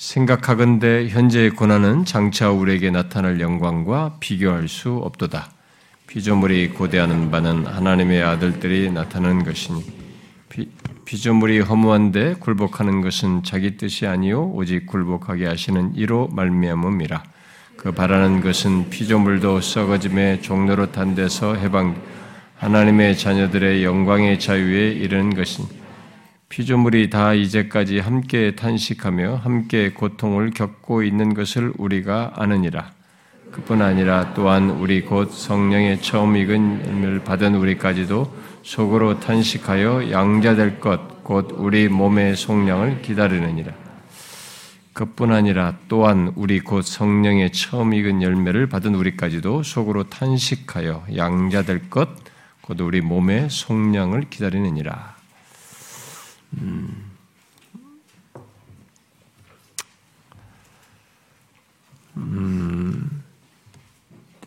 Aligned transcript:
생각하건대 0.00 1.08
현재의 1.08 1.50
고난은 1.50 2.06
장차 2.06 2.50
우리에게 2.50 2.90
나타날 2.90 3.38
영광과 3.38 4.16
비교할 4.18 4.66
수 4.66 4.94
없도다. 4.94 5.50
피조물이 6.06 6.70
고대하는 6.70 7.30
바는 7.30 7.66
하나님의 7.66 8.22
아들들이 8.22 8.90
나타나는 8.90 9.44
것이니 9.44 9.84
피, 10.48 10.70
피조물이 11.04 11.60
허무한데 11.60 12.36
굴복하는 12.40 13.02
것은 13.02 13.42
자기 13.42 13.76
뜻이 13.76 14.06
아니요 14.06 14.50
오직 14.54 14.86
굴복하게 14.86 15.46
하시는 15.46 15.94
이로 15.94 16.28
말미암음이라. 16.28 17.22
그 17.76 17.92
바라는 17.92 18.40
것은 18.40 18.88
피조물도 18.88 19.60
썩어짐의 19.60 20.40
종로로 20.40 20.92
탄 20.92 21.14
데서 21.14 21.56
해방 21.56 22.00
하나님의 22.56 23.18
자녀들의 23.18 23.84
영광의 23.84 24.40
자유에 24.40 24.92
이르는 24.92 25.34
것이니 25.34 25.79
피조물이 26.50 27.10
다 27.10 27.32
이제까지 27.32 28.00
함께 28.00 28.56
탄식하며 28.56 29.36
함께 29.36 29.92
고통을 29.92 30.50
겪고 30.50 31.04
있는 31.04 31.32
것을 31.32 31.72
우리가 31.78 32.32
아느니라. 32.34 32.90
그뿐 33.52 33.80
아니라 33.80 34.34
또한 34.34 34.68
우리 34.68 35.02
곧 35.02 35.30
성령의 35.30 36.02
처음 36.02 36.36
익은 36.36 36.86
열매를 36.86 37.20
받은 37.20 37.54
우리까지도 37.54 38.34
속으로 38.64 39.20
탄식하여 39.20 40.10
양자될 40.10 40.80
것, 40.80 41.22
곧 41.22 41.54
우리 41.56 41.88
몸의 41.88 42.34
속량을 42.34 43.02
기다리느니라. 43.02 43.72
그뿐 44.92 45.32
아니라 45.32 45.76
또한 45.86 46.32
우리 46.34 46.58
곧 46.58 46.82
성령의 46.82 47.52
처음 47.52 47.94
익은 47.94 48.22
열매를 48.22 48.68
받은 48.68 48.96
우리까지도 48.96 49.62
속으로 49.62 50.10
탄식하여 50.10 51.06
양자될 51.16 51.90
것, 51.90 52.08
곧 52.60 52.80
우리 52.80 53.00
몸의 53.00 53.50
속량을 53.50 54.30
기다리느니라. 54.30 55.19
음. 56.58 57.10
음. 62.16 63.22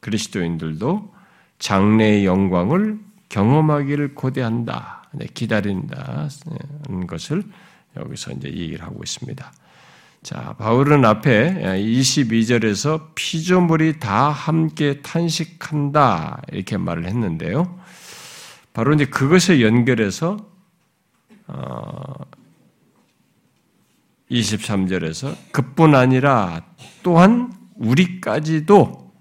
그리스도인들도 0.00 1.12
장래의 1.58 2.24
영광을 2.24 2.98
경험하기를 3.28 4.14
고대한다, 4.14 5.08
네, 5.14 5.26
기다린다, 5.34 6.28
는 6.88 7.06
것을 7.06 7.42
여기서 7.96 8.32
이제 8.32 8.48
얘기를 8.48 8.84
하고 8.84 9.02
있습니다. 9.02 9.52
자, 10.22 10.54
바울은 10.56 11.04
앞에 11.04 11.80
22절에서 11.80 13.08
피조물이 13.16 13.98
다 13.98 14.30
함께 14.30 15.02
탄식한다 15.02 16.42
이렇게 16.52 16.76
말을 16.76 17.06
했는데요. 17.06 17.76
바로 18.72 18.94
이제 18.94 19.04
그것에 19.04 19.60
연결해서 19.60 20.36
23절에서 24.30 25.32
어, 25.32 25.36
그뿐 25.50 25.96
아니라 25.96 26.66
또한 27.02 27.52
우리까지도 27.74 29.12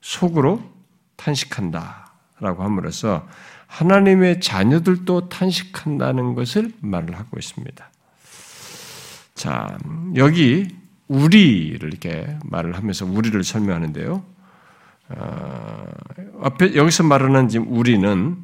속으로 0.00 0.62
탄식한다라고 1.16 2.62
함으로써 2.62 3.26
하나님의 3.66 4.40
자녀들도 4.40 5.28
탄식한다는 5.28 6.34
것을 6.34 6.72
말을 6.80 7.18
하고 7.18 7.38
있습니다. 7.40 7.91
자, 9.34 9.78
여기 10.16 10.68
우리를 11.08 11.88
이렇게 11.88 12.36
말을 12.44 12.76
하면서 12.76 13.04
우리를 13.06 13.42
설명하는데요. 13.42 14.24
어, 15.08 15.84
앞에 16.42 16.74
여기서 16.74 17.02
말하는 17.04 17.48
지금 17.48 17.66
우리는 17.70 18.36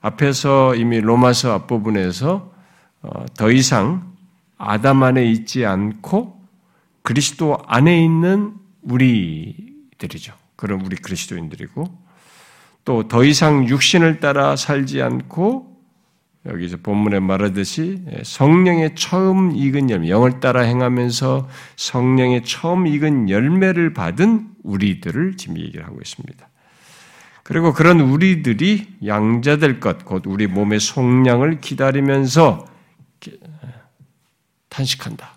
앞에서 0.00 0.74
이미 0.74 1.00
로마서 1.00 1.52
앞부분에서 1.52 2.52
어, 3.02 3.26
더 3.36 3.50
이상 3.50 4.12
아담 4.56 5.02
안에 5.02 5.24
있지 5.24 5.66
않고 5.66 6.38
그리스도 7.02 7.58
안에 7.66 8.02
있는 8.02 8.54
우리들이죠. 8.82 10.34
그런 10.56 10.80
우리 10.80 10.96
그리스도인들이고 10.96 12.08
또 12.84 13.02
더 13.06 13.22
이상 13.22 13.68
육신을 13.68 14.18
따라 14.18 14.56
살지 14.56 15.02
않고 15.02 15.67
여기서 16.48 16.78
본문에 16.78 17.20
말하듯이 17.20 18.02
성령의 18.22 18.94
처음 18.94 19.54
익은 19.54 19.90
열매, 19.90 20.08
영을 20.08 20.40
따라 20.40 20.62
행하면서 20.62 21.48
성령의 21.76 22.44
처음 22.44 22.86
익은 22.86 23.28
열매를 23.30 23.92
받은 23.92 24.48
우리들을 24.62 25.36
지금 25.36 25.58
얘기를 25.58 25.86
하고 25.86 25.98
있습니다. 26.00 26.48
그리고 27.42 27.72
그런 27.72 28.00
우리들이 28.00 28.98
양자될 29.06 29.80
것, 29.80 30.04
곧 30.04 30.26
우리 30.26 30.46
몸의 30.46 30.80
속량을 30.80 31.60
기다리면서 31.60 32.66
탄식한다. 34.68 35.34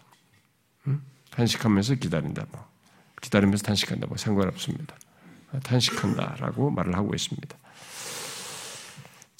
탄식하면서 1.32 1.96
기다린다. 1.96 2.46
뭐. 2.52 2.66
기다리면서 3.22 3.64
탄식한다. 3.64 4.08
뭐 4.08 4.18
상관없습니다. 4.18 4.96
탄식한다라고 5.64 6.70
말을 6.72 6.96
하고 6.96 7.14
있습니다. 7.16 7.56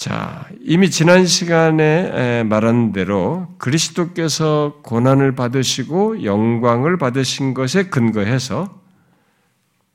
자, 0.02 0.48
이미 0.62 0.90
지난 0.90 1.28
시간에 1.28 2.44
말한 2.46 2.92
대로 2.92 3.48
그리스도께서 3.60 4.80
고난을 4.82 5.36
받으시고 5.36 6.24
영광을 6.24 6.98
받으신 6.98 7.54
것에 7.54 7.84
근거해서 7.84 8.82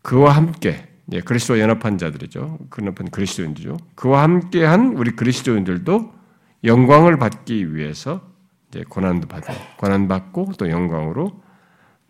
그와 0.02 0.36
함께 0.36 0.86
예, 1.10 1.22
그리스도와 1.22 1.58
연합한 1.58 1.98
자들이죠. 1.98 2.56
연합한 2.78 3.10
그리스도인들이죠. 3.10 3.78
그와 3.96 4.22
함께한 4.22 4.94
우리 4.96 5.10
그리스도인들도 5.10 6.14
영광을 6.62 7.18
받기 7.18 7.74
위해서 7.74 8.20
이제 8.68 8.84
고난도 8.88 9.26
받아 9.26 9.52
고난 9.76 10.06
받고 10.06 10.52
또 10.56 10.70
영광으로 10.70 11.42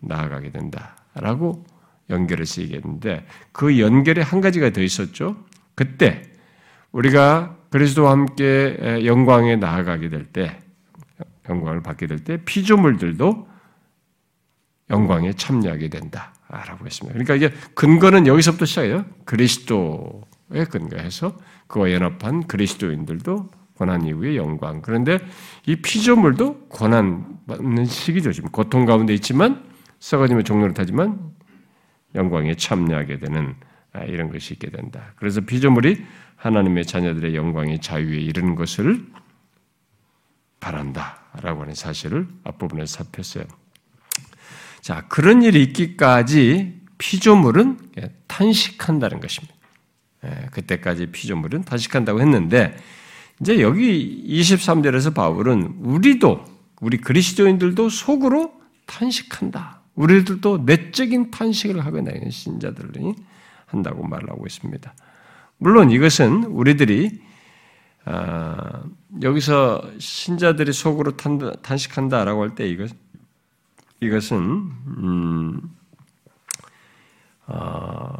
나아가게 0.01 0.51
된다라고 0.51 1.65
연결해서 2.11 2.61
얘기했는데 2.61 3.25
그 3.51 3.79
연결에 3.79 4.21
한 4.21 4.39
가지가 4.39 4.69
더 4.69 4.83
있었죠. 4.83 5.35
그때 5.73 6.21
우리가 6.91 7.56
그리스도와 7.69 8.11
함께 8.11 9.01
영광에 9.05 9.55
나아가게 9.57 10.09
될 10.09 10.25
때, 10.25 10.59
영광을 11.49 11.81
받게 11.81 12.07
될 12.07 12.19
때 12.19 12.37
피조물들도 12.43 13.47
영광에 14.89 15.33
참여하게 15.33 15.89
된다라고 15.89 16.85
했습니다. 16.85 17.13
그러니까 17.13 17.35
이게 17.35 17.49
근거는 17.73 18.27
여기서부터 18.27 18.65
시작해요. 18.65 19.05
그리스도에 19.25 20.65
근거해서 20.69 21.37
그와 21.67 21.91
연합한 21.91 22.47
그리스도인들도 22.47 23.49
고난 23.75 24.05
이후의 24.05 24.37
영광. 24.37 24.81
그런데 24.81 25.19
이 25.65 25.75
피조물도 25.75 26.67
고난 26.69 27.37
받는 27.47 27.85
시기죠. 27.85 28.31
지금 28.31 28.49
고통 28.49 28.85
가운데 28.85 29.13
있지만 29.13 29.63
썩어지면 29.99 30.43
종로를 30.45 30.73
타지만 30.73 31.19
영광에 32.15 32.55
참여하게 32.55 33.19
되는 33.19 33.53
아, 33.61 33.66
이런 34.03 34.31
것이 34.31 34.53
있게 34.53 34.69
된다. 34.69 35.13
그래서 35.15 35.41
피조물이 35.41 36.03
하나님의 36.35 36.85
자녀들의 36.85 37.35
영광의 37.35 37.79
자유에 37.79 38.17
이르는 38.17 38.55
것을 38.55 39.05
바란다라고 40.59 41.61
하는 41.61 41.75
사실을 41.75 42.27
앞부분에 42.43 42.85
살폈어요. 42.85 43.45
자, 44.81 45.05
그런 45.07 45.41
일이 45.41 45.63
있기까지 45.63 46.81
피조물은 46.97 47.79
탄식한다는 48.27 49.19
것입니다. 49.19 49.53
예, 50.25 50.47
그때까지 50.51 51.07
피조물은 51.07 51.63
탄식한다고 51.63 52.21
했는데 52.21 52.75
이제 53.39 53.61
여기 53.61 54.23
23절에서 54.27 55.13
바울은 55.13 55.77
우리도 55.81 56.43
우리 56.81 56.97
그리스도인들도 56.97 57.89
속으로 57.89 58.53
탄식한다. 58.85 59.81
우리들도 59.95 60.63
내적인 60.65 61.31
탄식을 61.31 61.85
하고 61.85 61.97
있는 61.97 62.29
신자들이 62.29 63.13
한다고 63.67 64.05
말하고 64.07 64.45
있습니다. 64.47 64.93
물론 65.59 65.91
이것은 65.91 66.45
우리들이 66.45 67.21
아, 68.05 68.83
여기서 69.21 69.83
신자들이 69.99 70.71
속으로 70.73 71.17
탄, 71.17 71.39
탄식한다라고 71.61 72.41
할 72.43 72.55
때 72.55 72.67
이것 72.67 72.89
이것은 73.99 74.37
음, 74.37 75.61
어, 77.47 78.13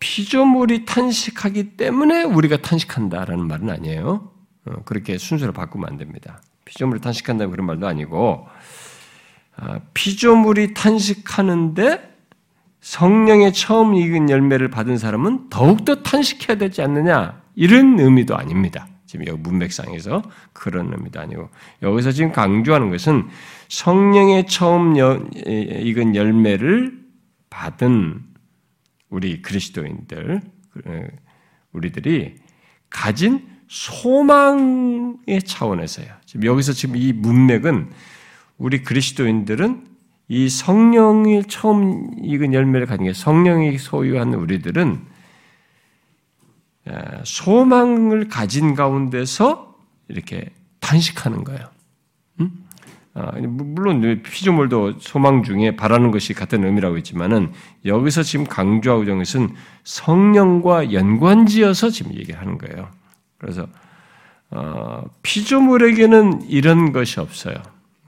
피조물이 0.00 0.84
탄식하기 0.86 1.76
때문에 1.76 2.22
우리가 2.24 2.56
탄식한다라는 2.58 3.46
말은 3.46 3.70
아니에요. 3.70 4.30
어, 4.66 4.82
그렇게 4.84 5.18
순서를 5.18 5.52
바꾸면 5.52 5.88
안 5.88 5.96
됩니다. 5.98 6.40
피조물이 6.64 7.00
탄식한다는 7.00 7.50
그런 7.50 7.66
말도 7.66 7.86
아니고 7.86 8.48
어, 9.58 9.80
피조물이 9.94 10.74
탄식하는데 10.74 12.15
성령의 12.86 13.52
처음 13.52 13.96
익은 13.96 14.30
열매를 14.30 14.70
받은 14.70 14.96
사람은 14.96 15.48
더욱더 15.50 16.04
탄식해야 16.04 16.56
되지 16.56 16.82
않느냐 16.82 17.42
이런 17.56 17.98
의미도 17.98 18.36
아닙니다. 18.36 18.86
지금 19.06 19.26
여기 19.26 19.40
문맥상에서 19.40 20.22
그런 20.52 20.92
의미도 20.92 21.18
아니고 21.18 21.50
여기서 21.82 22.12
지금 22.12 22.30
강조하는 22.30 22.90
것은 22.90 23.26
성령의 23.68 24.46
처음 24.46 24.94
익은 24.94 26.14
열매를 26.14 26.96
받은 27.50 28.20
우리 29.10 29.42
그리스도인들, 29.42 30.42
우리들이 31.72 32.36
가진 32.88 33.48
소망의 33.66 35.42
차원에서요. 35.44 36.06
지금 36.24 36.44
여기서 36.44 36.72
지금 36.72 36.96
이 36.96 37.12
문맥은 37.12 37.90
우리 38.58 38.84
그리스도인들은 38.84 39.95
이 40.28 40.48
성령이 40.48 41.44
처음 41.44 42.10
익은 42.22 42.52
열매를 42.52 42.86
가진 42.86 43.06
게 43.06 43.12
성령이 43.12 43.78
소유한 43.78 44.34
우리들은 44.34 45.00
소망을 47.24 48.28
가진 48.28 48.74
가운데서 48.74 49.76
이렇게 50.08 50.50
단식하는 50.80 51.44
거예요. 51.44 51.68
아, 53.18 53.32
물론 53.40 54.20
피조물도 54.22 54.98
소망 54.98 55.42
중에 55.42 55.74
바라는 55.74 56.10
것이 56.10 56.34
같은 56.34 56.64
의미라고 56.64 56.98
있지만은 56.98 57.50
여기서 57.86 58.22
지금 58.22 58.44
강조하고 58.44 59.04
있는 59.04 59.18
것은 59.18 59.54
성령과 59.84 60.92
연관지어서 60.92 61.88
지금 61.88 62.12
얘기하는 62.14 62.58
거예요. 62.58 62.90
그래서 63.38 63.66
어, 64.50 65.02
피조물에게는 65.22 66.42
이런 66.48 66.92
것이 66.92 67.18
없어요. 67.18 67.54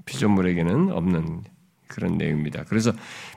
피조물에게는 0.04 0.92
없는 0.92 1.42
그런 1.88 2.18
내용입니다. 2.18 2.64
그래서 2.68 2.92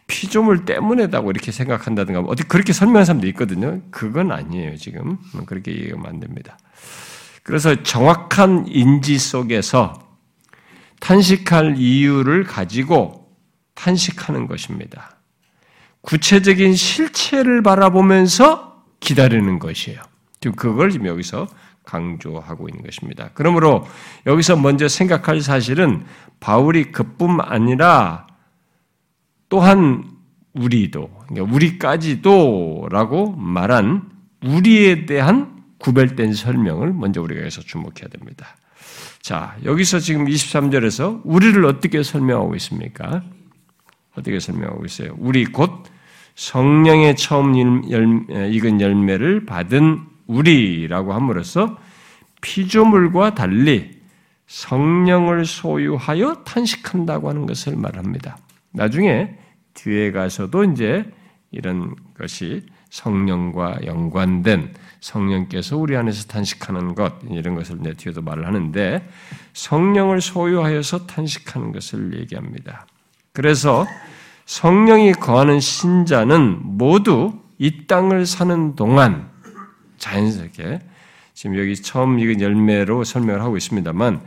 피조물 0.08 0.66
때문에다고 0.66 1.32
이렇게 1.32 1.52
생각한다든가 1.52 2.20
어떻게 2.22 2.48
그렇게 2.48 2.74
설명하는 2.74 3.06
사람도 3.06 3.28
있거든요. 3.30 3.82
그건 3.90 4.32
아니에요. 4.32 4.76
지금 4.76 5.18
그렇게 5.46 5.72
얘기하면 5.72 6.06
안 6.06 6.20
됩니다. 6.20 6.58
그래서 7.44 7.82
정확한 7.82 8.66
인지 8.68 9.18
속에서 9.18 9.94
탄식할 11.00 11.78
이유를 11.78 12.44
가지고 12.44 13.36
탄식하는 13.74 14.48
것입니다. 14.48 15.18
구체적인 16.02 16.76
실체를 16.76 17.64
바라보면서 17.64 18.84
기다리는 19.00 19.58
것이에요. 19.60 20.02
지금 20.40 20.56
그걸 20.56 20.92
지금 20.92 21.08
여기서 21.08 21.48
강조하고 21.84 22.70
있는 22.70 22.84
것입니다. 22.84 23.32
그러므로 23.34 23.88
여기서 24.28 24.56
먼저 24.56 24.88
생각할 24.88 25.42
사실은 25.42 26.06
바울이 26.40 26.92
그뿐 26.92 27.40
아니라 27.42 28.28
또한 29.52 30.06
우리도, 30.54 31.10
그러니까 31.28 31.54
우리까지도 31.54 32.88
라고 32.90 33.36
말한 33.36 34.10
우리에 34.46 35.06
대한 35.06 35.62
구별된 35.78 36.34
설명을 36.34 36.94
먼저 36.94 37.22
우리가 37.22 37.42
여기서 37.42 37.62
주목해야 37.62 38.08
됩니다. 38.10 38.56
자, 39.22 39.58
여기서 39.66 40.00
지금 40.00 40.26
23절에서 40.26 41.22
우리를 41.26 41.66
어떻게 41.66 42.02
설명하고 42.02 42.56
있습니까? 42.56 43.24
어떻게 44.16 44.40
설명하고 44.40 44.86
있어요? 44.86 45.16
우리 45.18 45.44
곧 45.44 45.84
성령의 46.36 47.18
처음 47.18 47.54
익은 47.54 48.80
열매를 48.80 49.46
받은 49.46 50.00
우리라고 50.28 51.14
함으로써 51.14 51.78
피조물과 52.40 53.36
달리 53.36 54.00
성령을 54.48 55.46
소유하여 55.46 56.44
탄식한다고 56.46 57.28
하는 57.30 57.46
것을 57.46 57.76
말합니다. 57.76 58.38
나중에 58.72 59.36
뒤에 59.74 60.12
가서도 60.12 60.64
이제 60.66 61.06
이런 61.52 61.96
것이 62.18 62.66
성령과 62.90 63.80
연관된 63.86 64.74
성령께서 65.00 65.78
우리 65.78 65.96
안에서 65.96 66.28
탄식하는 66.28 66.96
것 66.96 67.14
이런 67.30 67.56
것을 67.56 67.80
내 67.80 67.94
뒤에도 67.94 68.22
말을 68.22 68.46
하는데 68.46 69.08
성령을 69.54 70.22
소유하여서 70.22 71.08
탄식하는 71.08 71.72
것을 71.72 72.20
얘기합니다. 72.20 72.86
그래서 73.34 73.86
성령이 74.46 75.14
거하는 75.14 75.60
신자는 75.60 76.60
모두 76.64 77.40
이 77.58 77.88
땅을 77.88 78.26
사는 78.26 78.76
동안 78.76 79.30
자연스럽게 79.98 80.82
지금 81.34 81.58
여기 81.58 81.76
처음 81.76 82.20
익은 82.20 82.42
열매로 82.42 83.04
설명을 83.04 83.42
하고 83.42 83.56
있습니다만 83.56 84.22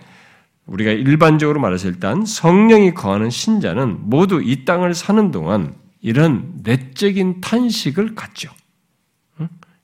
우리가 0.66 0.90
일반적으로 0.90 1.60
말해서 1.60 1.88
일단 1.88 2.24
성령이 2.24 2.94
거하는 2.94 3.30
신자는 3.30 4.08
모두 4.08 4.40
이 4.42 4.64
땅을 4.64 4.94
사는 4.94 5.30
동안 5.30 5.74
이런 6.00 6.60
내적인 6.62 7.40
탄식을 7.40 8.14
갖죠. 8.14 8.50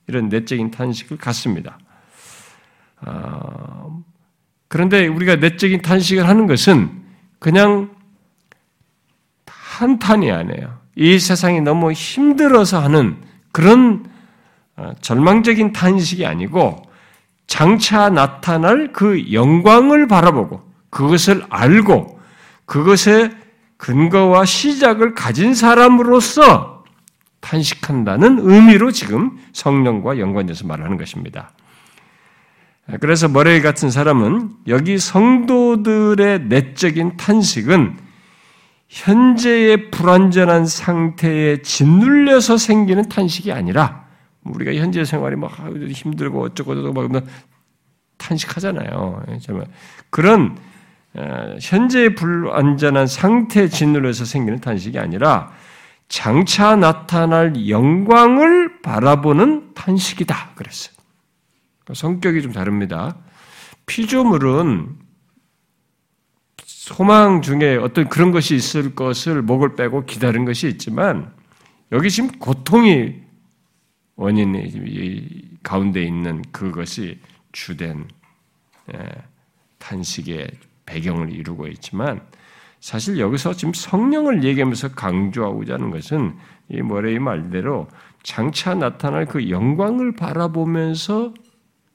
이런 0.07 0.29
내적인 0.29 0.71
탄식을 0.71 1.17
갖습니다. 1.17 1.77
어, 3.01 4.03
그런데 4.67 5.07
우리가 5.07 5.37
내적인 5.37 5.81
탄식을 5.81 6.27
하는 6.27 6.47
것은 6.47 7.01
그냥 7.39 7.95
한탄이 9.45 10.31
아니에요. 10.31 10.79
이 10.95 11.17
세상이 11.17 11.61
너무 11.61 11.91
힘들어서 11.91 12.79
하는 12.79 13.17
그런 13.51 14.05
어, 14.75 14.93
절망적인 15.01 15.73
탄식이 15.73 16.25
아니고 16.25 16.83
장차 17.47 18.09
나타날 18.09 18.91
그 18.93 19.31
영광을 19.33 20.07
바라보고 20.07 20.70
그것을 20.91 21.43
알고 21.49 22.19
그것의 22.65 23.31
근거와 23.77 24.45
시작을 24.45 25.15
가진 25.15 25.55
사람으로서 25.55 26.83
탄식한다는 27.39 28.37
의미로 28.41 28.91
지금 28.91 29.39
성령과 29.53 30.19
연관돼서 30.19 30.67
말하는 30.67 30.97
것입니다. 30.97 31.51
그래서 32.99 33.27
머레이 33.27 33.61
같은 33.61 33.89
사람은 33.89 34.51
여기 34.67 34.99
성도들의 34.99 36.41
내적인 36.43 37.17
탄식은 37.17 37.97
현재의 38.89 39.89
불완전한 39.89 40.65
상태에 40.65 41.61
짓눌려서 41.61 42.57
생기는 42.57 43.07
탄식이 43.07 43.51
아니라 43.51 44.05
우리가 44.43 44.73
현재 44.73 45.05
생활이 45.05 45.35
막 45.37 45.51
힘들고 45.91 46.43
어쩌고 46.43 46.75
저쩌고 46.75 47.07
막 47.07 47.23
탄식하잖아요. 48.17 49.23
그런 50.09 50.57
어, 50.57 50.70
현재의 51.61 52.15
불완전한 52.15 53.07
상태 53.07 53.67
짓눌려서 53.67 54.25
생기는 54.25 54.59
탄식이 54.61 54.97
아니라 54.97 55.51
장차 56.07 56.75
나타날 56.75 57.69
영광을 57.69 58.81
바라보는 58.81 59.73
탄식이다. 59.73 60.51
그랬어요. 60.55 60.95
성격이 61.93 62.41
좀 62.41 62.51
다릅니다. 62.51 63.17
피조물은 63.85 64.95
소망 66.65 67.41
중에 67.41 67.77
어떤 67.77 68.09
그런 68.09 68.31
것이 68.31 68.55
있을 68.55 68.95
것을 68.95 69.41
목을 69.41 69.75
빼고 69.75 70.05
기다린 70.05 70.45
것이 70.45 70.67
있지만 70.67 71.33
여기 71.91 72.09
지금 72.09 72.29
고통이 72.39 73.15
원인이 74.15 75.59
가운데 75.63 76.03
있는 76.03 76.41
그것이 76.51 77.19
주된 77.51 78.07
예, 78.93 78.99
탄식의 79.77 80.49
배경을 80.91 81.31
이루고 81.33 81.67
있지만 81.67 82.21
사실 82.81 83.19
여기서 83.19 83.53
지금 83.53 83.73
성령을 83.73 84.43
얘기하면서 84.43 84.89
강조하고자 84.89 85.75
하는 85.75 85.91
것은 85.91 86.35
이 86.69 86.81
모레의 86.81 87.19
말대로 87.19 87.87
장차 88.23 88.73
나타날 88.73 89.25
그 89.25 89.49
영광을 89.49 90.15
바라보면서 90.15 91.33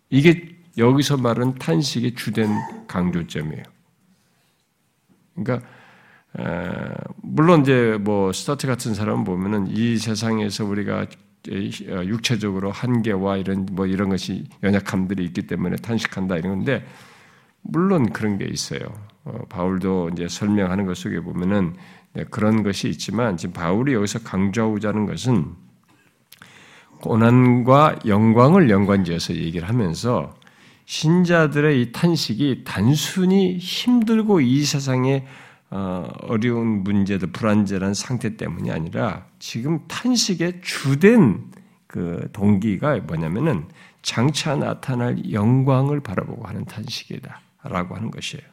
이게 0.09 0.57
여기서 0.79 1.17
말은 1.17 1.57
탄식의 1.57 2.15
주된 2.15 2.49
강조점이에요. 2.87 3.63
그러니까 5.35 5.67
물론 7.23 7.63
이제 7.63 7.99
뭐 8.01 8.33
스타트 8.33 8.67
같은 8.67 8.95
사람 8.95 9.25
보면은 9.25 9.67
이 9.69 9.97
세상에서 9.97 10.65
우리가 10.65 11.07
육체적으로 11.49 12.71
한계와 12.71 13.39
이런 13.39 13.67
뭐 13.73 13.87
이런 13.87 14.09
것이 14.09 14.45
연약함들이 14.63 15.25
있기 15.27 15.47
때문에 15.47 15.77
탄식한다 15.77 16.37
이런 16.37 16.57
건데 16.57 16.85
물론 17.69 18.13
그런 18.13 18.39
게 18.39 18.45
있어요. 18.47 18.81
어, 19.25 19.39
바울도 19.49 20.11
이제 20.13 20.29
설명하는 20.29 20.87
것 20.87 20.97
속에 20.97 21.21
보면은 21.21 21.75
네, 22.13 22.25
그런 22.31 22.63
것이 22.63 22.89
있지만 22.89 23.37
지금 23.37 23.53
바울이 23.53 23.93
여기서 23.95 24.21
강조하고자 24.21 24.89
하는 24.89 25.07
것은 25.07 25.55
고난과 27.01 28.01
영광을 28.07 28.71
연관지어서 28.71 29.35
얘기를 29.35 29.69
하면서 29.69 30.35
신자들의 30.87 31.83
이 31.83 31.93
탄식이 31.93 32.63
단순히 32.65 33.59
힘들고 33.59 34.41
이 34.41 34.65
세상에 34.65 35.27
어, 35.69 36.09
어려운 36.23 36.85
문제들, 36.85 37.33
불안전한 37.33 37.93
상태 37.93 38.37
때문이 38.37 38.71
아니라 38.71 39.27
지금 39.41 39.81
탄식의 39.89 40.61
주된 40.63 41.51
그 41.89 42.29
동기가 42.33 42.97
뭐냐면은 42.99 43.65
장차 44.03 44.55
나타날 44.55 45.33
영광을 45.33 46.01
바라보고 46.01 46.47
하는 46.47 46.65
탄식이다 46.65 47.41
라고 47.69 47.97
하는 47.97 48.11
것이에요. 48.11 48.45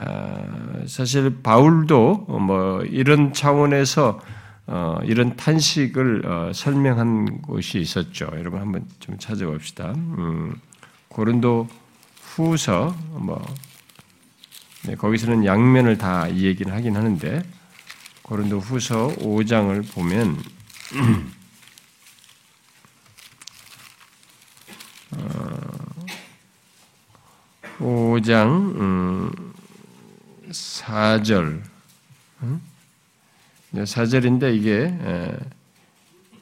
아, 0.00 0.82
사실 0.86 1.42
바울도 1.42 2.26
뭐 2.40 2.82
이런 2.82 3.32
차원에서 3.32 4.20
어, 4.66 4.98
이런 5.04 5.36
탄식을 5.36 6.26
어, 6.26 6.52
설명한 6.54 7.42
곳이 7.42 7.78
있었죠. 7.80 8.28
여러분 8.32 8.60
한번 8.60 8.86
좀 8.98 9.18
찾아봅시다. 9.18 9.92
음, 9.92 10.54
고른도 11.08 11.68
후서 12.22 12.96
뭐 13.10 13.44
네, 14.86 14.94
거기서는 14.96 15.44
양면을 15.44 15.98
다 15.98 16.28
이 16.28 16.44
얘기를 16.44 16.72
하긴 16.72 16.96
하는데 16.96 17.42
고린도 18.22 18.58
후서 18.58 19.08
5장을 19.18 19.92
보면 19.92 20.42
어, 25.12 25.56
5장 27.78 28.80
음, 28.80 29.30
4절 30.48 31.60
음? 32.42 32.60
4절인데 33.74 34.54
이게 34.54 34.96
에, 35.00 35.36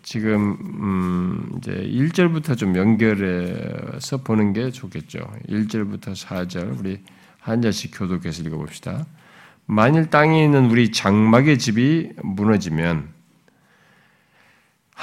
지금 0.03 0.57
음, 0.61 1.53
이제 1.59 1.73
1절부터 1.73 2.59
좀 2.59 2.77
연결해서 2.77 4.19
보는 4.19 4.53
게 4.53 4.71
좋겠죠. 4.71 5.21
1절부터 5.49 6.15
4절 6.15 6.79
우리 6.79 7.01
한 7.39 7.63
절씩 7.63 7.93
교독해서 7.97 8.43
읽어 8.43 8.57
봅시다. 8.57 9.07
만일 9.67 10.11
땅에 10.11 10.45
있는 10.45 10.71
우리 10.71 10.93
장막의 10.93 11.59
집이 11.59 12.11
무너지면 12.23 13.09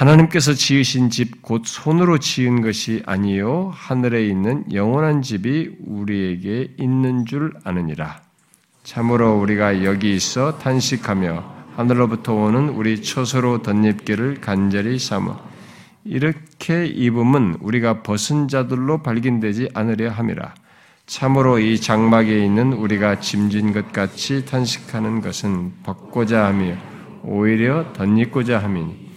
하나님께서 0.00 0.54
지으신 0.54 1.10
집 1.10 1.42
곧 1.42 1.66
손으로 1.66 2.16
지은 2.16 2.62
것이 2.62 3.02
아니요 3.04 3.70
하늘에 3.74 4.26
있는 4.26 4.64
영원한 4.72 5.20
집이 5.20 5.76
우리에게 5.84 6.74
있는 6.78 7.26
줄 7.26 7.52
아느니라. 7.64 8.22
참으로 8.82 9.38
우리가 9.38 9.84
여기 9.84 10.14
있어 10.14 10.56
탄식하며 10.56 11.44
하늘로부터 11.76 12.32
오는 12.32 12.70
우리 12.70 13.02
처소로 13.02 13.60
덧입기를 13.60 14.40
간절히 14.40 14.98
삼어 14.98 15.38
이렇게 16.04 16.86
입음은 16.86 17.58
우리가 17.60 18.02
벗은 18.02 18.48
자들로 18.48 19.02
발견되지 19.02 19.68
않으려 19.74 20.10
함이라. 20.12 20.54
참으로 21.04 21.58
이 21.58 21.78
장막에 21.78 22.42
있는 22.42 22.72
우리가 22.72 23.20
짐진 23.20 23.74
것 23.74 23.92
같이 23.92 24.46
탄식하는 24.46 25.20
것은 25.20 25.74
벗고자 25.82 26.46
하며 26.46 26.74
오히려 27.22 27.92
덧입고자 27.92 28.60
함이니 28.60 29.09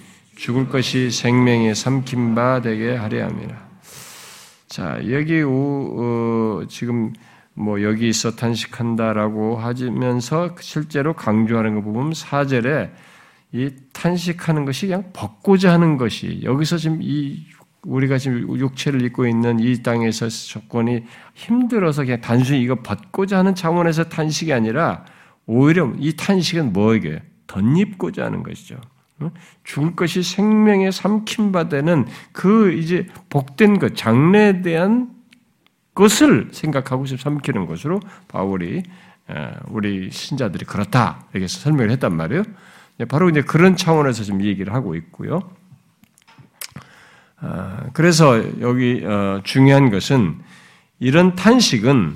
죽을 0.43 0.67
것이 0.67 1.09
생명에 1.09 1.73
삼킨 1.73 2.35
바 2.35 2.59
되게 2.59 2.97
하려 2.97 3.27
함이라. 3.27 3.65
자 4.67 4.99
여기 5.09 5.41
오, 5.41 5.53
어, 5.53 6.67
지금 6.67 7.13
뭐 7.53 7.81
여기 7.81 8.09
있어 8.09 8.35
탄식한다라고 8.35 9.55
하면서 9.55 10.53
실제로 10.59 11.13
강조하는 11.13 11.75
거 11.75 11.81
보면 11.81 12.13
사절에 12.13 12.91
이 13.53 13.69
탄식하는 13.93 14.65
것이 14.65 14.87
그냥 14.87 15.11
벗고자 15.13 15.71
하는 15.71 15.95
것이 15.95 16.41
여기서 16.43 16.75
지금 16.75 16.99
이 17.01 17.45
우리가 17.83 18.17
지금 18.17 18.41
육체를 18.59 19.01
입고 19.05 19.25
있는 19.25 19.61
이 19.61 19.81
땅에서 19.81 20.27
조건이 20.27 21.05
힘들어서 21.35 22.03
그냥 22.03 22.19
단순히 22.19 22.61
이거 22.61 22.75
벗고자 22.83 23.37
하는 23.37 23.55
차원에서 23.55 24.09
탄식이 24.09 24.51
아니라 24.51 25.05
오히려 25.45 25.93
이 25.99 26.13
탄식은 26.17 26.73
뭐에게 26.73 27.21
덧입고자 27.47 28.25
하는 28.25 28.43
것이죠. 28.43 28.81
죽을 29.63 29.95
것이 29.95 30.23
생명에 30.23 30.91
삼킨 30.91 31.51
바 31.51 31.69
되는 31.69 32.05
그 32.31 32.73
이제 32.73 33.07
복된 33.29 33.79
것, 33.79 33.95
장래에 33.95 34.61
대한 34.61 35.11
것을 35.95 36.49
생각하고 36.51 37.05
삼키는 37.05 37.65
것으로 37.67 37.99
바울이 38.27 38.83
우리 39.67 40.09
신자들이 40.11 40.65
그렇다 40.65 41.25
이렇게 41.33 41.47
설명을 41.47 41.91
했단 41.91 42.15
말이에요. 42.15 42.43
바로 43.07 43.29
이제 43.29 43.41
그런 43.41 43.75
차원에서 43.75 44.23
지금 44.23 44.43
얘기를 44.43 44.73
하고 44.73 44.95
있고요. 44.95 45.41
아, 47.37 47.87
그래서 47.93 48.41
여기 48.61 49.03
어, 49.05 49.41
중요한 49.43 49.89
것은 49.91 50.39
이런 50.99 51.35
탄식은 51.35 52.15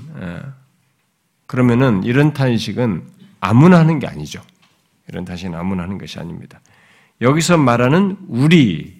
그러면은 1.46 2.04
이런 2.04 2.34
탄식은 2.34 3.04
아무나 3.40 3.80
하는 3.80 4.00
게 4.00 4.08
아니죠. 4.08 4.42
이런 5.10 5.26
탄식은 5.26 5.56
아무나 5.56 5.84
하는 5.84 5.98
것이 5.98 6.20
아닙니다. 6.20 6.60
여기서 7.22 7.58
말하는 7.58 8.18
우리 8.28 8.96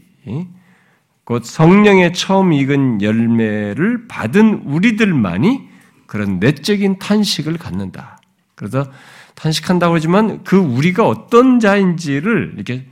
곧 1.24 1.44
성령의 1.44 2.14
처음 2.14 2.54
익은 2.54 3.02
열매를 3.02 4.08
받은 4.08 4.64
우리들만이 4.66 5.68
그런 6.06 6.40
내적인 6.40 7.00
탄식을 7.00 7.58
갖는다. 7.58 8.20
그래서 8.56 8.90
탄식한다고 9.36 9.96
하지만 9.96 10.44
그 10.44 10.58
우리가 10.58 11.08
어떤 11.08 11.60
자인지를 11.60 12.54
이렇게 12.56 12.88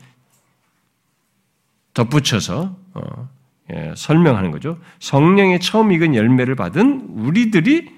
덧붙여서 1.94 2.78
어, 2.94 3.30
예, 3.74 3.94
설명하는 3.96 4.52
거죠. 4.52 4.78
성령의 5.00 5.60
처음 5.60 5.92
익은 5.92 6.14
열매를 6.14 6.56
받은 6.56 7.08
우리들이 7.10 7.96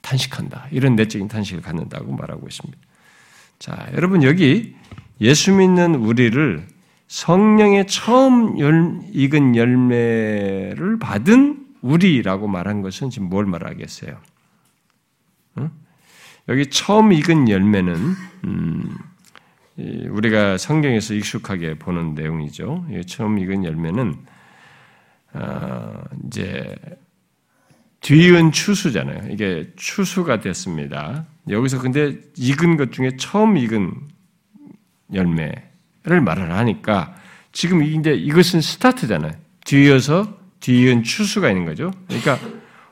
탄식한다. 0.00 0.68
이런 0.70 0.96
내적인 0.96 1.28
탄식을 1.28 1.62
갖는다고 1.62 2.12
말하고 2.12 2.46
있습니다. 2.48 2.78
자, 3.58 3.88
여러분 3.92 4.22
여기 4.22 4.74
예수 5.20 5.52
믿는 5.52 5.94
우리를 5.94 6.66
성령의 7.06 7.86
처음 7.86 8.58
열, 8.58 9.00
익은 9.12 9.56
열매를 9.56 10.98
받은 10.98 11.66
우리라고 11.82 12.48
말한 12.48 12.82
것은 12.82 13.10
지금 13.10 13.28
뭘 13.28 13.46
말하겠어요? 13.46 14.18
응? 15.58 15.70
여기 16.48 16.66
처음 16.66 17.12
익은 17.12 17.48
열매는 17.48 17.94
음, 18.44 18.98
우리가 19.76 20.58
성경에서 20.58 21.14
익숙하게 21.14 21.78
보는 21.78 22.14
내용이죠. 22.14 22.86
처음 23.06 23.38
익은 23.38 23.64
열매는 23.64 24.14
어, 25.34 26.02
이제 26.26 26.74
뒤은 28.00 28.52
추수잖아요. 28.52 29.30
이게 29.30 29.72
추수가 29.76 30.40
됐습니다. 30.40 31.26
여기서 31.48 31.80
근데 31.80 32.18
익은 32.36 32.76
것 32.76 32.92
중에 32.92 33.16
처음 33.16 33.56
익은 33.56 34.13
열매를 35.12 36.20
말을 36.22 36.52
하니까 36.52 37.14
지금 37.52 37.82
이제 37.82 38.12
이것은 38.12 38.60
스타트잖아요. 38.60 39.32
뒤이어서 39.64 40.36
뒤은 40.60 41.02
추수가 41.02 41.48
있는 41.48 41.64
거죠. 41.64 41.90
그러니까 42.08 42.38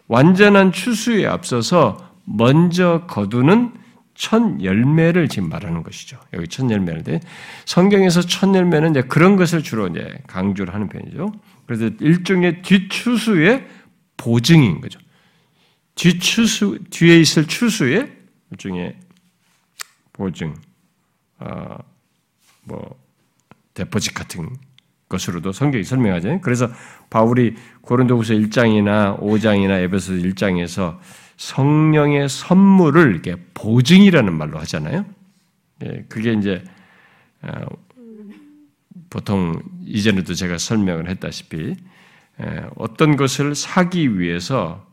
완전한 0.06 0.72
추수에 0.72 1.26
앞서서 1.26 2.12
먼저 2.24 3.04
거두는 3.06 3.72
첫 4.14 4.62
열매를 4.62 5.28
지금 5.28 5.48
말하는 5.48 5.82
것이죠. 5.82 6.18
여기 6.34 6.46
첫 6.46 6.70
열매인데 6.70 7.20
성경에서 7.64 8.20
첫 8.22 8.54
열매는 8.54 8.90
이제 8.90 9.02
그런 9.02 9.36
것을 9.36 9.62
주로 9.62 9.88
이제 9.88 10.18
강조를 10.26 10.74
하는 10.74 10.88
편이죠. 10.88 11.32
그래서 11.66 11.90
일종의 12.00 12.62
뒷추수의 12.62 13.66
보증인 14.16 14.80
거죠. 14.80 15.00
뒷추수 15.94 16.78
뒤에 16.90 17.18
있을 17.20 17.46
추수의 17.46 18.12
일종의 18.50 18.96
보증, 20.12 20.54
어, 21.38 21.76
뭐 22.64 22.96
데포짓 23.74 24.14
같은 24.14 24.48
것으로도 25.08 25.52
성경이 25.52 25.84
설명하잖아요. 25.84 26.40
그래서 26.40 26.68
바울이 27.10 27.54
고린도후서 27.82 28.34
1장이나 28.34 29.20
5장이나 29.20 29.82
에베소 29.82 30.14
1장에서 30.14 30.98
성령의 31.36 32.28
선물을 32.28 33.12
이렇게 33.12 33.36
보증이라는 33.54 34.32
말로 34.32 34.58
하잖아요. 34.60 35.04
예, 35.84 36.04
그게 36.08 36.32
이제 36.32 36.64
어, 37.42 37.66
보통 39.10 39.62
이전에도 39.84 40.34
제가 40.34 40.58
설명을 40.58 41.08
했다시피 41.10 41.74
예, 42.40 42.66
어떤 42.76 43.16
것을 43.16 43.54
사기 43.54 44.18
위해서 44.18 44.86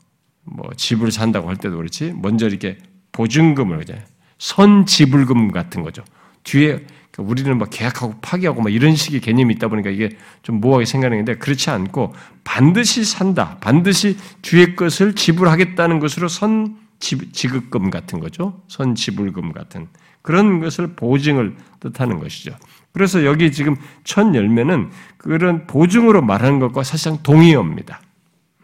뭐 0.44 0.70
집을 0.76 1.12
산다고 1.12 1.50
할 1.50 1.58
때도 1.58 1.78
그렇지 1.78 2.14
먼저 2.16 2.48
이렇게 2.48 2.78
보증금을 3.12 3.84
이제 3.84 4.04
선지불금 4.40 5.52
같은 5.52 5.84
거죠. 5.84 6.04
뒤에 6.44 6.86
우리는 7.22 7.58
막 7.58 7.70
계약하고 7.70 8.16
파기하고 8.22 8.62
막 8.62 8.74
이런 8.74 8.96
식의 8.96 9.20
개념이 9.22 9.54
있다 9.56 9.68
보니까 9.68 9.90
이게 9.90 10.10
좀 10.44 10.60
모호하게 10.60 10.86
생각하는데 10.86 11.38
그렇지 11.38 11.70
않고 11.70 12.14
반드시 12.44 13.04
산다. 13.04 13.58
반드시 13.62 14.18
뒤에 14.42 14.76
것을 14.76 15.16
지불하겠다는 15.16 16.00
것으로 16.00 16.28
선 16.28 16.78
지급금 17.00 17.90
같은 17.90 18.20
거죠. 18.20 18.62
선 18.68 18.96
지불금 18.96 19.52
같은 19.54 19.88
그런 20.22 20.60
것을 20.60 20.96
보증을 20.96 21.56
뜻하는 21.80 22.20
것이죠. 22.20 22.56
그래서 22.92 23.24
여기 23.26 23.52
지금 23.52 23.76
첫 24.04 24.36
열매는 24.36 24.90
그런 25.18 25.68
보증으로 25.68 26.22
말하는 26.22 26.60
것과 26.60 26.84
사실상 26.84 27.22
동의어입니다. 27.24 28.02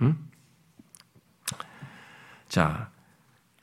음? 0.01 0.17
자, 2.49 2.89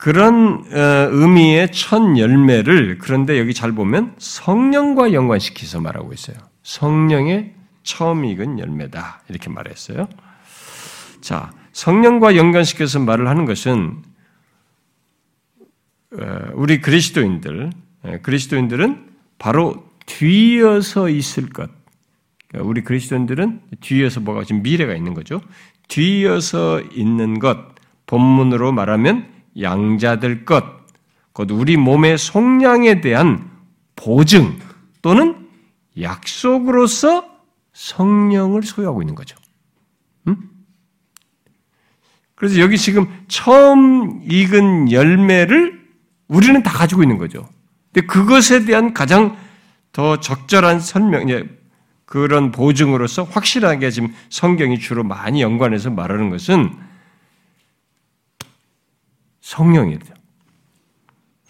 그런 0.03 0.65
어, 0.69 1.07
의미의 1.11 1.71
첫 1.71 2.17
열매를 2.17 2.97
그런데 2.97 3.39
여기 3.39 3.53
잘 3.53 3.71
보면 3.71 4.15
성령과 4.17 5.13
연관시켜서 5.13 5.79
말하고 5.79 6.11
있어요. 6.11 6.35
성령의 6.61 7.53
처음 7.83 8.25
익은 8.25 8.59
열매다 8.59 9.21
이렇게 9.29 9.49
말했어요. 9.49 10.09
자, 11.21 11.53
성령과 11.71 12.35
연관시켜서 12.35 12.99
말을 12.99 13.29
하는 13.29 13.45
것은 13.45 14.03
어, 16.19 16.51
우리 16.55 16.81
그리스도인들, 16.81 17.69
예, 18.05 18.17
그리스도인들은 18.17 19.09
바로 19.39 19.89
뒤이어서 20.05 21.07
있을 21.07 21.47
것. 21.47 21.71
그러니까 22.49 22.69
우리 22.69 22.83
그리스도인들은 22.83 23.61
뒤이어서 23.79 24.19
뭐가 24.19 24.43
지금 24.43 24.63
미래가 24.63 24.95
있는 24.95 25.13
거죠. 25.13 25.39
뒤이어서 25.87 26.81
있는 26.91 27.39
것. 27.39 27.71
본문으로 28.05 28.73
말하면 28.73 29.32
양자될 29.59 30.45
것, 30.45 30.63
곧 31.33 31.51
우리 31.51 31.77
몸의 31.77 32.17
속량에 32.17 33.01
대한 33.01 33.49
보증 33.95 34.59
또는 35.01 35.47
약속으로서 35.99 37.25
성령을 37.73 38.63
소유하고 38.63 39.01
있는 39.01 39.15
거죠. 39.15 39.35
음? 40.27 40.37
그래서 42.35 42.59
여기 42.59 42.77
지금 42.77 43.07
처음 43.27 44.21
익은 44.23 44.91
열매를 44.91 45.81
우리는 46.27 46.63
다 46.63 46.71
가지고 46.71 47.03
있는 47.03 47.17
거죠. 47.17 47.47
근데 47.91 48.07
그것에 48.07 48.65
대한 48.65 48.93
가장 48.93 49.37
더 49.91 50.19
적절한 50.19 50.79
설명, 50.79 51.27
그런 52.05 52.51
보증으로서 52.51 53.23
확실하게 53.23 53.91
지금 53.91 54.13
성경이 54.29 54.79
주로 54.79 55.03
많이 55.03 55.41
연관해서 55.41 55.89
말하는 55.89 56.29
것은 56.29 56.71
성령이죠. 59.43 60.13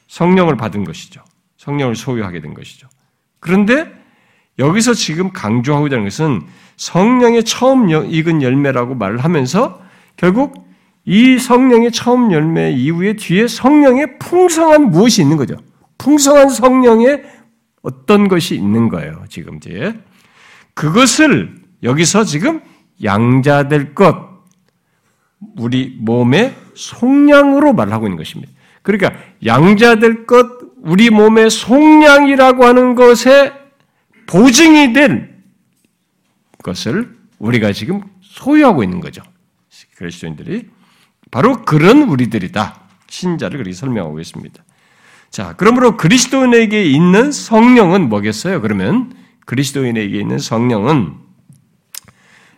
성령을 0.07 0.57
받은 0.57 0.83
것이죠. 0.83 1.23
성령을 1.57 1.95
소유하게 1.95 2.41
된 2.41 2.53
것이죠. 2.53 2.89
그런데 3.39 3.91
여기서 4.59 4.93
지금 4.93 5.31
강조하고자 5.31 5.95
하는 5.95 6.09
것은 6.09 6.41
성령의 6.75 7.43
처음 7.45 7.89
익은 7.89 8.41
열매라고 8.41 8.95
말을 8.95 9.23
하면서 9.23 9.79
결국 10.17 10.67
이 11.05 11.37
성령의 11.37 11.91
처음 11.91 12.31
열매 12.31 12.71
이후에 12.71 13.13
뒤에 13.13 13.47
성령의 13.47 14.19
풍성한 14.19 14.89
무엇이 14.89 15.21
있는 15.21 15.37
거죠. 15.37 15.55
풍성한 15.97 16.49
성령의 16.49 17.23
어떤 17.81 18.27
것이 18.27 18.55
있는 18.55 18.89
거예요. 18.89 19.23
지금 19.29 19.57
이제 19.57 19.99
그것을 20.73 21.55
여기서 21.83 22.23
지금 22.23 22.61
양자될 23.03 23.93
것, 23.93 24.32
우리 25.57 25.95
몸의 25.99 26.55
속량으로 26.75 27.73
말하고 27.73 28.07
있는 28.07 28.17
것입니다. 28.17 28.51
그러니까 28.81 29.13
양자될 29.45 30.25
것, 30.25 30.45
우리 30.77 31.09
몸의 31.09 31.49
속량이라고 31.49 32.65
하는 32.65 32.95
것에 32.95 33.53
보증이 34.27 34.93
된 34.93 35.43
것을 36.63 37.15
우리가 37.39 37.71
지금 37.73 38.01
소유하고 38.21 38.83
있는 38.83 38.99
거죠. 38.99 39.21
그리스도인들이 39.97 40.69
바로 41.31 41.63
그런 41.63 42.03
우리들이다. 42.03 42.81
신자를 43.09 43.57
그렇게 43.57 43.73
설명하고 43.73 44.19
있습니다. 44.19 44.63
자, 45.29 45.55
그러므로 45.57 45.97
그리스도인에게 45.97 46.83
있는 46.83 47.31
성령은 47.31 48.09
뭐겠어요? 48.09 48.61
그러면 48.61 49.13
그리스도인에게 49.45 50.19
있는 50.19 50.37
성령은 50.39 51.15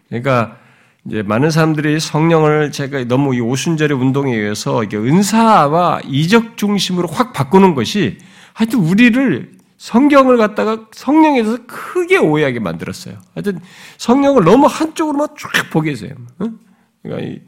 그러니까 0.10 0.60
이제 1.08 1.22
많은 1.22 1.52
사람들이 1.52 2.00
성령을 2.00 2.72
제가 2.72 3.04
너무 3.04 3.36
이 3.36 3.40
오순절의 3.40 3.96
운동에 3.98 4.36
의해서 4.36 4.84
이게 4.84 4.98
은사와 4.98 6.02
이적 6.06 6.58
중심으로 6.58 7.08
확 7.08 7.32
바꾸는 7.32 7.76
것이 7.76 8.18
하여튼 8.54 8.80
우리를 8.80 9.54
성경을 9.78 10.38
갖다가 10.38 10.88
성령에 10.92 11.44
대해서 11.44 11.62
크게 11.68 12.18
오해하게 12.18 12.60
만들었어요. 12.60 13.18
하여튼 13.36 13.60
성령을 13.98 14.44
너무 14.46 14.66
한쪽으로만 14.66 15.28
쫙 15.38 15.70
보게 15.70 15.92
해서요. 15.92 16.12
그러니까 17.04 17.28
이, 17.28 17.42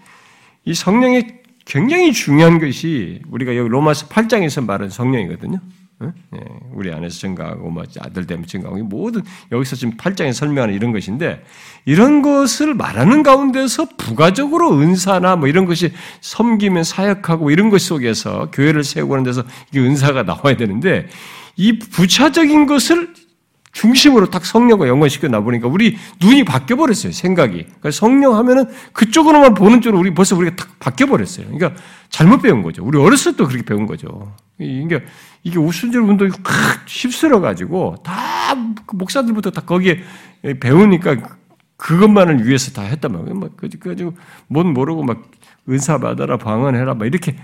이 0.65 0.73
성령이 0.75 1.23
굉장히 1.65 2.13
중요한 2.13 2.59
것이 2.59 3.21
우리가 3.29 3.55
여기 3.55 3.69
로마서 3.69 4.07
8장에서 4.07 4.65
말한 4.65 4.89
성령이거든요. 4.89 5.59
예, 6.03 6.39
우리 6.73 6.93
안에서 6.93 7.17
증가하고 7.17 7.71
뭐 7.71 7.83
아들 7.99 8.27
되면 8.27 8.45
증가하고 8.45 8.83
모든 8.83 9.23
여기서 9.51 9.75
지금 9.75 9.97
8장에 9.97 10.31
설명하는 10.31 10.75
이런 10.75 10.91
것인데 10.91 11.43
이런 11.85 12.21
것을 12.21 12.75
말하는 12.75 13.23
가운데서 13.23 13.87
부가적으로 13.97 14.77
은사나 14.79 15.37
뭐 15.37 15.47
이런 15.47 15.65
것이 15.65 15.91
섬기면 16.21 16.83
사역하고 16.83 17.49
이런 17.49 17.69
것 17.69 17.81
속에서 17.81 18.51
교회를 18.51 18.83
세우고 18.83 19.15
하는 19.15 19.23
데서 19.23 19.43
이게 19.69 19.79
은사가 19.79 20.23
나와야 20.23 20.55
되는데 20.55 21.07
이 21.55 21.79
부차적인 21.79 22.67
것을 22.67 23.13
중심으로 23.77 24.29
딱 24.31 24.43
성령과 24.43 24.87
연관시켜 24.87 25.27
놔보니까 25.27 25.67
우리 25.67 25.97
눈이 26.19 26.45
바뀌어 26.45 26.77
버렸어요 26.77 27.11
생각이. 27.11 27.63
그러니까 27.63 27.91
성령 27.91 28.35
하면은 28.35 28.65
그쪽으로만 28.93 29.53
보는 29.53 29.81
쪽으로 29.81 29.99
우리 29.99 30.13
벌써 30.13 30.35
우리가 30.35 30.55
딱 30.55 30.79
바뀌어 30.79 31.05
버렸어요. 31.05 31.47
그러니까 31.47 31.79
잘못 32.09 32.41
배운 32.41 32.63
거죠. 32.63 32.83
우리 32.83 32.97
어렸을 32.97 33.35
때 33.35 33.43
그렇게 33.43 33.63
배운 33.63 33.85
거죠. 33.85 34.33
이게 34.59 35.03
이게 35.47 35.59
우순절 35.59 36.01
운동이 36.01 36.29
확 36.43 36.85
휩쓸어 36.85 37.39
가지고 37.39 37.95
다그 38.03 38.95
목사들부터 38.95 39.51
다 39.51 39.61
거기에 39.61 40.01
배우니까 40.59 41.15
그것만을 41.77 42.45
위해서 42.45 42.71
다 42.71 42.81
했단 42.81 43.13
말이에요. 43.13 43.33
막 43.35 43.55
그래가지고 43.55 44.13
뭔 44.47 44.73
모르고 44.73 45.03
막 45.03 45.23
은사 45.69 45.99
받아라 45.99 46.37
방언해라 46.37 46.95
막 46.95 47.05
이렇게 47.05 47.37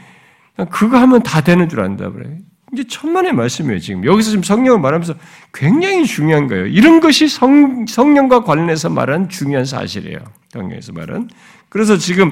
그거 0.70 0.98
하면 0.98 1.24
다 1.24 1.40
되는 1.40 1.70
줄 1.70 1.80
안다 1.80 2.12
그래. 2.12 2.40
이제 2.74 2.84
천만의 2.86 3.34
말씀이에요, 3.34 3.80
지금. 3.80 4.04
여기서 4.04 4.32
지금 4.32 4.44
성령을 4.44 4.80
말하면서 4.80 5.14
굉장히 5.54 6.06
중요한 6.06 6.48
거예요. 6.48 6.66
이런 6.66 7.00
것이 7.00 7.28
성, 7.28 7.86
성령과 7.86 8.44
관련해서 8.44 8.90
말한 8.90 9.30
중요한 9.30 9.64
사실이에요. 9.64 10.18
성령에서 10.50 10.92
말은. 10.92 11.30
그래서 11.70 11.98
지금 11.98 12.32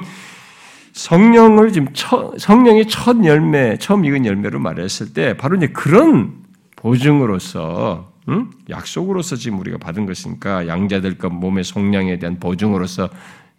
성령을 0.94 1.72
지금 1.72 1.88
처, 1.94 2.34
성령의 2.38 2.88
첫 2.88 3.24
열매, 3.26 3.78
처음 3.78 4.06
익은 4.06 4.26
열매로 4.26 4.60
말했을 4.60 5.14
때 5.14 5.36
바로 5.38 5.56
이제 5.56 5.68
그런 5.68 6.42
보증으로서 6.76 8.12
응? 8.30 8.50
약속으로서 8.70 9.36
지금 9.36 9.60
우리가 9.60 9.78
받은 9.78 10.06
것이니까 10.06 10.68
양자될 10.68 11.18
것 11.18 11.30
몸의 11.30 11.64
속량에 11.64 12.20
대한 12.20 12.40
보증으로서 12.40 13.10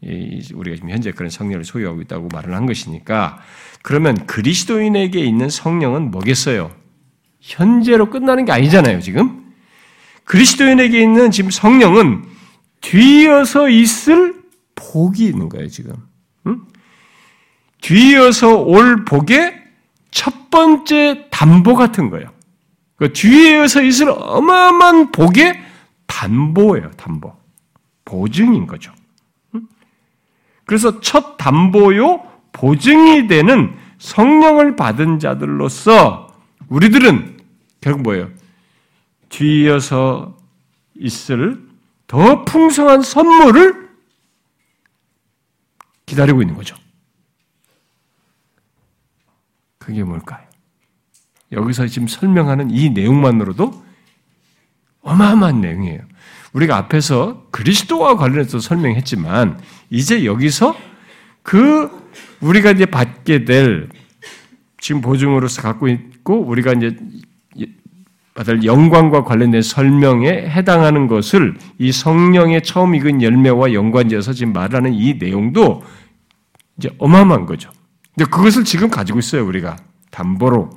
우리가 0.03 0.77
지금 0.77 0.91
현재 0.91 1.13
그런 1.13 1.31
성령을 1.31 1.65
소유하고 1.65 2.01
있다고 2.03 2.29
말을 2.33 2.55
한 2.55 2.67
것이니까 2.67 3.41
그러면 3.83 4.27
그리스도인에게 4.27 5.21
있는 5.21 5.49
성령은 5.49 6.11
뭐겠어요? 6.11 6.71
현재로 7.41 8.11
끝나는 8.11 8.45
게 8.45 8.53
아니잖아요, 8.53 9.01
지금. 9.01 9.53
그리스도인에게 10.25 11.01
있는 11.01 11.31
지금 11.33 11.51
성령은 11.51 12.25
뒤이어서 12.81 13.69
있을 13.69 14.43
복이 14.77 15.25
있는 15.27 15.49
거예요, 15.49 15.69
지금. 15.69 15.95
응? 16.47 16.61
뒤이어서 17.83 18.57
올 18.57 19.05
복의 19.05 19.63
첫 20.11 20.51
번째 20.51 21.27
담보 21.31 21.75
같은 21.75 22.11
거예요. 22.11 22.29
그 22.97 23.13
뒤에서 23.13 23.83
있을 23.83 24.09
어마어마한 24.11 25.13
복의 25.13 25.61
담보예요, 26.07 26.91
담보. 26.93 27.37
보증인 28.05 28.67
거죠. 28.67 28.93
그래서 30.65 31.01
첫 31.01 31.37
담보요, 31.37 32.23
보증이 32.53 33.27
되는 33.27 33.75
성령을 33.99 34.77
받은 34.77 35.19
자들로서 35.19 36.29
우리들은 36.69 37.39
결국 37.81 38.03
뭐예요? 38.03 38.31
뒤이어서 39.29 40.37
있을 40.95 41.61
더 42.07 42.45
풍성한 42.45 43.03
선물을 43.03 43.89
기다리고 46.07 46.43
있는 46.43 46.55
거죠. 46.55 46.77
그게 49.83 50.05
뭘까요? 50.05 50.47
여기서 51.51 51.89
지금 51.89 52.07
설명하는 52.07 52.71
이 52.71 52.91
내용만으로도 52.91 53.83
어마어마한 55.03 55.61
내용이에요. 55.61 56.01
우리가 56.53 56.77
앞에서 56.77 57.47
그리스도와 57.51 58.17
관련해서 58.17 58.61
설명했지만 58.61 59.61
이제 59.91 60.25
여기서 60.25 60.77
그 61.43 61.91
우리가 62.41 62.71
이제 62.71 62.87
받게 62.87 63.45
될 63.45 63.89
지금 64.79 65.01
보증으로서 65.01 65.63
갖고 65.63 65.89
있고 65.89 66.41
우리가 66.43 66.75
이제 66.75 66.97
받을 68.35 68.65
영광과 68.65 69.25
관련된 69.25 69.63
설명에 69.63 70.29
해당하는 70.29 71.09
것을 71.09 71.59
이 71.79 71.91
성령의 71.91 72.63
처음 72.63 72.95
익은 72.95 73.21
열매와 73.21 73.73
연관지어서 73.73 74.33
지금 74.33 74.53
말하는 74.53 74.95
이 74.95 75.15
내용도 75.15 75.83
이제 76.79 76.89
어마어마한 76.99 77.47
거죠. 77.47 77.71
근데 78.15 78.29
그것을 78.31 78.65
지금 78.65 78.91
가지고 78.91 79.19
있어요, 79.19 79.47
우리가. 79.47 79.77
담보로, 80.11 80.71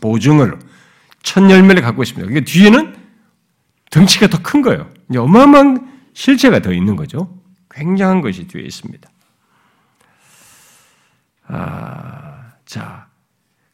보증을, 0.00 0.58
첫 1.22 1.48
열매를 1.48 1.82
갖고 1.82 2.02
있습니다. 2.02 2.26
그게 2.26 2.40
뒤에는 2.40 2.96
덩치가 3.90 4.26
더 4.28 4.38
큰 4.42 4.62
거예요. 4.62 4.90
이제 5.08 5.18
어마어마한 5.18 5.88
실체가 6.12 6.60
더 6.60 6.72
있는 6.72 6.96
거죠. 6.96 7.38
굉장한 7.70 8.20
것이 8.20 8.46
뒤에 8.48 8.62
있습니다. 8.62 9.08
아, 11.46 12.50
자. 12.66 13.06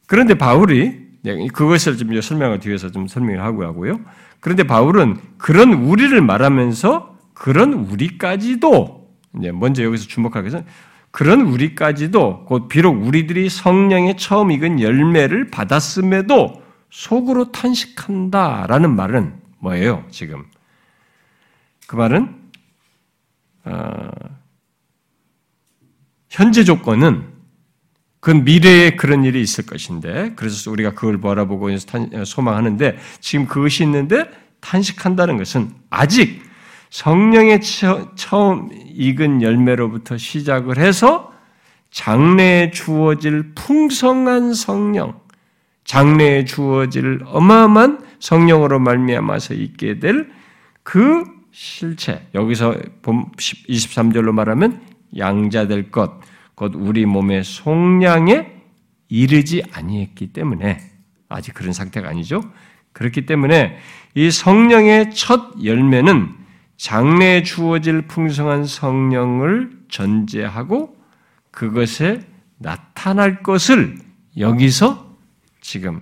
그런데 0.07 0.35
바울이 0.35 1.05
그것을 1.53 1.97
좀 1.97 2.21
설명을 2.21 2.59
뒤에서 2.59 2.91
좀 2.91 3.07
설명을 3.07 3.41
하고 3.41 3.63
하고요. 3.63 3.99
그런데 4.39 4.63
바울은 4.63 5.19
그런 5.37 5.73
우리를 5.73 6.21
말하면서 6.21 7.17
그런 7.33 7.73
우리까지도 7.73 9.09
이제 9.39 9.51
먼저 9.51 9.83
여기서 9.83 10.05
주목하기 10.07 10.47
위해서 10.47 10.63
그런 11.15 11.43
우리까지도 11.43 12.43
곧 12.43 12.67
비록 12.67 13.01
우리들이 13.01 13.47
성령의 13.47 14.17
처음 14.17 14.51
익은 14.51 14.81
열매를 14.81 15.49
받았음에도 15.49 16.61
속으로 16.89 17.53
탄식한다라는 17.53 18.93
말은 18.97 19.33
뭐예요? 19.59 20.05
지금 20.11 20.43
그 21.87 21.95
말은 21.95 22.35
어, 23.63 24.09
현재 26.29 26.65
조건은 26.65 27.23
그 28.19 28.31
미래에 28.31 28.97
그런 28.97 29.23
일이 29.23 29.39
있을 29.39 29.65
것인데 29.65 30.33
그래서 30.35 30.69
우리가 30.69 30.95
그걸 30.95 31.21
바라보고 31.21 31.69
소망하는데 32.25 32.97
지금 33.21 33.47
그것이 33.47 33.83
있는데 33.83 34.29
탄식한다는 34.59 35.37
것은 35.37 35.71
아직 35.89 36.44
성령의 36.89 37.59
처음 38.15 38.69
익은 38.71 39.41
열매로부터 39.41 40.17
시작을 40.17 40.77
해서 40.77 41.33
장래에 41.91 42.71
주어질 42.71 43.53
풍성한 43.55 44.53
성령, 44.53 45.19
장래에 45.83 46.45
주어질 46.45 47.21
어마어마한 47.25 48.05
성령으로 48.19 48.79
말미암아서 48.79 49.53
있게 49.53 49.99
될 49.99 50.35
그 50.85 51.25
실체. 51.51 52.27
여기서 52.35 52.75
23절로 53.01 54.31
말하면 54.33 54.81
양자될 55.17 55.89
것, 55.89 56.21
곧 56.53 56.73
우리 56.75 57.07
몸의 57.07 57.43
속량에 57.43 58.53
이르지 59.09 59.63
아니했기 59.73 60.27
때문에 60.27 60.79
아직 61.27 61.55
그런 61.55 61.73
상태가 61.73 62.07
아니죠. 62.07 62.41
그렇기 62.93 63.25
때문에 63.25 63.79
이 64.13 64.29
성령의 64.29 65.15
첫 65.15 65.53
열매는 65.63 66.29
장래에 66.77 67.43
주어질 67.43 68.07
풍성한 68.07 68.65
성령을 68.65 69.85
전제하고 69.89 70.97
그것에 71.51 72.21
나타날 72.57 73.43
것을 73.43 73.97
여기서 74.37 75.15
지금 75.61 76.01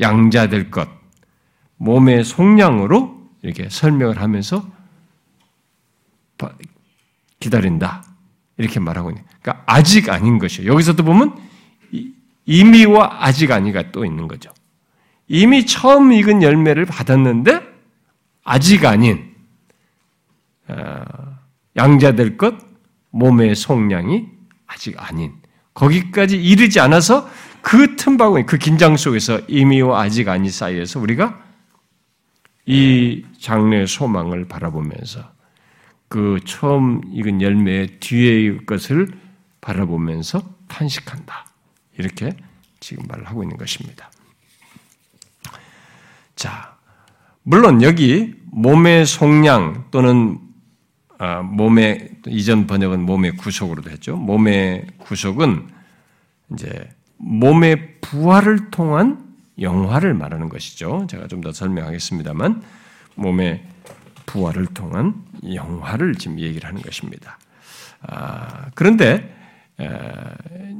양자될 0.00 0.70
것, 0.70 0.88
몸의 1.76 2.24
속량으로 2.24 3.30
이렇게 3.42 3.68
설명을 3.68 4.20
하면서 4.20 4.66
기다린다. 7.40 8.04
이렇게 8.58 8.80
말하고 8.80 9.10
있는. 9.10 9.22
그러니까 9.40 9.62
아직 9.66 10.10
아닌 10.10 10.38
것이에요. 10.38 10.72
여기서도 10.72 11.04
보면 11.04 11.36
이미와 12.46 13.24
아직 13.24 13.52
아니가 13.52 13.92
또 13.92 14.04
있는 14.04 14.28
거죠. 14.28 14.50
이미 15.28 15.66
처음 15.66 16.12
익은 16.12 16.42
열매를 16.42 16.84
받았는데 16.84 17.60
아직 18.44 18.84
아닌 18.84 19.34
어, 20.68 21.04
양자될 21.76 22.36
것 22.36 22.54
몸의 23.10 23.54
속량이 23.54 24.26
아직 24.66 24.94
아닌 24.98 25.34
거기까지 25.74 26.42
이르지 26.42 26.80
않아서 26.80 27.28
그 27.62 27.96
틈바구니 27.96 28.46
그 28.46 28.58
긴장 28.58 28.96
속에서 28.96 29.40
이미와 29.48 30.02
아직 30.02 30.28
아니 30.28 30.50
사이에서 30.50 31.00
우리가 31.00 31.42
이 32.64 33.24
장래의 33.40 33.86
소망을 33.86 34.46
바라보면서 34.46 35.32
그 36.08 36.38
처음 36.44 37.00
익은 37.12 37.42
열매의 37.42 37.98
뒤의 38.00 38.64
것을 38.66 39.08
바라보면서 39.60 40.42
탄식한다. 40.68 41.46
이렇게 41.98 42.36
지금 42.80 43.04
말을 43.08 43.26
하고 43.26 43.42
있는 43.42 43.56
것입니다. 43.56 44.10
자, 46.36 46.76
물론 47.42 47.82
여기 47.82 48.34
몸의 48.52 49.06
속량 49.06 49.86
또는 49.90 50.38
아, 51.18 51.40
몸의 51.40 52.10
이전 52.26 52.66
번역은 52.66 53.00
몸의 53.00 53.36
구속으로도 53.36 53.90
했죠. 53.90 54.16
몸의 54.16 54.86
구속은 54.98 55.68
이제 56.52 56.90
몸의 57.16 58.00
부활을 58.02 58.70
통한 58.70 59.24
영화를 59.58 60.12
말하는 60.12 60.50
것이죠. 60.50 61.06
제가 61.08 61.26
좀 61.28 61.40
더 61.40 61.52
설명하겠습니다만 61.52 62.62
몸의 63.14 63.64
부활을 64.26 64.66
통한 64.66 65.14
영화를 65.54 66.16
지금 66.16 66.38
얘기를 66.38 66.68
하는 66.68 66.82
것입니다. 66.82 67.38
아, 68.02 68.66
그런데 68.74 69.34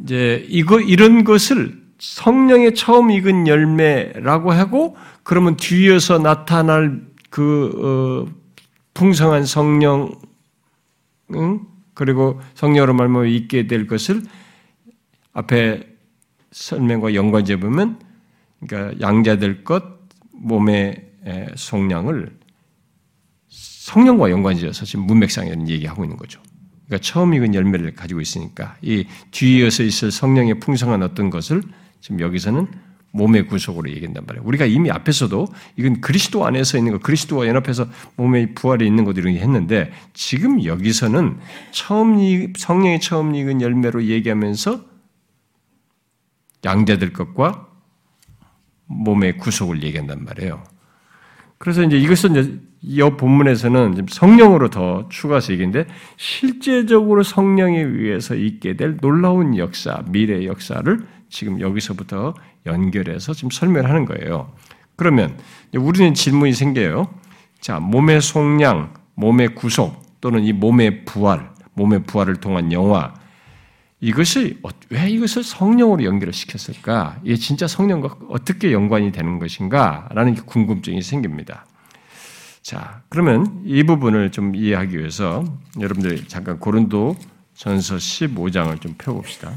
이제 0.03 0.45
이거 0.51 0.81
이런 0.81 1.25
것을 1.25 1.86
성령의 1.99 2.75
처음 2.75 3.11
익은 3.11 3.47
열매라고 3.47 4.53
하고 4.53 4.97
그러면 5.23 5.57
뒤에서 5.57 6.19
나타날 6.19 7.03
그 7.31 8.27
어, 8.29 8.33
풍성한 8.95 9.45
성령 9.45 10.15
응? 11.35 11.61
그리고 11.95 12.41
성령으로 12.55 12.95
말미암아 12.95 13.27
있게 13.27 13.67
될 13.67 13.87
것을 13.87 14.23
앞에 15.33 15.87
설명과 16.53 17.15
연관지어 17.15 17.59
보면 17.59 18.01
그러니까 18.61 19.01
양자될 19.01 19.65
것 19.65 19.85
몸의 20.33 21.11
성량을 21.57 22.39
성령과 23.49 24.31
연관지어서 24.31 24.85
지금 24.85 25.07
문맥상에 25.07 25.51
얘기하고 25.69 26.05
있는 26.05 26.17
거죠. 26.17 26.41
그러니까 26.87 27.05
처음 27.05 27.35
익은 27.35 27.55
열매를 27.55 27.95
가지고 27.95 28.21
있으니까 28.21 28.77
이 28.83 29.07
뒤이어서 29.31 29.83
있을 29.83 30.11
성령의 30.11 30.61
풍성한 30.61 31.03
어떤 31.03 31.31
것을 31.31 31.63
지금 32.07 32.21
여기서는 32.21 32.69
몸의 33.11 33.49
구속으로 33.49 33.91
얘기한단 33.91 34.27
말이에요. 34.29 34.47
우리가 34.47 34.65
이미 34.65 34.93
앞에서도 34.93 35.49
이건 35.75 36.01
그리스도 36.01 36.47
안에서 36.47 36.79
있는 36.79 36.93
거, 36.93 36.99
그리스도와 36.99 37.49
연합해서 37.49 37.89
몸의 38.15 38.55
부활에 38.55 38.87
있는 38.87 39.05
것 39.05 39.19
이런 39.19 39.33
게 39.33 39.41
했는데 39.41 39.91
지금 40.13 40.65
여기서는 40.65 41.39
처음 41.73 42.53
성령의 42.57 43.01
처음 43.01 43.35
익은 43.35 43.61
열매로 43.61 44.05
얘기하면서 44.05 44.85
양자될 46.65 47.13
것과 47.13 47.67
몸의 48.85 49.39
구속을 49.39 49.83
얘기한단 49.83 50.25
말이에요. 50.25 50.63
그래서 51.59 51.83
이제 51.83 51.99
이것은 51.99 52.37
이제 52.37 52.61
이 52.83 53.01
본문에서는 53.01 54.07
성령으로 54.09 54.71
더 54.71 55.09
추가해서 55.09 55.53
얘기인데 55.55 55.89
실제적으로 56.17 57.25
성령에 57.25 57.81
의해서 57.81 58.37
있게 58.37 58.77
될 58.77 58.97
놀라운 58.99 59.57
역사, 59.57 60.05
미래 60.09 60.45
역사를 60.45 61.16
지금 61.29 61.61
여기서부터 61.61 62.35
연결해서 62.67 63.35
지금 63.35 63.51
설명하는 63.51 64.05
거예요. 64.05 64.53
그러면 64.97 65.39
우리는 65.75 66.15
질문이 66.15 66.53
생겨요. 66.53 67.09
자, 67.61 67.81
몸의 67.81 68.21
속량, 68.21 68.95
몸의 69.15 69.55
구속 69.55 70.03
또는 70.21 70.45
이 70.45 70.53
몸의 70.53 71.05
부활, 71.05 71.51
몸의 71.75 72.05
부활을 72.05 72.37
통한 72.37 72.73
영화 72.73 73.15
이것이 74.01 74.59
어, 74.63 74.69
왜 74.91 75.09
이것을 75.09 75.43
성령으로 75.43 76.05
연결을 76.05 76.33
시켰을까? 76.33 77.19
이게 77.25 77.37
진짜 77.37 77.67
성령과 77.67 78.17
어떻게 78.29 78.73
연관이 78.73 79.11
되는 79.11 79.39
것인가? 79.39 80.09
라는 80.13 80.35
궁금증이 80.35 81.01
생깁니다. 81.03 81.67
자, 82.63 83.03
그러면 83.09 83.63
이 83.65 83.85
부분을 83.85 84.33
좀 84.33 84.55
이해하기 84.55 84.99
위해서 84.99 85.45
여러분들 85.81 86.27
잠깐 86.29 86.59
고린도 86.59 87.17
전서 87.55 87.97
15장을 87.97 88.79
좀 88.81 88.95
펴봅시다. 88.99 89.53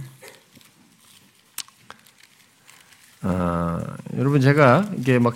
어, 3.22 3.80
여러분 4.18 4.40
제가 4.40 4.90
이게 4.98 5.20
막 5.20 5.36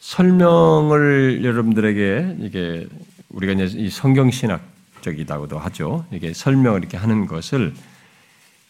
설명을 0.00 1.44
여러분들에게 1.44 2.36
이게 2.40 2.86
우리가 3.30 3.52
이제 3.54 3.78
이 3.78 3.90
성경 3.90 4.30
신학적이다고도 4.30 5.58
하죠. 5.58 6.06
이게 6.12 6.32
설명을 6.32 6.80
이렇게 6.80 6.96
하는 6.96 7.26
것을 7.26 7.74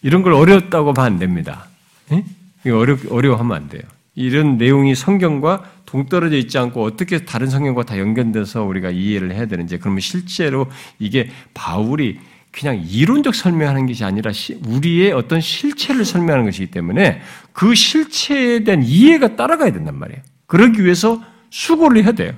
이런 0.02 0.22
걸 0.22 0.32
어렵다고 0.32 0.92
하면 0.92 1.04
안 1.04 1.18
됩니다. 1.18 1.66
예? 2.12 2.24
어려 2.70 2.96
어려워하면 3.10 3.56
안 3.56 3.68
돼요. 3.68 3.82
이런 4.14 4.56
내용이 4.58 4.94
성경과 4.94 5.70
동떨어져 5.86 6.36
있지 6.36 6.58
않고 6.58 6.82
어떻게 6.82 7.24
다른 7.24 7.48
성경과 7.48 7.84
다 7.84 7.98
연결돼서 7.98 8.64
우리가 8.64 8.90
이해를 8.90 9.32
해야 9.32 9.46
되는지 9.46 9.78
그러면 9.78 10.00
실제로 10.00 10.66
이게 10.98 11.30
바울이 11.54 12.18
그냥 12.58 12.82
이론적 12.84 13.36
설명하는 13.36 13.86
것이 13.86 14.04
아니라 14.04 14.32
우리의 14.66 15.12
어떤 15.12 15.40
실체를 15.40 16.04
설명하는 16.04 16.44
것이기 16.44 16.72
때문에 16.72 17.22
그 17.52 17.76
실체에 17.76 18.64
대한 18.64 18.82
이해가 18.82 19.36
따라가야 19.36 19.72
된단 19.72 19.96
말이에요. 19.96 20.20
그러기 20.46 20.82
위해서 20.84 21.22
수고를 21.50 22.02
해야 22.02 22.12
돼요. 22.12 22.34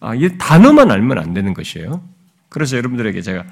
아, 0.00 0.14
이 0.14 0.38
단어만 0.38 0.90
알면 0.90 1.18
안 1.18 1.34
되는 1.34 1.52
것이에요. 1.52 2.02
그래서 2.48 2.78
여러분들에게 2.78 3.20
제가 3.20 3.44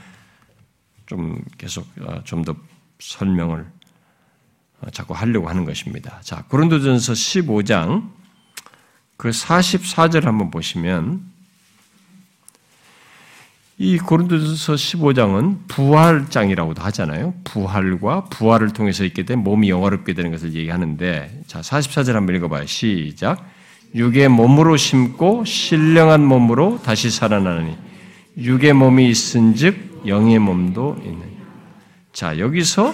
좀 1.05 1.39
계속 1.59 1.87
아, 2.07 2.23
좀더 2.25 2.57
설명을 2.99 3.67
아, 4.81 4.91
자꾸 4.93 5.13
하려고 5.13 5.51
하는 5.51 5.67
것입니다. 5.67 6.19
자, 6.23 6.45
고린도전서 6.49 7.13
15장 7.13 8.11
그 9.19 9.29
44절 9.29 10.23
한번 10.23 10.51
보시면 10.51 11.30
이 13.83 13.97
고린도서 13.97 14.75
15장은 14.75 15.67
부활장이라고도 15.67 16.83
하잖아요. 16.83 17.33
부활과 17.45 18.25
부활을 18.25 18.75
통해서 18.75 19.05
있게 19.05 19.25
된 19.25 19.39
몸이 19.39 19.71
영화롭게 19.71 20.13
되는 20.13 20.31
것을 20.31 20.53
얘기하는데 20.53 21.45
자, 21.47 21.63
44절 21.63 22.13
한번 22.13 22.37
읽어 22.37 22.49
봐요. 22.49 22.67
시작. 22.67 23.43
육의 23.95 24.29
몸으로 24.29 24.77
심고 24.77 25.47
신령한 25.47 26.23
몸으로 26.23 26.79
다시 26.83 27.11
살아나느니 27.11 27.75
육의 28.37 28.75
몸이 28.75 29.09
있은즉 29.09 30.03
영의 30.07 30.39
몸도 30.39 30.99
있는. 31.03 31.23
자, 32.13 32.39
여기서 32.39 32.93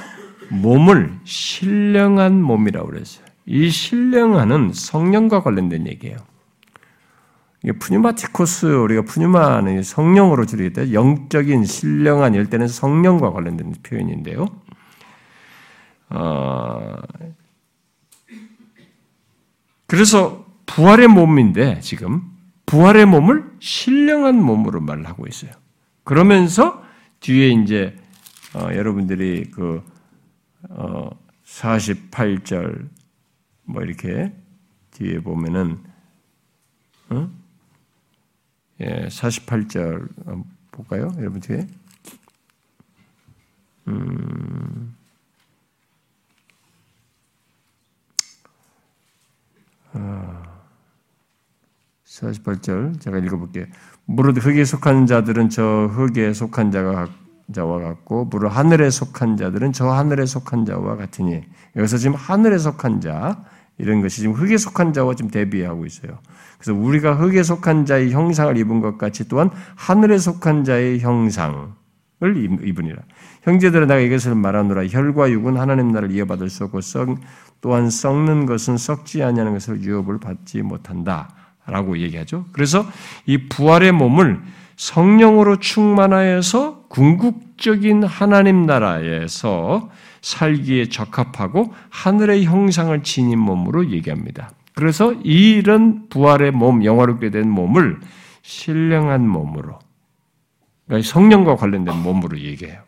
몸을 0.51 1.15
신령한 1.25 2.41
몸이라고 2.41 2.87
그랬어요. 2.87 3.27
이 3.45 3.71
신령한은 3.71 4.71
성령과 4.73 5.43
관련된 5.43 5.89
얘기예요. 5.89 6.17
푸뉴마티코스 7.73 8.67
우리가 8.67 9.03
푸뉴마는 9.03 9.83
성령으로 9.83 10.47
줄이기 10.47 10.73
때문에 10.73 10.93
영적인 10.93 11.65
신령한 11.65 12.35
일 12.35 12.49
때는 12.49 12.69
성령과 12.69 13.33
관련된 13.33 13.75
표현인데요. 13.83 14.47
어, 16.11 16.97
그래서 19.87 20.47
부활의 20.67 21.09
몸인데 21.09 21.81
지금 21.81 22.23
부활의 22.67 23.07
몸을 23.07 23.45
신령한 23.61 24.41
몸으로 24.41 24.81
말하고 24.81 25.27
있어요. 25.27 25.53
그러면서 26.05 26.85
뒤에 27.21 27.49
이제 27.49 27.97
어, 28.55 28.69
여러분들이 28.75 29.51
그 29.51 29.83
어, 30.71 31.11
48절 31.45 32.89
뭐 33.65 33.83
이렇게 33.83 34.33
뒤에 34.93 35.21
보면은 35.21 35.79
어? 37.11 37.31
예, 38.81 39.07
48절 39.09 40.09
볼까요? 40.71 41.11
여러분 41.19 41.41
뒤에. 41.41 41.67
음, 43.89 44.95
아, 49.93 50.43
48절 52.05 53.01
제가 53.01 53.19
읽어볼게요. 53.19 53.67
무릇 54.05 54.45
흙에 54.45 54.65
속한 54.65 55.07
자들은 55.07 55.49
저 55.51 55.87
흙에 55.87 56.33
속한 56.33 56.71
자가 56.71 57.09
자와 57.53 57.81
같고 57.81 58.27
무릇 58.27 58.49
하늘에 58.49 58.91
속한 58.91 59.37
자들은 59.37 59.73
저 59.73 59.89
하늘에 59.91 60.27
속한 60.27 60.67
자와 60.67 60.97
같으니 60.97 61.43
여기서 61.77 61.99
지금 61.99 62.17
하늘에 62.17 62.59
속한 62.59 63.01
자 63.01 63.45
이런 63.79 64.03
것이 64.03 64.21
지금 64.23 64.35
흙에 64.35 64.57
속한 64.57 64.93
자와 64.93 65.15
지금 65.15 65.31
대비하고 65.31 65.87
있어요. 65.87 66.19
그래서 66.59 66.75
우리가 66.79 67.15
흙에 67.15 67.43
속한 67.43 67.87
자의 67.87 68.11
형상을 68.13 68.57
입은 68.57 68.81
것 68.81 68.99
같이 68.99 69.29
또한 69.29 69.51
하늘에 69.75 70.19
속한 70.19 70.65
자의 70.65 71.01
형상을 71.01 71.69
입으니라. 72.65 73.03
형제들아 73.43 73.87
내가 73.87 74.01
이것을 74.01 74.35
말하노라. 74.35 74.87
혈과 74.87 75.31
육은 75.31 75.57
하나님 75.57 75.93
나라를 75.93 76.15
이어받을 76.15 76.51
수 76.51 76.65
없고 76.65 76.81
썩, 76.81 77.17
또한 77.61 77.91
썩는 77.91 78.47
것은 78.47 78.77
썩지 78.77 79.23
아니하는 79.23 79.53
것을 79.53 79.83
유업을 79.83 80.19
받지 80.19 80.63
못한다. 80.63 81.29
라고 81.67 81.99
얘기하죠. 81.99 82.45
그래서 82.53 82.87
이 83.27 83.49
부활의 83.49 83.93
몸을 83.93 84.41
성령으로 84.77 85.59
충만하여서 85.59 86.85
궁극적인 86.89 88.05
하나님 88.05 88.67
나라에서 88.67 89.91
살기에 90.23 90.89
적합하고 90.89 91.73
하늘의 91.91 92.45
형상을 92.45 93.03
지닌 93.03 93.39
몸으로 93.39 93.91
얘기합니다. 93.91 94.51
그래서 94.77 95.15
이런 95.25 96.07
부활의 96.11 96.51
몸, 96.51 96.85
영화롭게 96.85 97.31
된 97.31 97.51
몸을 97.51 97.99
신령한 98.43 99.27
몸으로, 99.27 99.79
그러니까 100.87 101.11
성령과 101.11 101.57
관련된 101.57 101.97
몸으로 101.97 102.39
얘기해요. 102.39 102.83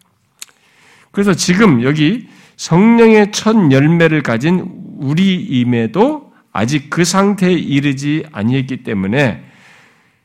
그래서 1.11 1.33
지금 1.33 1.83
여기 1.83 2.29
성령의 2.57 3.33
첫 3.33 3.73
열매를 3.73 4.23
가진 4.23 4.71
우리임에도 4.99 6.31
아직 6.53 6.91
그 6.91 7.05
상태에 7.05 7.53
이르지 7.53 8.27
아니했기 8.33 8.83
때문에 8.83 9.45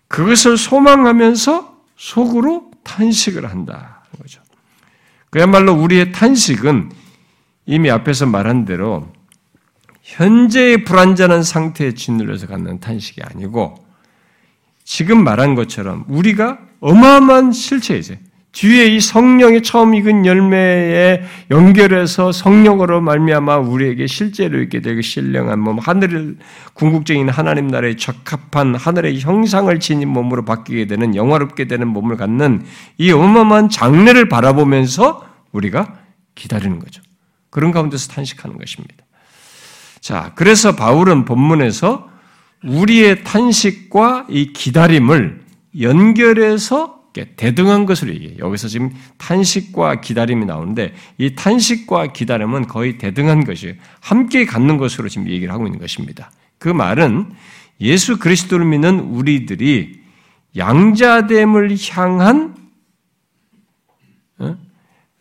그것을 0.09 0.57
소망하면서 0.57 1.77
속으로 1.95 2.71
탄식을 2.83 3.49
한다. 3.49 4.03
그야말로 5.29 5.73
우리의 5.73 6.11
탄식은 6.11 6.91
이미 7.65 7.89
앞에서 7.89 8.25
말한 8.25 8.65
대로 8.65 9.13
현재의 10.03 10.83
불완전한 10.83 11.43
상태에 11.43 11.93
짓눌려서 11.93 12.47
갖는 12.47 12.79
탄식이 12.79 13.21
아니고 13.23 13.75
지금 14.83 15.23
말한 15.23 15.55
것처럼 15.55 16.03
우리가 16.07 16.59
어마어마한 16.81 17.53
실체이죠. 17.53 18.15
뒤에 18.51 18.85
이 18.85 18.99
성령이 18.99 19.63
처음 19.63 19.95
익은 19.95 20.27
열매에 20.27 21.23
연결해서 21.49 22.31
성령으로 22.31 23.01
말미암아 23.01 23.57
우리에게 23.57 24.05
실제로 24.05 24.61
있게 24.61 24.81
되고 24.81 25.01
신령한 25.01 25.59
몸, 25.59 25.79
하늘을 25.79 26.37
궁극적인 26.73 27.29
하나님 27.29 27.67
나라에 27.67 27.95
적합한 27.95 28.75
하늘의 28.75 29.21
형상을 29.21 29.79
지닌 29.79 30.09
몸으로 30.09 30.45
바뀌게 30.45 30.85
되는 30.85 31.15
영화롭게 31.15 31.65
되는 31.65 31.87
몸을 31.87 32.15
갖는 32.15 32.63
이 32.99 33.11
어마어마한 33.11 33.69
장래를 33.69 34.29
바라보면서 34.29 35.27
우리가 35.51 35.97
기다리는 36.35 36.77
거죠. 36.77 37.01
그런 37.49 37.71
가운데서 37.71 38.11
탄식하는 38.11 38.59
것입니다. 38.59 39.02
자, 40.03 40.33
그래서 40.35 40.75
바울은 40.75 41.23
본문에서 41.23 42.11
우리의 42.65 43.23
탄식과 43.23 44.27
이 44.29 44.51
기다림을 44.51 45.41
연결해서 45.79 47.03
대등한 47.37 47.85
것을 47.85 48.13
얘기해요. 48.13 48.37
여기서 48.39 48.67
지금 48.67 48.91
탄식과 49.17 50.01
기다림이 50.01 50.45
나오는데 50.45 50.93
이 51.17 51.35
탄식과 51.35 52.07
기다림은 52.07 52.67
거의 52.67 52.97
대등한 52.97 53.45
것이에요. 53.45 53.75
함께 54.01 54.45
갖는 54.45 54.75
것으로 54.75 55.07
지금 55.07 55.29
얘기를 55.29 55.53
하고 55.53 55.67
있는 55.67 55.79
것입니다. 55.79 56.31
그 56.57 56.67
말은 56.67 57.31
예수 57.79 58.19
그리스도를 58.19 58.65
믿는 58.65 58.99
우리들이 58.99 60.01
양자됨을 60.57 61.77
향한 61.93 62.57
어? 64.39 64.57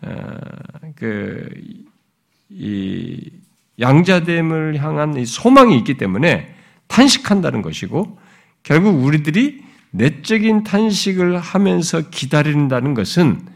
어, 0.01 0.37
그이 2.51 3.42
양자됨을 3.81 4.83
향한 4.83 5.25
소망이 5.25 5.77
있기 5.79 5.95
때문에 5.95 6.55
탄식한다는 6.89 7.63
것이고 7.63 8.19
결국 8.63 9.03
우리들이 9.03 9.63
내적인 9.91 10.65
탄식을 10.65 11.39
하면서 11.39 12.09
기다린다는 12.11 12.95
것은 12.95 13.47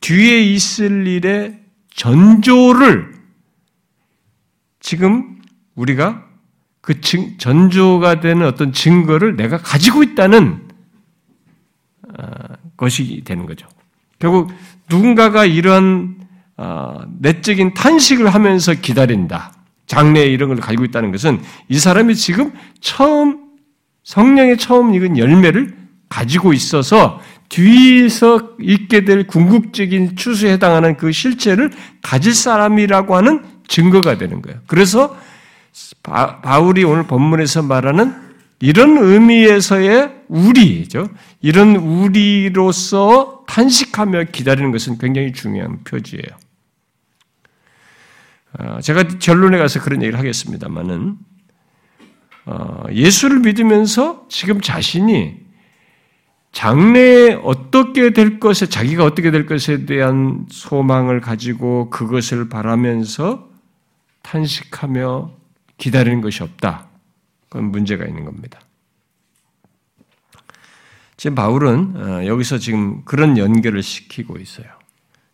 뒤에 0.00 0.42
있을 0.42 1.06
일의 1.06 1.60
전조를 1.94 3.14
지금 4.80 5.40
우리가 5.74 6.24
그 6.80 7.00
전조가 7.00 8.20
되는 8.20 8.46
어떤 8.46 8.72
증거를 8.72 9.36
내가 9.36 9.58
가지고 9.58 10.04
있다는 10.04 10.68
어, 12.16 12.24
것이 12.76 13.22
되는 13.24 13.46
거죠. 13.46 13.66
결국 14.20 14.52
누군가가 14.88 15.44
이러한 15.44 16.16
어, 16.20 16.25
내적인 17.18 17.74
탄식을 17.74 18.28
하면서 18.28 18.74
기다린다. 18.74 19.52
장래 19.86 20.22
이런 20.24 20.48
걸 20.48 20.58
가지고 20.58 20.84
있다는 20.84 21.12
것은 21.12 21.40
이 21.68 21.78
사람이 21.78 22.16
지금 22.16 22.52
처음 22.80 23.46
성령의 24.02 24.58
처음 24.58 24.94
익은 24.94 25.18
열매를 25.18 25.76
가지고 26.08 26.52
있어서 26.52 27.20
뒤에서 27.48 28.50
있게 28.60 29.04
될 29.04 29.26
궁극적인 29.26 30.16
추수에 30.16 30.52
해당하는 30.52 30.96
그 30.96 31.12
실체를 31.12 31.70
가질 32.02 32.34
사람이라고 32.34 33.16
하는 33.16 33.44
증거가 33.68 34.16
되는 34.16 34.42
거예요. 34.42 34.60
그래서 34.66 35.16
바, 36.02 36.58
울이 36.58 36.84
오늘 36.84 37.04
본문에서 37.04 37.62
말하는 37.62 38.14
이런 38.60 38.96
의미에서의 38.96 40.12
우리죠. 40.28 41.08
이런 41.42 41.76
우리로서 41.76 43.44
탄식하며 43.46 44.24
기다리는 44.32 44.72
것은 44.72 44.98
굉장히 44.98 45.32
중요한 45.32 45.82
표지예요. 45.84 46.45
어, 48.58 48.80
제가 48.80 49.04
결론에 49.18 49.58
가서 49.58 49.80
그런 49.80 50.02
얘기를 50.02 50.18
하겠습니다만은 50.18 51.16
어, 52.46 52.84
예수를 52.92 53.40
믿으면서 53.40 54.26
지금 54.28 54.60
자신이 54.60 55.46
장래에 56.52 57.34
어떻게 57.42 58.10
될 58.10 58.40
것에 58.40 58.66
자기가 58.66 59.04
어떻게 59.04 59.30
될 59.30 59.44
것에 59.44 59.84
대한 59.84 60.46
소망을 60.50 61.20
가지고 61.20 61.90
그것을 61.90 62.48
바라면서 62.48 63.50
탄식하며 64.22 65.32
기다리는 65.76 66.22
것이 66.22 66.42
없다. 66.42 66.86
그건 67.48 67.70
문제가 67.70 68.06
있는 68.06 68.24
겁니다. 68.24 68.58
지금 71.16 71.34
바울은 71.34 71.96
어, 71.96 72.26
여기서 72.26 72.58
지금 72.58 73.04
그런 73.04 73.36
연결을 73.36 73.82
시키고 73.82 74.38
있어요. 74.38 74.66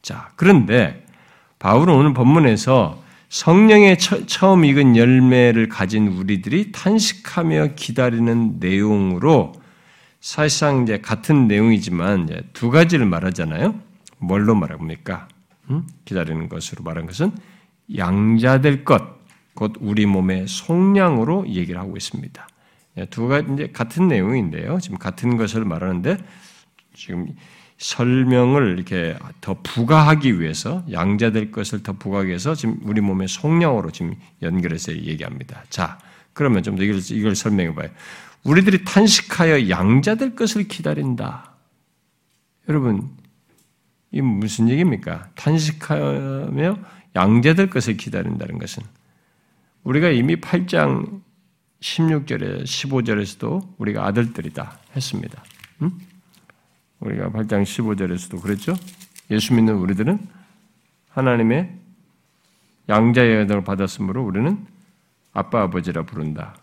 자, 0.01 0.31
그런데 0.37 1.07
바울은 1.59 1.95
오늘 1.95 2.15
본문에서 2.15 3.02
성령의 3.33 3.97
처음 3.97 4.67
익은 4.67 4.95
열매를 4.95 5.71
가진 5.71 6.07
우리들이 6.07 6.71
탄식하며 6.71 7.69
기다리는 7.77 8.59
내용으로 8.61 9.55
사실상 10.21 10.83
이제 10.83 11.01
같은 11.01 11.49
내용이지만 11.49 12.25
이제 12.25 12.43
두 12.53 12.71
가지를 12.71 13.07
말하잖아요. 13.07 13.81
뭘로 14.19 14.55
말합니까? 14.55 15.29
음? 15.71 15.87
기다리는 16.05 16.51
것으로 16.51 16.85
말한 16.85 17.07
것은 17.07 17.33
양자될 17.97 18.85
것, 18.85 19.03
곧 19.55 19.77
우리 19.81 20.05
몸의 20.05 20.47
속량으로 20.47 21.49
얘기를 21.49 21.81
하고 21.81 21.97
있습니다. 21.97 22.47
예, 22.99 23.07
두 23.07 23.29
가지 23.29 23.51
이제 23.55 23.71
같은 23.73 24.09
내용인데요. 24.09 24.79
지금 24.79 24.99
같은 24.99 25.39
것을 25.39 25.65
말하는데 25.65 26.19
지금 26.93 27.29
설명을 27.83 28.77
이렇게 28.77 29.19
더 29.41 29.57
부가하기 29.61 30.41
위해서 30.41 30.85
양자될 30.91 31.51
것을 31.51 31.83
더 31.83 31.93
부가하기 31.95 32.29
위해서 32.29 32.55
지금 32.55 32.79
우리 32.85 33.01
몸의 33.01 33.27
속량으로 33.27 33.91
지금 33.91 34.15
연결해서 34.41 34.93
얘기합니다. 34.93 35.65
자, 35.69 35.99
그러면 36.33 36.63
좀더 36.63 36.85
이걸, 36.85 37.01
이걸 37.11 37.35
설명해 37.35 37.75
봐요. 37.75 37.89
우리들이 38.45 38.85
탄식하여 38.85 39.69
양자될 39.69 40.37
것을 40.37 40.69
기다린다. 40.69 41.55
여러분, 42.69 43.11
이 44.13 44.21
무슨 44.21 44.69
얘기입니까? 44.69 45.31
탄식하며 45.35 46.79
양자될 47.17 47.69
것을 47.69 47.97
기다린다는 47.97 48.61
것은 48.61 48.85
우리가 49.83 50.11
이미 50.11 50.37
8장 50.37 51.21
16절에 51.81 52.63
15절에서도 52.63 53.75
우리가 53.79 54.07
아들들이다 54.07 54.79
했습니다. 54.95 55.43
응? 55.83 55.91
우리가 57.03 57.31
8장 57.31 57.63
15절에서도 57.63 58.41
그랬죠? 58.41 58.75
예수 59.31 59.55
믿는 59.55 59.75
우리들은 59.75 60.19
하나님의 61.11 61.73
양자의 62.89 63.37
여정을 63.41 63.65
받았으므로 63.65 64.23
우리는 64.23 64.67
아빠 65.33 65.63
아버지라 65.63 66.05
부른다. 66.05 66.57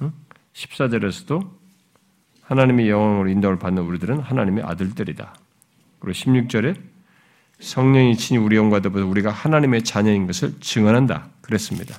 응? 0.00 0.12
14절에서도 0.52 1.50
하나님의 2.42 2.90
영광으로 2.90 3.28
인도를 3.28 3.58
받는 3.58 3.82
우리들은 3.82 4.20
하나님의 4.20 4.64
아들들이다. 4.64 5.34
그리고 5.98 6.12
16절에 6.12 6.76
성령이 7.60 8.16
친히 8.16 8.38
우리 8.38 8.56
영과 8.56 8.80
더불어 8.80 9.06
우리가 9.06 9.30
하나님의 9.30 9.84
자녀인 9.84 10.26
것을 10.26 10.58
증언한다. 10.60 11.28
그랬습니다. 11.40 11.96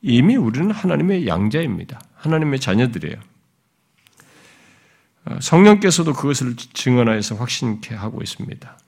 이미 0.00 0.36
우리는 0.36 0.70
하나님의 0.70 1.26
양자입니다. 1.26 2.00
하나님의 2.14 2.60
자녀들이에요. 2.60 3.16
어, 5.28 5.38
성령께서도 5.40 6.14
그것을 6.14 6.56
증언하여서 6.56 7.34
확신케 7.34 7.94
하고 7.94 8.22
있습니다. 8.22 8.78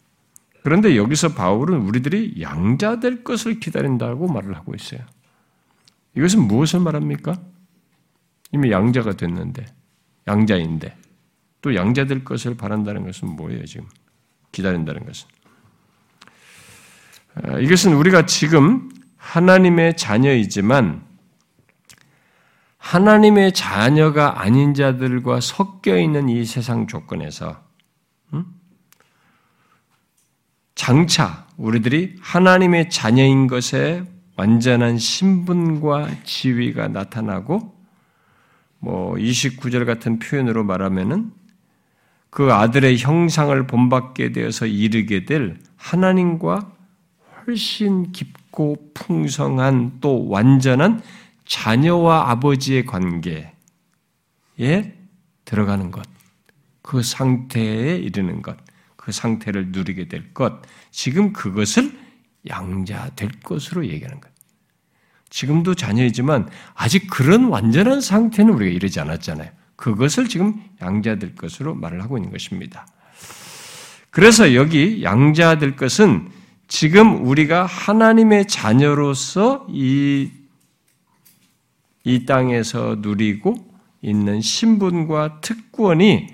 그런데 0.62 0.96
여기서 0.96 1.34
바울은 1.34 1.82
우리들이 1.82 2.40
양자될 2.40 3.24
것을 3.24 3.60
기다린다고 3.60 4.28
말을 4.28 4.56
하고 4.56 4.74
있어요. 4.74 5.00
이것은 6.16 6.46
무엇을 6.46 6.80
말합니까? 6.80 7.38
이미 8.52 8.70
양자가 8.70 9.12
됐는데, 9.16 9.66
양자인데, 10.26 10.96
또 11.62 11.74
양자될 11.74 12.24
것을 12.24 12.56
바란다는 12.56 13.04
것은 13.04 13.28
뭐예요, 13.36 13.64
지금? 13.64 13.86
기다린다는 14.52 15.04
것은. 15.06 15.28
어, 17.36 17.58
이것은 17.60 17.94
우리가 17.94 18.26
지금 18.26 18.88
하나님의 19.16 19.96
자녀이지만 19.96 21.04
하나님의 22.80 23.52
자녀가 23.52 24.40
아닌 24.40 24.74
자들과 24.74 25.40
섞여 25.40 25.98
있는 25.98 26.28
이 26.28 26.44
세상 26.44 26.86
조건에서 26.86 27.62
음? 28.32 28.46
장차 30.74 31.46
우리들이 31.56 32.16
하나님의 32.20 32.90
자녀인 32.90 33.46
것에 33.46 34.02
완전한 34.36 34.96
신분과 34.96 36.08
지위가 36.24 36.88
나타나고 36.88 37.78
뭐 38.78 39.14
29절 39.14 39.84
같은 39.84 40.18
표현으로 40.18 40.64
말하면은 40.64 41.32
그 42.30 42.50
아들의 42.52 42.96
형상을 42.96 43.66
본받게 43.66 44.32
되어서 44.32 44.64
이르게 44.64 45.26
될 45.26 45.58
하나님과 45.76 46.72
훨씬 47.46 48.10
깊고 48.12 48.92
풍성한 48.94 49.98
또 50.00 50.28
완전한 50.28 51.02
자녀와 51.50 52.30
아버지의 52.30 52.86
관계에 52.86 53.52
들어가는 55.44 55.90
것, 55.90 56.06
그 56.80 57.02
상태에 57.02 57.96
이르는 57.96 58.40
것, 58.40 58.56
그 58.94 59.10
상태를 59.10 59.72
누리게 59.72 60.06
될 60.06 60.32
것, 60.32 60.62
지금 60.92 61.32
그것을 61.32 61.98
양자 62.48 63.10
될 63.16 63.30
것으로 63.42 63.84
얘기하는 63.88 64.20
것. 64.20 64.30
지금도 65.28 65.74
자녀이지만 65.74 66.48
아직 66.74 67.10
그런 67.10 67.46
완전한 67.46 68.00
상태는 68.00 68.54
우리가 68.54 68.70
이르지 68.70 69.00
않았잖아요. 69.00 69.50
그것을 69.74 70.28
지금 70.28 70.62
양자 70.80 71.16
될 71.16 71.34
것으로 71.34 71.74
말을 71.74 72.00
하고 72.00 72.16
있는 72.16 72.30
것입니다. 72.30 72.86
그래서 74.10 74.54
여기 74.54 75.02
양자 75.02 75.58
될 75.58 75.74
것은 75.74 76.30
지금 76.68 77.26
우리가 77.26 77.66
하나님의 77.66 78.46
자녀로서 78.46 79.66
이, 79.68 80.30
이 82.04 82.24
땅에서 82.24 82.96
누리고 83.00 83.54
있는 84.02 84.40
신분과 84.40 85.40
특권이 85.40 86.28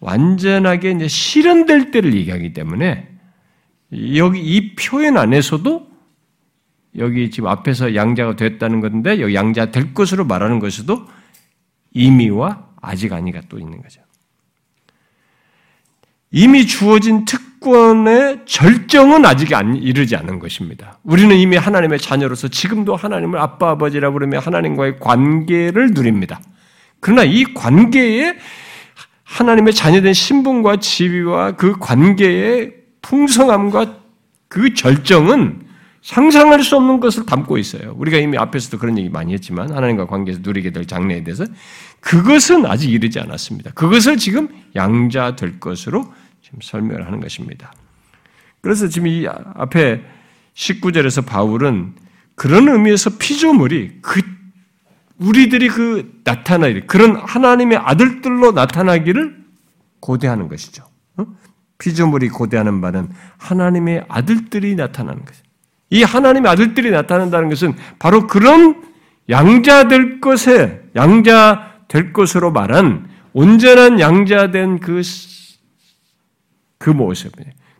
완전하게 0.00 0.92
이제 0.92 1.08
실현될 1.08 1.90
때를 1.90 2.14
얘기하기 2.14 2.52
때문에 2.52 3.08
여기 4.14 4.40
이 4.40 4.74
표현 4.76 5.16
안에서도 5.16 5.88
여기 6.98 7.30
지금 7.30 7.48
앞에서 7.48 7.94
양자가 7.94 8.36
됐다는 8.36 8.80
건데 8.80 9.20
여기 9.20 9.34
양자 9.34 9.70
될 9.70 9.94
것으로 9.94 10.24
말하는 10.24 10.58
것에도 10.58 11.06
이미와 11.92 12.68
아직 12.80 13.12
아니가 13.12 13.40
또 13.48 13.58
있는 13.58 13.82
거죠. 13.82 14.00
이미 16.30 16.66
주어진 16.66 17.24
특 17.24 17.47
권의 17.60 18.40
절정은 18.46 19.24
아직 19.26 19.54
안 19.54 19.76
이르지 19.76 20.16
않은 20.16 20.38
것입니다. 20.38 20.98
우리는 21.02 21.34
이미 21.36 21.56
하나님의 21.56 21.98
자녀로서 21.98 22.48
지금도 22.48 22.96
하나님을 22.96 23.38
아빠 23.38 23.70
아버지라 23.70 24.10
부르며 24.10 24.38
하나님과의 24.38 24.98
관계를 25.00 25.90
누립니다. 25.92 26.40
그러나 27.00 27.24
이 27.24 27.44
관계에 27.54 28.34
하나님의 29.24 29.74
자녀된 29.74 30.12
신분과 30.14 30.76
지위와 30.76 31.52
그 31.52 31.78
관계의 31.78 32.72
풍성함과 33.02 33.98
그 34.48 34.74
절정은 34.74 35.68
상상할 36.02 36.62
수 36.62 36.76
없는 36.76 37.00
것을 37.00 37.26
담고 37.26 37.58
있어요. 37.58 37.94
우리가 37.98 38.18
이미 38.18 38.38
앞에서도 38.38 38.78
그런 38.78 38.96
얘기 38.96 39.10
많이 39.10 39.34
했지만 39.34 39.70
하나님과 39.70 40.06
관계에서 40.06 40.40
누리게 40.42 40.70
될 40.70 40.86
장래에 40.86 41.22
대해서 41.22 41.44
그것은 42.00 42.64
아직 42.66 42.90
이르지 42.90 43.20
않았습니다. 43.20 43.72
그것을 43.72 44.16
지금 44.16 44.48
양자 44.74 45.36
될 45.36 45.60
것으로 45.60 46.10
지금 46.48 46.60
설명을 46.62 47.06
하는 47.06 47.20
것입니다. 47.20 47.72
그래서 48.62 48.88
지금 48.88 49.08
이 49.08 49.26
앞에 49.26 50.02
19절에서 50.54 51.26
바울은 51.26 51.94
그런 52.34 52.68
의미에서 52.68 53.10
피조물이 53.18 53.98
그 54.00 54.22
우리들이 55.18 55.68
그 55.68 56.20
나타나기 56.24 56.82
그런 56.82 57.16
하나님의 57.16 57.78
아들들로 57.78 58.52
나타나기를 58.52 59.44
고대하는 60.00 60.48
것이죠. 60.48 60.84
어? 61.18 61.26
피조물이 61.78 62.30
고대하는 62.30 62.80
바는 62.80 63.08
하나님의 63.36 64.06
아들들이 64.08 64.74
나타나는 64.74 65.24
것이 65.24 65.42
이 65.90 66.02
하나님의 66.02 66.50
아들들이 66.50 66.90
나타난다는 66.90 67.50
것은 67.50 67.74
바로 67.98 68.26
그런 68.26 68.82
양자 69.28 69.88
될 69.88 70.20
것에 70.20 70.82
양자 70.96 71.82
될 71.88 72.12
것으로 72.12 72.52
말한 72.52 73.08
온전한 73.32 74.00
양자 74.00 74.50
된 74.50 74.78
그, 74.78 75.02
그 76.78 76.90
모습. 76.90 77.32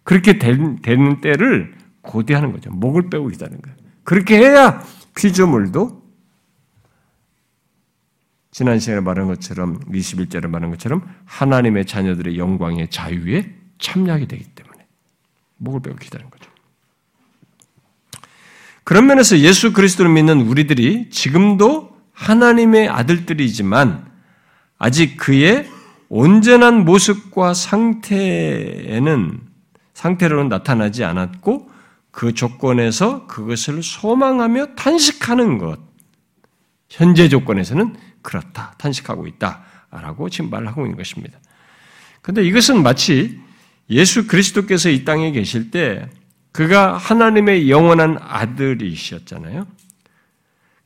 그렇게 0.03 0.39
된, 0.39 0.81
되는 0.83 1.21
때를 1.21 1.75
고대하는 2.03 2.53
거죠. 2.53 2.71
목을 2.71 3.11
빼고 3.11 3.31
있다는 3.31 3.61
거예요. 3.61 3.77
그렇게 4.05 4.39
해야 4.39 4.83
피조물도 5.15 6.03
지난 8.51 8.79
시간에 8.81 9.01
말한 9.01 9.27
것처럼 9.29 9.79
21절에 9.81 10.49
말한 10.49 10.71
것처럼 10.71 11.09
하나님의 11.27 11.87
자녀들의 11.87 12.39
영광의 12.39 12.91
자유에 12.91 13.55
참여하게 13.79 14.27
되기 14.27 14.45
때문에 14.45 14.87
목을 15.59 15.81
빼고 15.83 15.97
기다리는 15.97 16.31
거죠. 16.31 16.51
그런 18.83 19.07
면에서 19.07 19.39
예수 19.39 19.73
그리스도를 19.73 20.11
믿는 20.11 20.41
우리들이 20.41 21.11
지금도 21.11 21.97
하나님의 22.15 22.89
아들들이지만 22.89 24.11
아직 24.79 25.17
그의 25.19 25.69
온전한 26.09 26.85
모습과 26.85 27.55
상태에는 27.55 29.41
상태로는 29.95 30.49
나타나지 30.49 31.05
않았고 31.05 31.71
그 32.11 32.35
조건에서 32.35 33.27
그것을 33.27 33.83
소망하며 33.83 34.75
탄식하는 34.75 35.59
것. 35.59 35.79
현재 36.89 37.29
조건에서는 37.29 37.97
그렇다. 38.23 38.75
탄식하고 38.79 39.27
있다. 39.27 39.63
라고 39.91 40.29
지금 40.29 40.51
말하고 40.51 40.83
있는 40.83 40.97
것입니다. 40.97 41.39
근데 42.23 42.45
이것은 42.45 42.83
마치 42.83 43.41
예수 43.91 44.27
그리스도께서 44.27 44.91
이 44.91 45.05
땅에 45.05 45.31
계실 45.31 45.71
때 45.71 46.09
그가 46.53 46.97
하나님의 46.97 47.71
영원한 47.71 48.19
아들이셨잖아요. 48.21 49.67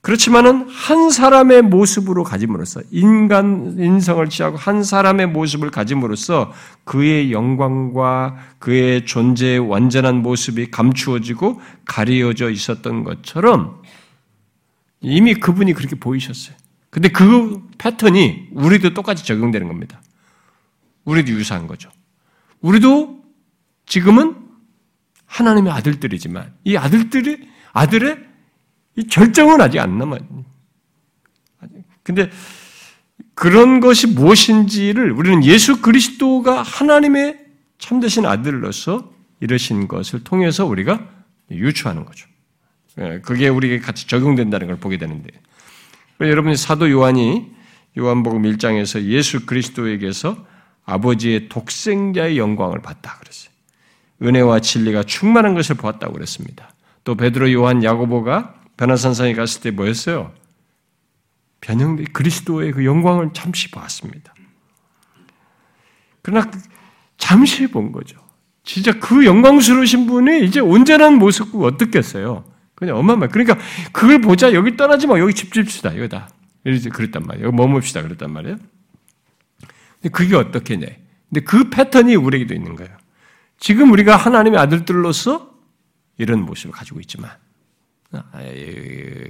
그렇지만은 0.02 0.68
한 0.68 1.10
사람의 1.10 1.62
모습으로 1.62 2.24
가짐으로써 2.24 2.82
인간 2.90 3.76
인성을 3.78 4.28
취하고 4.28 4.56
한 4.56 4.82
사람의 4.82 5.28
모습을 5.28 5.70
가짐으로써 5.70 6.52
그의 6.82 7.30
영광과 7.32 8.36
그의 8.58 9.06
존재의 9.06 9.60
완전한 9.60 10.16
모습이 10.16 10.72
감추어지고 10.72 11.60
가려져 11.84 12.50
있었던 12.50 13.04
것처럼 13.04 13.80
이미 15.00 15.34
그분이 15.34 15.72
그렇게 15.72 15.94
보이셨어요. 15.94 16.56
근데 16.90 17.08
그 17.08 17.62
패턴이 17.78 18.48
우리도 18.52 18.94
똑같이 18.94 19.24
적용되는 19.24 19.68
겁니다. 19.68 20.02
우리도 21.04 21.30
유사한 21.30 21.68
거죠. 21.68 21.90
우리도 22.60 23.22
지금은 23.86 24.34
하나님의 25.26 25.72
아들들이지만 25.72 26.52
이 26.64 26.76
아들들이 26.76 27.48
아들의 27.72 28.31
이 28.96 29.06
결정은 29.06 29.60
아직 29.60 29.78
안 29.78 29.98
남아요. 29.98 30.20
근데 32.02 32.30
그런 33.34 33.80
것이 33.80 34.06
무엇인지를 34.08 35.12
우리는 35.12 35.44
예수 35.44 35.80
그리스도가 35.80 36.62
하나님의 36.62 37.38
참되신 37.78 38.26
아들로서 38.26 39.12
이러신 39.40 39.88
것을 39.88 40.22
통해서 40.24 40.66
우리가 40.66 41.08
유추하는 41.50 42.04
거죠. 42.04 42.28
예, 42.98 43.20
그게 43.22 43.48
우리에게 43.48 43.80
같이 43.80 44.06
적용된다는 44.06 44.66
걸 44.66 44.76
보게 44.76 44.98
되는데. 44.98 45.30
여러분이 46.20 46.56
사도 46.56 46.90
요한이 46.90 47.50
요한복음 47.98 48.42
1장에서 48.42 49.02
예수 49.04 49.44
그리스도에게서 49.46 50.46
아버지의 50.84 51.48
독생자의 51.48 52.38
영광을 52.38 52.80
봤다 52.80 53.18
그랬어요. 53.18 53.50
은혜와 54.22 54.60
진리가 54.60 55.02
충만한 55.04 55.54
것을 55.54 55.76
보았다고 55.76 56.12
그랬습니다. 56.12 56.72
또 57.04 57.16
베드로 57.16 57.52
요한 57.52 57.82
야고보가 57.82 58.61
변화산상에 58.76 59.34
갔을 59.34 59.60
때 59.60 59.70
뭐였어요? 59.70 60.32
변형 61.60 62.04
그리스도의 62.12 62.72
그 62.72 62.84
영광을 62.84 63.30
잠시 63.32 63.70
봤습니다. 63.70 64.34
그러나 66.22 66.50
잠시 67.16 67.66
본 67.68 67.92
거죠. 67.92 68.20
진짜 68.64 68.92
그 68.92 69.24
영광스러우신 69.24 70.06
분이 70.06 70.44
이제 70.44 70.60
온전한 70.60 71.18
모습을 71.18 71.64
어떻겠어요? 71.66 72.44
그냥 72.74 72.96
어마어마. 72.96 73.28
그러니까 73.28 73.58
그걸 73.92 74.20
보자 74.20 74.52
여기 74.52 74.76
떠나지 74.76 75.06
마 75.06 75.18
여기 75.18 75.34
집 75.34 75.52
집시다 75.52 75.92
이거다. 75.92 76.28
이제 76.64 76.90
그랬단 76.90 77.24
말이에요. 77.26 77.48
여기 77.48 77.56
머뭅시다 77.56 78.02
그랬단 78.02 78.32
말이에요. 78.32 78.56
근데 80.00 80.08
그게 80.10 80.36
어떻게냐? 80.36 80.86
근데 81.28 81.44
그 81.44 81.70
패턴이 81.70 82.16
우리에게도 82.16 82.54
있는 82.54 82.76
거예요. 82.76 82.96
지금 83.58 83.92
우리가 83.92 84.16
하나님의 84.16 84.58
아들들로서 84.58 85.54
이런 86.18 86.44
모습을 86.44 86.72
가지고 86.72 87.00
있지만 87.00 87.30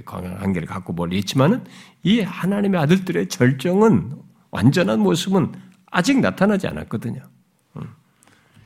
관계를 0.05 0.67
갖고 0.67 0.93
멀리 0.93 1.17
있지만은 1.19 1.63
이 2.03 2.21
하나님의 2.21 2.81
아들들의 2.81 3.29
절정은 3.29 4.13
완전한 4.51 4.99
모습은 4.99 5.53
아직 5.85 6.19
나타나지 6.19 6.67
않았거든요. 6.67 7.21
음. 7.77 7.87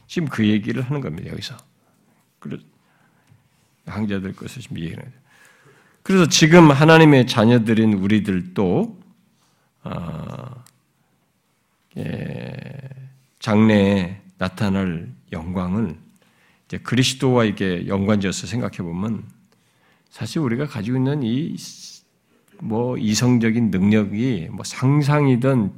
지금 0.07 0.27
그 0.27 0.47
얘기를 0.47 0.81
하는 0.81 1.01
겁니다 1.01 1.31
여기서. 1.31 1.55
황자들 3.85 4.35
것을 4.35 4.61
지금 4.61 4.77
이해해야 4.77 4.97
돼. 4.97 5.11
그래서 6.03 6.27
지금 6.27 6.71
하나님의 6.71 7.27
자녀들인 7.27 7.93
우리들도 7.93 8.99
어, 9.83 10.63
예, 11.97 12.65
장래에 13.39 14.21
나타날 14.37 15.09
영광을 15.31 15.97
이제 16.65 16.77
그리스도와 16.77 17.45
이게 17.45 17.87
연관지어서 17.87 18.47
생각해 18.47 18.77
보면 18.77 19.23
사실 20.09 20.39
우리가 20.39 20.65
가지고 20.67 20.97
있는 20.97 21.23
이 21.23 21.55
뭐 22.59 22.97
이성적인 22.97 23.71
능력이 23.71 24.49
뭐 24.51 24.63
상상이든 24.63 25.71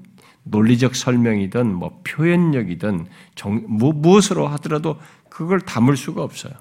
논리적 0.44 0.96
설명이든 0.96 1.74
뭐 1.74 2.02
표현력이든 2.04 3.08
정, 3.36 3.64
뭐, 3.68 3.92
무엇으로 3.94 4.48
하더라도 4.48 4.98
그걸 5.30 5.60
담을 5.60 5.98
수가 5.98 6.24
없어요. 6.24 6.54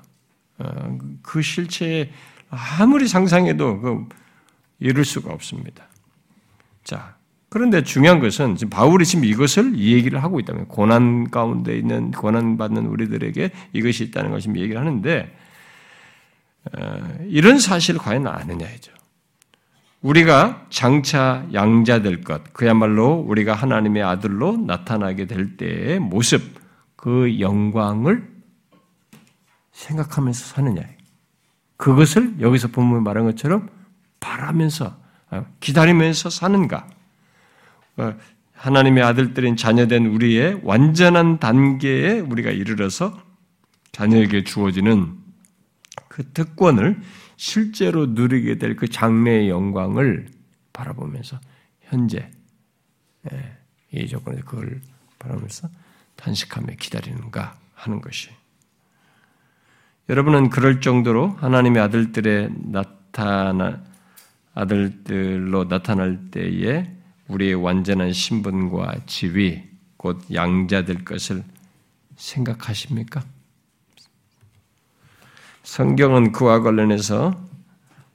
어, 0.59 0.99
그 1.23 1.41
실체에 1.43 2.11
아무리 2.51 3.07
상상해도 3.09 3.81
그 3.81 4.09
이룰 4.81 5.05
수가 5.05 5.33
없습니다. 5.33 5.87
자, 6.85 7.16
그런데 7.49 7.83
중요한 7.83 8.21
것은 8.21 8.57
지금 8.57 8.71
바울이 8.71 9.07
지금 9.07 9.25
이것을 9.25 9.73
이 9.77 9.95
얘기를 9.95 10.23
하고 10.23 10.39
있다면 10.39 10.69
고난 10.69 11.31
가운데 11.31 11.77
있는 11.77 12.11
고난 12.11 12.59
받는 12.59 12.87
우리들에게 12.87 13.51
이것이 13.73 14.05
있다는 14.05 14.31
것을 14.31 14.57
얘기를 14.57 14.79
하는데 14.79 15.35
어, 15.35 15.39
이런 17.29 17.59
사실을 17.59 18.01
과연 18.01 18.27
아느냐이죠. 18.27 18.93
우리가 20.01 20.66
장차 20.71 21.47
양자 21.53 22.03
될 22.03 22.23
것, 22.23 22.53
그야말로 22.53 23.14
우리가 23.14 23.55
하나님의 23.55 24.03
아들로 24.03 24.57
나타나게 24.57 25.27
될 25.27 25.57
때의 25.57 25.99
모습, 25.99 26.43
그 26.95 27.41
영광을 27.41 28.29
생각하면서 29.73 30.47
사느냐. 30.47 30.83
그것을 31.77 32.41
여기서 32.41 32.69
본문 32.69 33.03
말한 33.03 33.25
것처럼 33.25 33.69
바라면서, 34.21 34.97
어, 35.31 35.47
기다리면서 35.61 36.31
사는가. 36.31 36.87
어, 37.97 38.14
하나님의 38.55 39.05
아들들인 39.05 39.57
자녀된 39.57 40.07
우리의 40.07 40.61
완전한 40.64 41.39
단계에 41.39 42.19
우리가 42.21 42.51
이르러서 42.51 43.21
자녀에게 43.93 44.45
주어지는 44.45 45.18
그 46.19 46.33
특권을 46.33 47.01
실제로 47.37 48.07
누리게 48.07 48.59
될 48.59 48.75
그 48.75 48.89
장래의 48.89 49.49
영광을 49.49 50.27
바라보면서 50.73 51.39
현재 51.83 52.29
예, 53.33 53.57
이 53.93 54.09
조건에서 54.09 54.45
그걸 54.45 54.81
바라면서 55.19 55.69
탄식하며 56.16 56.75
기다리는가 56.79 57.57
하는 57.75 58.01
것이 58.01 58.31
여러분은 60.09 60.51
그럴 60.51 60.81
정도로 60.81 61.29
하나님의 61.31 61.83
아들들의 61.83 62.51
나타나 62.64 63.83
아들들로 64.55 65.64
나타날 65.64 66.31
때에 66.33 66.91
우리의 67.29 67.55
완전한 67.55 68.12
신분과 68.12 69.07
지위 69.07 69.62
곧 69.97 70.21
양자될 70.33 71.05
것을 71.05 71.45
생각하십니까? 72.16 73.23
성경은 75.69 76.33
그와 76.33 76.62
관련해서 76.62 77.39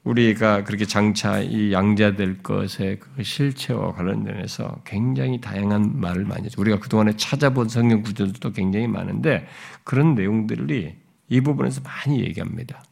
우리가 0.03 0.63
그렇게 0.63 0.85
장차 0.85 1.39
이 1.39 1.71
양자될 1.71 2.41
것의 2.41 2.99
그 2.99 3.21
실체와 3.21 3.93
관련돼서 3.93 4.81
굉장히 4.83 5.39
다양한 5.39 5.99
말을 5.99 6.25
많이 6.25 6.41
하죠. 6.45 6.59
우리가 6.59 6.79
그동안에 6.79 7.15
찾아본 7.15 7.69
성경 7.69 8.01
구절도 8.01 8.53
굉장히 8.53 8.87
많은데 8.87 9.47
그런 9.83 10.15
내용들이 10.15 10.95
이 11.29 11.41
부분에서 11.41 11.81
많이 11.81 12.21
얘기합니다. 12.21 12.83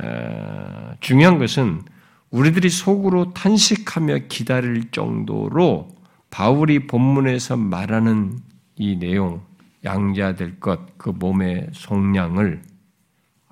어, 0.00 0.90
중요한 0.98 1.38
것은 1.38 1.82
우리들이 2.30 2.68
속으로 2.68 3.32
탄식하며 3.34 4.18
기다릴 4.28 4.90
정도로 4.90 5.88
바울이 6.30 6.88
본문에서 6.88 7.56
말하는 7.56 8.40
이 8.74 8.96
내용, 8.96 9.42
양자될 9.84 10.58
것, 10.58 10.98
그 10.98 11.10
몸의 11.10 11.68
속량을 11.72 12.62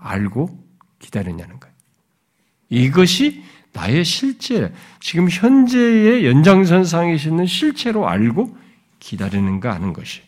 알고 0.04 0.62
기다리냐는 0.98 1.58
거예요. 1.58 1.74
이것이 2.68 3.42
나의 3.72 4.04
실제, 4.04 4.72
지금 5.00 5.28
현재의 5.28 6.26
연장선상에 6.26 7.14
있는 7.14 7.46
실체로 7.46 8.08
알고 8.08 8.56
기다리는가 9.00 9.74
하는 9.74 9.92
것이. 9.92 10.22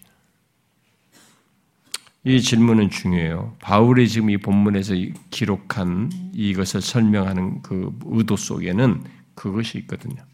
이 2.24 2.41
질문은 2.41 2.91
중요해요. 2.91 3.55
바울이 3.61 4.09
지금 4.09 4.31
이 4.31 4.37
본문에서 4.37 4.95
기록한 5.31 6.11
이것을 6.33 6.81
설명하는 6.81 7.62
그 7.62 7.97
의도 8.07 8.37
속에는 8.37 9.05
그것이 9.37 9.79
있거든요. 9.79 10.24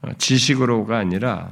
어, 0.00 0.12
지식으로가 0.16 0.96
아니라 0.96 1.50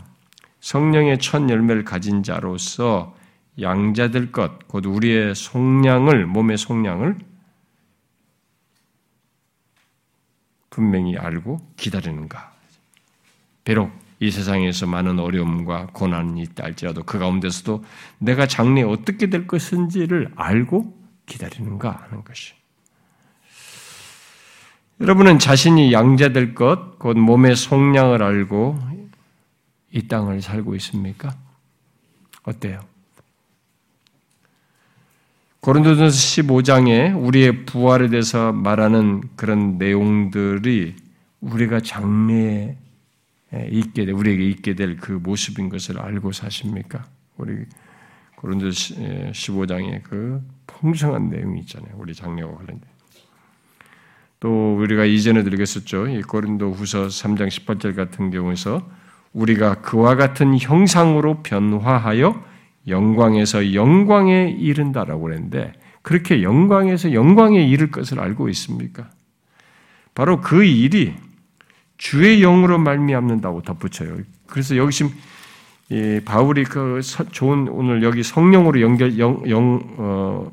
성령의 0.60 1.18
첫 1.18 1.50
열매를 1.50 1.84
가진 1.84 2.22
자로서 2.22 3.15
양자될 3.60 4.32
것, 4.32 4.68
곧 4.68 4.86
우리의 4.86 5.34
속량을, 5.34 6.26
몸의 6.26 6.58
속량을 6.58 7.16
분명히 10.70 11.16
알고 11.16 11.66
기다리는가. 11.76 12.52
비록 13.64 13.90
이 14.20 14.30
세상에서 14.30 14.86
많은 14.86 15.18
어려움과 15.18 15.88
고난이 15.92 16.42
있다 16.42 16.64
할지라도 16.64 17.02
그 17.02 17.18
가운데서도 17.18 17.84
내가 18.18 18.46
장래에 18.46 18.84
어떻게 18.84 19.28
될 19.28 19.46
것인지를 19.46 20.32
알고 20.36 20.94
기다리는가 21.26 22.06
하는 22.08 22.24
것이. 22.24 22.54
여러분은 25.00 25.38
자신이 25.38 25.92
양자될 25.92 26.54
것, 26.54 26.98
곧 26.98 27.18
몸의 27.18 27.56
속량을 27.56 28.22
알고 28.22 28.78
이 29.92 30.08
땅을 30.08 30.40
살고 30.40 30.74
있습니까? 30.76 31.34
어때요? 32.44 32.95
고린도전서 35.66 36.16
15장에 36.16 37.20
우리의 37.20 37.66
부활에 37.66 38.06
대해서 38.06 38.52
말하는 38.52 39.24
그런 39.34 39.78
내용들이 39.78 40.94
우리가 41.40 41.80
장래에 41.80 42.76
있게 43.72 44.06
돼, 44.06 44.12
우리에게 44.12 44.48
있게 44.48 44.74
될 44.76 44.96
그 45.00 45.10
모습인 45.10 45.68
것을 45.68 45.98
알고 45.98 46.30
사십니까? 46.30 47.04
우리 47.36 47.64
고린도 48.36 48.68
15장에 48.68 50.04
그 50.04 50.40
풍성한 50.68 51.30
내용이 51.30 51.58
있잖아요. 51.62 51.94
우리 51.96 52.14
장래와 52.14 52.48
관련된. 52.48 52.82
또 54.38 54.76
우리가 54.76 55.04
이전에도 55.04 55.50
읽었었죠. 55.50 56.06
이 56.06 56.22
고린도 56.22 56.74
후서 56.74 57.08
3장 57.08 57.48
18절 57.48 57.96
같은 57.96 58.30
경우에서 58.30 58.88
우리가 59.32 59.80
그와 59.80 60.14
같은 60.14 60.56
형상으로 60.60 61.42
변화하여 61.42 62.55
영광에서 62.88 63.74
영광에 63.74 64.56
이른다라고 64.58 65.22
그랬는데 65.22 65.72
그렇게 66.02 66.42
영광에서 66.42 67.12
영광에 67.12 67.66
이를 67.66 67.90
것을 67.90 68.20
알고 68.20 68.48
있습니까? 68.50 69.10
바로 70.14 70.40
그 70.40 70.64
일이 70.64 71.14
주의 71.98 72.40
영으로 72.40 72.78
말미암는다고 72.78 73.62
덧붙여요. 73.62 74.18
그래서 74.46 74.76
여기 74.76 74.92
지금 74.92 75.12
바울이 76.24 76.64
그 76.64 77.00
좋은 77.32 77.68
오늘 77.68 78.02
여기 78.02 78.22
성령으로 78.22 78.80
연결 78.80 79.18
영, 79.18 79.42
영 79.48 79.80
어, 79.96 80.50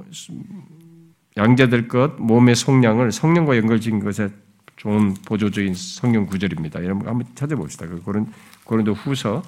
양자될 1.38 1.88
것 1.88 2.16
몸의 2.20 2.56
속량을 2.56 3.12
성령과 3.12 3.58
연결된 3.58 4.00
것에 4.00 4.30
좋은 4.76 5.14
보조적인 5.26 5.74
성경 5.76 6.26
구절입니다. 6.26 6.84
여러분 6.84 7.08
한번 7.08 7.28
찾아봅시다. 7.36 7.88
그 7.88 8.02
고린 8.02 8.28
고린도 8.64 8.94
후서 8.94 9.44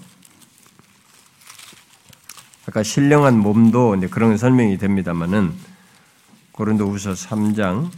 아까 2.67 2.81
신령한 2.81 3.37
몸도 3.37 3.95
이제 3.95 4.07
그런 4.07 4.37
설명이 4.37 4.77
됩니다만은 4.77 5.53
고린도후서 6.51 7.13
3장 7.13 7.91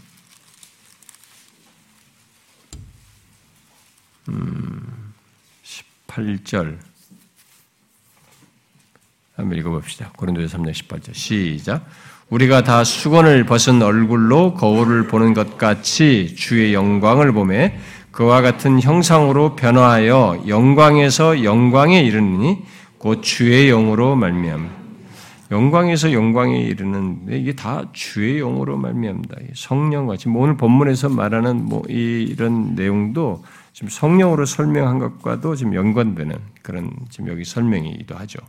음, 4.29 5.13
18절 5.63 6.77
한번 9.35 9.57
읽어봅시다. 9.57 10.11
고린도서 10.17 10.57
3장 10.57 10.71
18절 10.73 11.13
시작. 11.13 11.85
우리가 12.29 12.63
다 12.63 12.83
수건을 12.83 13.45
벗은 13.45 13.81
얼굴로 13.81 14.55
거울을 14.55 15.07
보는 15.07 15.33
것 15.33 15.57
같이 15.57 16.35
주의 16.35 16.73
영광을 16.73 17.31
보매 17.31 17.79
그와 18.11 18.41
같은 18.41 18.81
형상으로 18.81 19.55
변화하여 19.55 20.43
영광에서 20.47 21.43
영광에 21.43 22.01
이르니 22.01 22.65
곧 22.97 23.21
주의 23.21 23.67
영으로 23.67 24.15
말미암. 24.15 24.87
영광에서 25.49 26.11
영광에 26.11 26.59
이르는 26.59 27.27
이게 27.29 27.53
다 27.53 27.83
주의 27.93 28.39
영으로 28.39 28.77
말미암다. 28.77 29.35
성령과 29.53 30.17
지금 30.17 30.35
오늘 30.35 30.57
본문에서 30.57 31.09
말하는 31.09 31.63
뭐 31.63 31.83
이런 31.87 32.75
내용도 32.75 33.43
지금 33.71 33.89
성령으로 33.89 34.45
설명한 34.45 34.99
것과도 34.99 35.55
지금 35.55 35.73
연관되는 35.73 36.35
그런 36.63 36.91
지금 37.09 37.29
여기 37.29 37.45
설명이기도 37.45 38.15
하죠. 38.15 38.39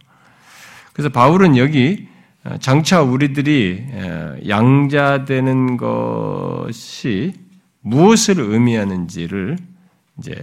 그래서 0.92 1.10
바울은 1.10 1.56
여기 1.56 2.08
장차 2.58 3.02
우리들이 3.02 3.84
양자되는 4.48 5.76
것이 5.76 7.34
무엇을 7.82 8.40
의미하는지를 8.40 9.56
이제 10.18 10.34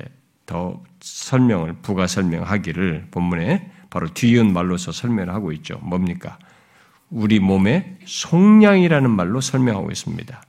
더 0.45 0.82
설명을 1.01 1.74
부가 1.82 2.08
설명하기를 2.08 3.08
본문에 3.12 3.72
바로 3.96 4.10
뒤이은 4.14 4.52
말로서 4.52 4.91
설명을 4.91 5.34
하고 5.34 5.54
있죠. 5.54 5.80
뭡니까? 5.82 6.38
우리 7.10 7.39
몸의 7.39 7.96
속량이라는 8.04 9.10
말로 9.10 9.39
설명하고 9.39 9.89
있습니다. 9.89 10.43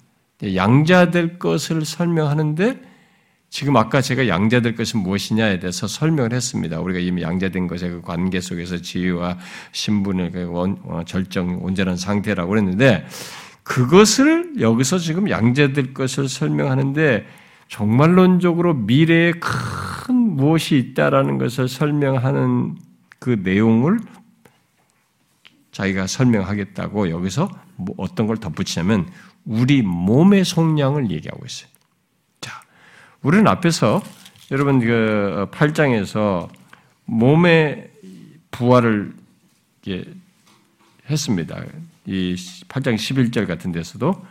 양자될 0.57 1.39
것을 1.39 1.85
설명하는데 1.85 2.81
지금 3.49 3.77
아까 3.77 4.01
제가 4.01 4.27
양자될 4.27 4.75
것은 4.75 4.99
무엇이냐에 4.99 5.61
대해서 5.61 5.87
설명을 5.87 6.33
했습니다. 6.33 6.81
우리가 6.81 6.99
이미 6.99 7.23
양자된 7.23 7.69
것의 7.69 7.93
그 7.93 8.03
관계 8.03 8.41
속에서 8.41 8.79
지위와 8.79 9.39
신분의 9.71 10.33
그 10.33 10.47
원, 10.47 10.81
어, 10.83 11.03
절정, 11.07 11.63
온전한 11.63 11.97
상태라고 11.97 12.49
그랬는데 12.49 13.07
그것을 13.63 14.55
여기서 14.59 14.99
지금 14.99 15.31
양자될 15.31 15.95
것을 15.95 16.29
설명하는데 16.29 17.25
정말론적으로 17.69 18.75
미래에 18.75 19.35
큰 19.39 20.17
무엇이 20.17 20.79
있다라는 20.79 21.39
것을 21.39 21.69
설명하는 21.69 22.86
그 23.27 23.41
내용을 23.43 23.99
자기가 25.73 26.07
설명하겠다고 26.07 27.11
여기서 27.11 27.51
뭐 27.75 27.93
어떤 27.99 28.29
걸 28.29 28.37
덧붙이냐면 28.37 29.11
우리 29.45 29.83
몸의 29.83 30.45
속량을 30.45 31.11
얘기하고 31.11 31.45
있어요. 31.45 31.69
자, 32.41 32.63
우리는 33.23 33.45
앞에서 33.49 34.01
여러분 34.53 34.79
그 34.79 35.49
8장에서 35.51 36.49
몸의 37.07 37.91
부활을 38.53 39.13
했습니다. 41.11 41.65
이 42.05 42.37
8장 42.69 42.95
11절 42.95 43.49
같은 43.49 43.73
데서도 43.73 44.25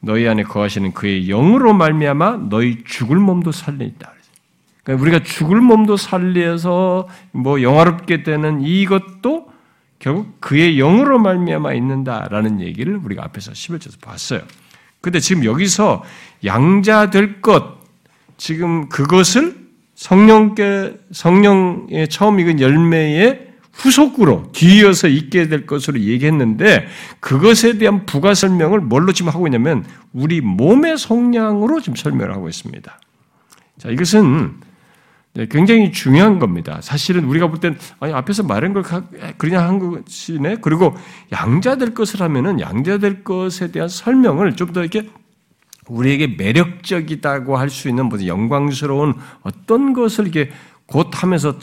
너희 0.00 0.28
안에 0.28 0.42
거하시는 0.42 0.92
그의 0.92 1.28
영으로 1.28 1.72
말미암아 1.72 2.48
너희 2.50 2.84
죽을 2.84 3.16
몸도 3.16 3.52
살리다. 3.52 4.12
그러니까 4.84 5.02
우리가 5.02 5.22
죽을 5.24 5.60
몸도 5.60 5.96
살려서 5.96 7.08
뭐 7.32 7.62
영화롭게 7.62 8.22
되는 8.22 8.60
이것도 8.62 9.48
결국 9.98 10.40
그의 10.40 10.76
영으로 10.76 11.18
말미암아 11.18 11.72
있는다라는 11.72 12.60
얘기를 12.60 12.96
우리가 13.02 13.24
앞에서 13.24 13.52
11절에서 13.52 14.00
봤어요. 14.00 14.40
근데 15.00 15.18
지금 15.20 15.44
여기서 15.44 16.04
양자 16.44 17.10
될 17.10 17.40
것 17.40 17.78
지금 18.36 18.88
그것을 18.88 19.64
성령께 19.94 20.98
성령의 21.12 22.08
처음 22.08 22.40
익은 22.40 22.60
열매의 22.60 23.54
후속으로 23.72 24.50
뒤이어서 24.52 25.08
있게 25.08 25.48
될 25.48 25.66
것으로 25.66 26.00
얘기했는데 26.00 26.86
그것에 27.20 27.78
대한 27.78 28.06
부가 28.06 28.34
설명을 28.34 28.80
뭘로 28.80 29.12
지금 29.12 29.32
하고 29.32 29.46
있냐면 29.46 29.84
우리 30.12 30.40
몸의 30.40 30.96
성량으로 30.98 31.80
지금 31.80 31.96
설명을 31.96 32.32
하고 32.32 32.48
있습니다. 32.48 33.00
자, 33.78 33.88
이것은 33.88 34.54
네, 34.60 34.63
굉장히 35.50 35.90
중요한 35.90 36.38
겁니다. 36.38 36.80
사실은 36.80 37.24
우리가 37.24 37.48
볼 37.48 37.58
땐, 37.58 37.76
앞에서 38.00 38.44
말한 38.44 38.72
걸 38.72 38.84
그냥 39.36 39.68
한 39.68 39.78
것이네? 39.78 40.58
그리고 40.60 40.94
양자될 41.32 41.92
것을 41.94 42.22
하면은 42.22 42.60
양자될 42.60 43.24
것에 43.24 43.72
대한 43.72 43.88
설명을 43.88 44.54
좀 44.56 44.72
더 44.72 44.80
이렇게 44.80 45.10
우리에게 45.88 46.28
매력적이다고 46.38 47.56
할 47.58 47.68
수 47.68 47.88
있는 47.88 48.06
무슨 48.06 48.26
영광스러운 48.26 49.14
어떤 49.42 49.92
것을 49.92 50.26
이렇게 50.28 50.50
곧 50.86 51.10
하면서 51.12 51.58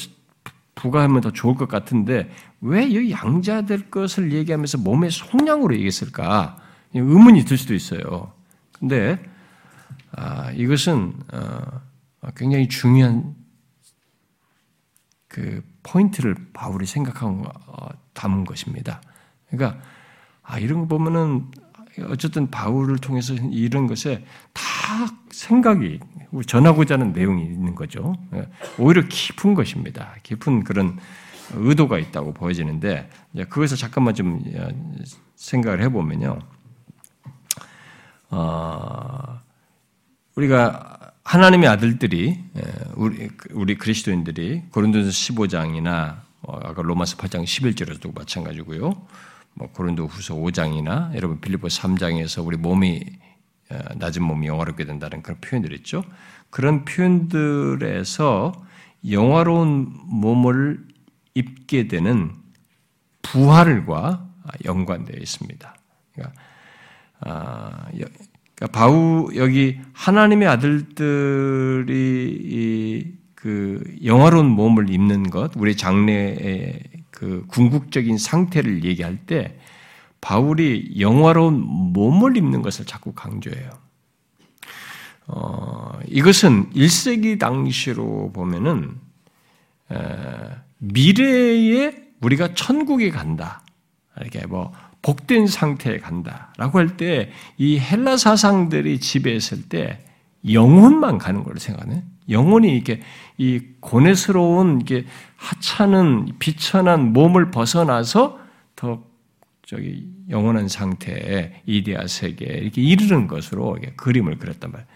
부가하면 0.75 1.21
더 1.21 1.31
좋을 1.31 1.55
것 1.55 1.67
같은데 1.67 2.29
왜 2.61 2.85
이 2.87 3.11
양자될 3.11 3.89
것을 3.89 4.33
얘기하면서 4.33 4.77
몸의 4.79 5.11
속량으로 5.11 5.73
얘기했을까? 5.75 6.57
의문이 6.93 7.45
들 7.45 7.57
수도 7.57 7.73
있어요. 7.73 8.33
근데, 8.77 9.17
아, 10.11 10.51
이것은, 10.51 11.13
어, 11.33 11.61
굉장히 12.35 12.67
중요한 12.67 13.33
그 15.31 15.63
포인트를 15.83 16.35
바울이 16.51 16.85
생각하고 16.85 17.43
어, 17.67 17.87
담은 18.13 18.43
것입니다. 18.43 19.01
그러니까 19.49 19.81
아 20.43 20.59
이런 20.59 20.81
거 20.81 20.87
보면은 20.87 21.49
어쨌든 22.09 22.51
바울을 22.51 22.97
통해서 22.97 23.33
이런 23.33 23.87
것에 23.87 24.25
다 24.53 24.61
생각이 25.29 25.99
전하고자 26.45 26.95
하는 26.95 27.13
내용이 27.13 27.45
있는 27.45 27.75
거죠. 27.75 28.17
예, 28.33 28.49
오히려 28.77 29.03
깊은 29.07 29.53
것입니다. 29.53 30.15
깊은 30.23 30.65
그런 30.65 30.99
의도가 31.53 31.97
있다고 31.97 32.33
보여지는데 32.33 33.09
그것을 33.49 33.77
잠깐만 33.77 34.13
좀 34.13 34.43
어, 34.53 34.67
생각을 35.37 35.81
해보면요. 35.83 36.39
어, 38.31 39.39
우리가 40.35 41.00
하나님의 41.31 41.69
아들들이 41.69 42.37
예, 42.57 42.61
우리, 42.95 43.29
우리 43.51 43.77
그리스도인들이 43.77 44.63
고린도서 44.69 45.11
15장이나 45.11 46.23
어, 46.41 46.59
아까 46.61 46.81
로마서 46.81 47.15
8장 47.15 47.45
11절에서도 47.45 48.13
마찬가지고요. 48.13 49.07
뭐 49.53 49.71
고린도 49.71 50.07
후서 50.07 50.35
5장이나 50.35 51.15
여러분 51.15 51.39
빌리보 51.39 51.69
3장에서 51.69 52.45
우리 52.45 52.57
몸이 52.57 53.05
어, 53.69 53.79
낮은 53.95 54.21
몸이 54.21 54.47
영화롭게 54.47 54.83
된다는 54.83 55.21
그런 55.21 55.39
표현들 55.39 55.71
있죠. 55.75 56.03
그런 56.49 56.83
표현들에서 56.83 58.51
영화로운 59.09 59.89
몸을 60.07 60.85
입게 61.33 61.87
되는 61.87 62.33
부활과 63.21 64.27
연관되어 64.65 65.15
있습니다. 65.17 65.75
그러니까, 66.13 66.41
아, 67.21 67.87
그러니까 68.61 68.79
바우 68.79 69.29
여기 69.35 69.81
하나님의 69.93 70.47
아들들이 70.47 71.91
그 73.33 73.83
영화로운 74.05 74.45
몸을 74.45 74.91
입는 74.91 75.31
것, 75.31 75.53
우리 75.55 75.75
장래의 75.75 76.83
그 77.09 77.43
궁극적인 77.47 78.19
상태를 78.19 78.83
얘기할 78.83 79.17
때 79.25 79.57
바울이 80.21 80.97
영화로운 80.99 81.59
몸을 81.59 82.37
입는 82.37 82.61
것을 82.61 82.85
자꾸 82.85 83.13
강조해요. 83.13 83.71
어, 85.25 85.97
이것은 86.07 86.69
1세기 86.69 87.39
당시로 87.39 88.31
보면은 88.31 88.91
에, 89.91 89.95
미래에 90.77 91.95
우리가 92.21 92.53
천국에 92.53 93.09
간다. 93.09 93.63
이렇게 94.19 94.45
뭐 94.45 94.71
복된 95.01 95.47
상태에 95.47 95.97
간다라고 95.97 96.79
할 96.79 96.97
때 96.97 97.31
이 97.57 97.79
헬라 97.79 98.17
사상들이 98.17 98.99
지배했을 98.99 99.63
때 99.69 99.99
영혼만 100.51 101.17
가는 101.17 101.43
걸로 101.43 101.59
생각하네. 101.59 102.03
영혼이 102.29 102.73
이렇게 102.73 103.01
이 103.37 103.59
고뇌스러운 103.79 104.81
이게 104.81 105.05
하찮은 105.37 106.33
비천한 106.39 107.13
몸을 107.13 107.51
벗어나서 107.51 108.39
더 108.75 109.03
저기 109.65 110.07
영원한 110.29 110.67
상태에 110.67 111.61
이데아 111.65 112.07
세계에 112.07 112.57
이렇게 112.57 112.81
이르는 112.81 113.27
것으로 113.27 113.77
그림을 113.95 114.37
그렸단 114.37 114.71
말이에요. 114.71 114.87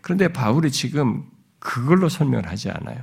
그런데 0.00 0.28
바울이 0.28 0.70
지금 0.70 1.24
그걸로 1.58 2.08
설명을 2.08 2.48
하지 2.48 2.70
않아요. 2.70 2.98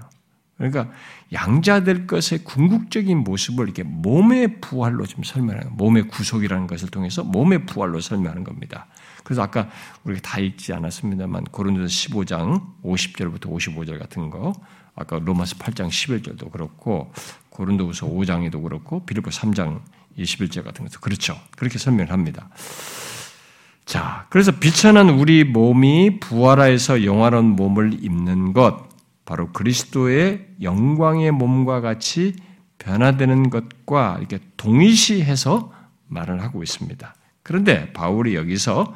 그러니까 0.60 0.89
양자될 1.32 2.05
것의 2.05 2.43
궁극적인 2.43 3.20
모습을 3.20 3.66
이렇게 3.66 3.84
몸의 3.84 4.60
부활로 4.60 5.05
좀 5.05 5.24
설명하는 5.24 5.78
몸의 5.78 6.10
구속이라는 6.10 6.68
것을 6.68 6.89
통해서 6.89 7.24
몸의 7.24 7.66
부활로 7.66 8.01
설명하는 8.01 8.43
겁니다. 8.43 8.88
그래서 9.24 9.41
아까 9.41 9.70
우리가 10.03 10.22
다 10.22 10.39
읽지 10.39 10.74
않았습니다만 10.74 11.45
고린도서 11.45 11.88
15장 11.88 12.62
50절부터 12.84 13.45
55절 13.45 13.99
같은 13.99 14.30
거 14.30 14.53
아까 14.95 15.18
로마서 15.18 15.55
8장 15.55 15.88
11절도 15.88 16.51
그렇고 16.51 17.14
고린도후서 17.51 18.07
5장에도 18.07 18.62
그렇고 18.62 19.05
빌립보 19.05 19.30
3장 19.30 19.80
21절 20.18 20.66
같은 20.66 20.86
것도 20.86 20.99
그렇죠. 20.99 21.39
그렇게 21.57 21.78
설명을 21.78 22.12
합니다. 22.12 22.49
자, 23.86 24.26
그래서 24.30 24.51
비천한 24.51 25.10
우리 25.10 25.45
몸이 25.45 26.20
부활하여서 26.20 27.05
영화로운 27.05 27.45
몸을 27.45 28.03
입는 28.03 28.51
것 28.51 28.89
바로 29.30 29.52
그리스도의 29.52 30.48
영광의 30.64 31.30
몸과 31.30 31.82
같이 31.82 32.34
변화되는 32.80 33.52
것과 33.52 34.16
이렇게 34.18 34.40
동일시해서 34.58 35.72
말을 36.08 36.42
하고 36.42 36.64
있습니다. 36.64 37.14
그런데 37.44 37.94
바울이 37.94 38.34
여기서 38.34 38.96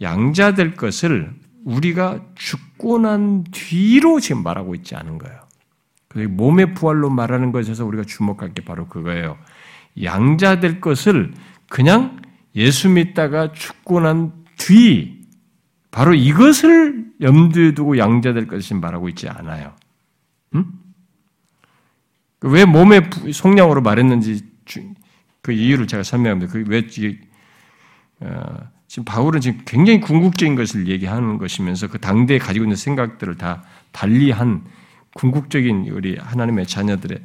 양자될 0.00 0.76
것을 0.76 1.34
우리가 1.64 2.20
죽고 2.36 3.00
난 3.00 3.42
뒤로 3.50 4.20
지금 4.20 4.44
말하고 4.44 4.76
있지 4.76 4.94
않은 4.94 5.18
거예요. 5.18 5.40
몸의 6.28 6.74
부활로 6.74 7.10
말하는 7.10 7.50
것에서 7.50 7.84
우리가 7.86 8.04
주목할 8.04 8.54
게 8.54 8.64
바로 8.64 8.86
그거예요. 8.86 9.36
양자될 10.00 10.80
것을 10.80 11.34
그냥 11.68 12.22
예수 12.54 12.88
믿다가 12.88 13.50
죽고 13.50 13.98
난 13.98 14.32
뒤, 14.58 15.15
바로 15.96 16.12
이것을 16.12 17.06
염두에 17.22 17.72
두고 17.72 17.96
양자될 17.96 18.48
것을 18.48 18.76
말하고 18.76 19.08
있지 19.08 19.30
않아요. 19.30 19.74
음? 20.54 20.66
왜 22.42 22.66
몸의 22.66 23.08
속량으로 23.32 23.80
말했는지 23.80 24.44
그 25.40 25.52
이유를 25.52 25.86
제가 25.86 26.02
설명합니다. 26.02 26.52
그왜 26.52 26.82
어, 28.20 28.56
지금 28.86 29.04
바울은 29.06 29.40
지금 29.40 29.62
굉장히 29.64 30.02
궁극적인 30.02 30.54
것을 30.54 30.86
얘기하는 30.86 31.38
것이면서 31.38 31.86
그 31.86 31.98
당대에 31.98 32.36
가지고 32.36 32.66
있는 32.66 32.76
생각들을 32.76 33.38
다 33.38 33.64
달리한 33.92 34.66
궁극적인 35.14 35.88
우리 35.92 36.18
하나님의 36.18 36.66
자녀들의 36.66 37.22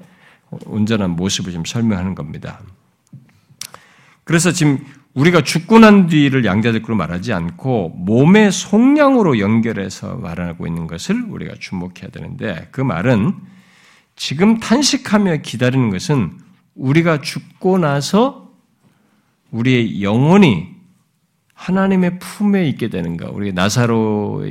온전한 0.66 1.18
모습을 1.18 1.52
지금 1.52 1.66
설명하는 1.66 2.16
겁니다. 2.16 2.62
그래서 4.24 4.54
지금 4.54 4.86
우리가 5.14 5.42
죽고 5.42 5.80
난 5.80 6.08
뒤를 6.08 6.46
양자적으로 6.46 6.96
말하지 6.96 7.34
않고 7.34 7.90
몸의 7.98 8.52
속량으로 8.52 9.40
연결해서 9.40 10.16
말하고 10.16 10.68
있는 10.68 10.88
것을 10.88 11.26
우리가 11.28 11.56
주목해야 11.60 12.10
되는데 12.12 12.70
그 12.72 12.80
말은 12.82 13.34
지금 14.16 14.60
탄식하며 14.60 15.38
기다리는 15.38 15.90
것은 15.90 16.38
우리가 16.76 17.22
죽고 17.22 17.80
나서 17.80 18.52
우리의 19.52 20.02
영혼이 20.02 20.70
하나님의 21.54 22.20
품에 22.20 22.66
있게 22.70 22.88
되는 22.88 23.18
가 23.18 23.30
우리 23.30 23.54
나사로 23.54 24.46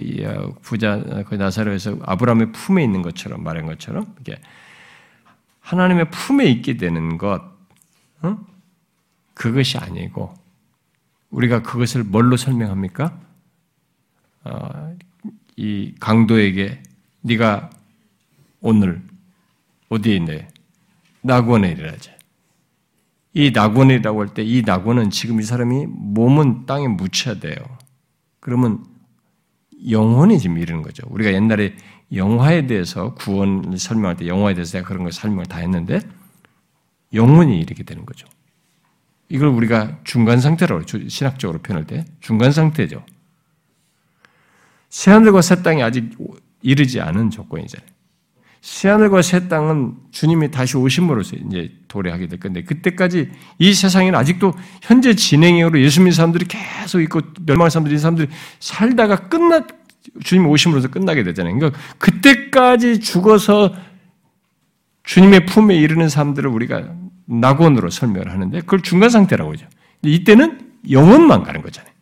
부자 0.63 1.03
그 1.27 1.35
나사로에서 1.35 1.99
아브라함의 2.03 2.53
품에 2.53 2.85
있는 2.85 3.03
것처럼 3.03 3.43
말한 3.43 3.67
것처럼 3.67 4.15
이게 4.21 4.39
하나님의 5.61 6.11
품에 6.11 6.45
있게 6.47 6.77
되는 6.77 7.19
것 7.19 7.43
어? 8.23 8.39
그것이 9.35 9.79
아니고 9.79 10.40
우리가 11.31 11.63
그것을 11.63 12.05
뭘로 12.05 12.37
설명합니까? 12.37 13.19
어, 14.45 14.97
이 15.57 15.95
강도에게 16.01 16.83
네가 17.23 17.71
오늘 18.61 19.03
어디에 19.89 20.17
있네? 20.17 20.49
낙원에 21.23 21.73
이르라자. 21.73 22.13
이 23.33 23.51
낙원이라고 23.53 24.21
할 24.21 24.29
때 24.35 24.43
이 24.43 24.63
낙원은 24.63 25.11
지금 25.11 25.39
이 25.41 25.43
사람이 25.43 25.87
몸은 25.87 26.67
땅에 26.67 26.89
묻혀야 26.89 27.39
돼요. 27.39 27.55
그러면 28.41 28.85
영혼이 29.89 30.39
지금 30.39 30.59
이르는 30.59 30.83
거죠. 30.83 31.05
우리가 31.11 31.33
옛날에 31.33 31.75
영화에 32.13 32.67
대해서 32.67 33.15
구원을 33.15 33.79
설명할 33.79 34.17
때 34.17 34.27
영화에 34.27 34.55
대해서 34.55 34.83
그런 34.83 35.05
걸 35.05 35.13
설명을 35.13 35.47
다 35.47 35.59
했는데 35.59 36.01
영혼이 37.15 37.61
이렇게 37.61 37.83
되는 37.85 38.05
거죠. 38.05 38.27
이걸 39.31 39.49
우리가 39.49 39.99
중간 40.05 40.41
상태라고 40.41 40.83
신학적으로 41.09 41.61
표현할 41.61 41.87
때 41.87 42.05
중간 42.21 42.53
상태죠. 42.53 43.05
새하늘과 44.91 45.41
새 45.41 45.63
땅이 45.63 45.83
아직 45.83 46.11
이르지 46.63 47.01
않은 47.01 47.31
조건이잖아요. 47.31 47.89
새하늘과 48.61 49.23
새 49.23 49.49
땅은 49.49 49.95
주님이 50.11 50.51
다시 50.51 50.77
오심으로써 50.77 51.37
이제 51.37 51.73
도래하게 51.89 52.27
될 52.27 52.41
건데 52.41 52.63
그때까지 52.65 53.31
이 53.59 53.73
세상에는 53.73 54.19
아직도 54.19 54.53
현재 54.83 55.15
진행형으로 55.15 55.81
예수 55.81 56.01
믿는 56.01 56.13
사람들이 56.13 56.47
계속 56.47 57.01
있고 57.01 57.21
멸망한 57.47 57.71
사람들이 57.71 57.99
사람들이 57.99 58.29
살다가 58.59 59.29
끝나 59.29 59.65
주님 60.25 60.47
오심으로써 60.47 60.89
끝나게 60.89 61.23
되잖아요. 61.23 61.57
그러니까 61.57 61.81
그때까지 61.99 63.01
죽어서 63.01 63.73
주님의 65.05 65.47
품에 65.47 65.77
이르는 65.77 66.09
사람들을 66.09 66.51
우리가 66.51 66.95
낙원으로 67.31 67.91
설명을 67.91 68.31
하는데 68.33 68.61
그걸 68.61 68.83
중간 68.83 69.11
상태라고 69.11 69.53
하죠. 69.53 69.67
이때는 70.03 70.73
영혼만 70.91 71.43
가는 71.43 71.63
거잖아요. 71.63 71.93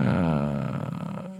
어, 0.00 1.34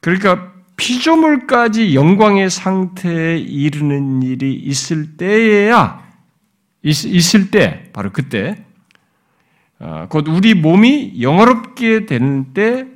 그러니까 0.00 0.52
피조물까지 0.76 1.94
영광의 1.94 2.50
상태에 2.50 3.38
이르는 3.38 4.22
일이 4.22 4.54
있을 4.54 5.16
때에야 5.16 6.02
있 6.82 7.34
을 7.34 7.50
때 7.50 7.90
바로 7.92 8.10
그때 8.10 8.64
어, 9.78 10.06
곧 10.08 10.28
우리 10.28 10.54
몸이 10.54 11.20
영화롭게 11.20 12.06
되는 12.06 12.52
때 12.52 12.86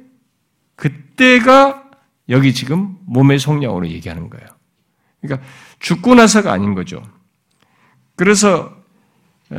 그때가 0.75 1.86
여기 2.29 2.53
지금 2.55 2.99
몸의 3.07 3.39
속량으로 3.39 3.89
얘기하는 3.89 4.31
거예요. 4.31 4.47
그러니까 5.20 5.47
죽고 5.79 6.14
나서가 6.14 6.53
아닌 6.53 6.74
거죠. 6.74 7.03
그래서 8.16 8.77
에, 9.53 9.57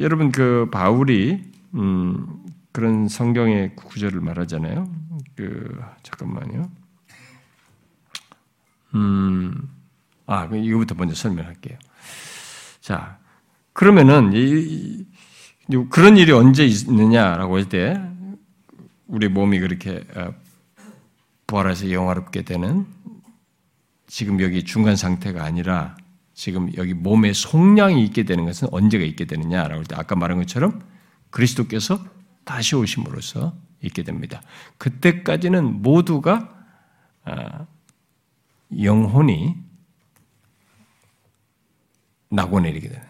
여러분 0.00 0.32
그 0.32 0.68
바울이 0.72 1.42
음, 1.74 2.26
그런 2.72 3.08
성경의 3.08 3.76
구절을 3.76 4.20
말하잖아요. 4.20 4.90
그 5.36 5.80
잠깐만요. 6.02 6.70
음, 8.94 9.68
아 10.26 10.44
이거부터 10.46 10.94
먼저 10.94 11.14
설명할게요. 11.14 11.78
자, 12.80 13.18
그러면은 13.72 14.32
이, 14.32 15.06
이, 15.68 15.86
그런 15.90 16.16
일이 16.16 16.32
언제 16.32 16.64
있느냐라고 16.66 17.56
할 17.56 17.64
때 17.68 18.00
우리 19.06 19.28
몸이 19.28 19.58
그렇게 19.60 20.04
어, 20.16 20.32
부활해서 21.48 21.90
영화롭게 21.90 22.42
되는 22.42 22.86
지금 24.06 24.40
여기 24.40 24.64
중간 24.64 24.96
상태가 24.96 25.42
아니라 25.42 25.96
지금 26.34 26.70
여기 26.76 26.94
몸에 26.94 27.32
속량이 27.32 28.04
있게 28.04 28.22
되는 28.22 28.44
것은 28.44 28.68
언제가 28.70 29.04
있게 29.04 29.24
되느냐라고 29.24 29.80
할 29.80 29.84
때 29.84 29.96
아까 29.96 30.14
말한 30.14 30.38
것처럼 30.38 30.80
그리스도께서 31.30 32.04
다시 32.44 32.76
오심으로써 32.76 33.54
있게 33.82 34.02
됩니다. 34.02 34.42
그때까지는 34.76 35.82
모두가 35.82 36.54
아, 37.24 37.66
영혼이 38.80 39.56
낙원내리게 42.30 42.88
되는 42.88 43.06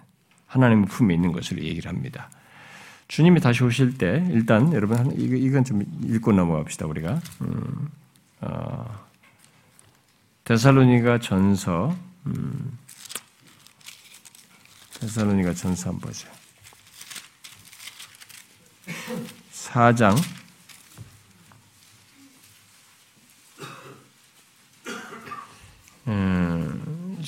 하나님의 0.46 0.86
품에 0.86 1.12
있는 1.12 1.32
것을 1.32 1.62
얘기를 1.62 1.88
합니다. 1.90 2.30
주님이 3.08 3.40
다시 3.40 3.64
오실 3.64 3.98
때 3.98 4.24
일단 4.30 4.72
여러분 4.72 5.12
이건 5.18 5.64
좀 5.64 5.82
읽고 6.04 6.32
넘어갑시다 6.32 6.86
우리가 6.86 7.20
음, 7.42 7.88
어, 8.40 9.06
데살로니가 10.44 11.20
전서 11.20 11.96
음, 12.26 12.78
데살로니가 15.00 15.54
전서 15.54 15.90
한번 15.90 16.10
보죠. 16.10 16.28
4장 19.52 20.16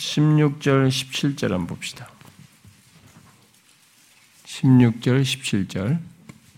16절, 0.00 0.88
17절 0.88 1.50
한번 1.50 1.66
봅시다. 1.68 2.08
16절, 4.44 5.22
17절. 5.22 5.98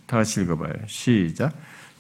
다 0.07 0.19
같이 0.19 0.43
읽어봐요. 0.43 0.73
시작. 0.87 1.53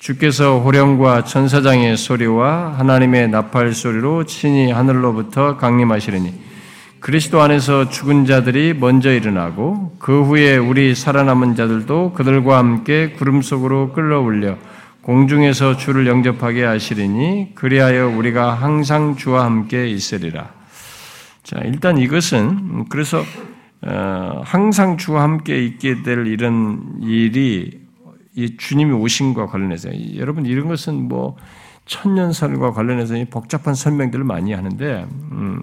주께서 0.03 0.59
호령과 0.59 1.23
천사장의 1.23 1.97
소리와 1.97 2.75
하나님의 2.77 3.29
나팔 3.29 3.73
소리로 3.73 4.25
친히 4.25 4.73
하늘로부터 4.73 5.57
강림하시리니 5.57 6.35
그리스도 6.99 7.41
안에서 7.41 7.89
죽은 7.89 8.27
자들이 8.27 8.75
먼저 8.75 9.13
일어나고 9.13 9.95
그 10.01 10.25
후에 10.25 10.57
우리 10.57 10.97
살아남은 10.97 11.55
자들도 11.55 12.15
그들과 12.15 12.59
함께 12.59 13.11
구름 13.13 13.43
속으로 13.43 13.93
끌어올려 13.93 14.57
공중에서 15.03 15.77
주를 15.77 16.09
영접하게 16.09 16.65
하시리니 16.65 17.55
그리하여 17.55 18.09
우리가 18.09 18.55
항상 18.55 19.15
주와 19.15 19.45
함께 19.45 19.87
있으리라. 19.87 20.51
자, 21.45 21.61
일단 21.65 21.99
이것은 21.99 22.87
그래서 22.89 23.23
어, 23.83 24.43
항상 24.45 24.97
주와 24.97 25.23
함께 25.23 25.65
있게 25.65 26.03
될 26.03 26.27
이런 26.27 26.97
일이 27.03 27.82
이 28.35 28.57
주님이 28.57 28.93
오신과 28.93 29.47
관련해서 29.47 29.91
여러분 30.16 30.47
이런 30.47 30.68
것은 30.68 31.09
뭐 31.09 31.37
천년설과 31.87 32.72
관련해서 32.72 33.14
복잡한 33.30 33.74
설명들을 33.74 34.24
많이 34.24 34.53
하는데 34.53 35.07
음, 35.33 35.62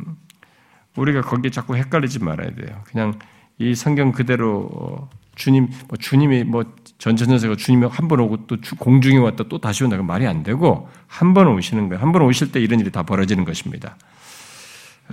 우리가 0.95 1.22
거기에 1.22 1.49
자꾸 1.51 1.76
헷갈리지 1.76 2.20
말아야 2.20 2.53
돼요. 2.55 2.82
그냥 2.86 3.17
이 3.57 3.74
성경 3.76 4.11
그대로 4.11 4.70
어, 4.74 5.09
주님, 5.36 5.70
뭐 5.88 5.97
주님이 5.97 6.43
뭐 6.43 6.65
전천전세가 6.97 7.55
주님이 7.55 7.88
한 7.88 8.07
번 8.09 8.20
오고 8.20 8.47
또 8.47 8.57
공중에 8.78 9.17
왔다 9.17 9.45
또 9.47 9.59
다시 9.59 9.84
온다가 9.84 10.03
말이 10.03 10.28
안 10.28 10.43
되고 10.43 10.89
한 11.07 11.34
번 11.34 11.47
오시는 11.47 11.88
거예요. 11.89 12.01
한 12.03 12.11
번 12.11 12.24
오실 12.24 12.51
때 12.51 12.59
이런 12.59 12.80
일이 12.82 12.91
다 12.91 13.03
벌어지는 13.03 13.45
것입니다. 13.45 13.95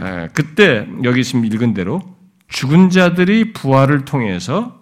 에, 0.01 0.29
그때 0.35 0.89
여기 1.05 1.23
지금 1.23 1.45
읽은 1.45 1.75
대로 1.75 2.03
죽은 2.49 2.91
자들이 2.91 3.53
부활을 3.53 4.05
통해서 4.05 4.81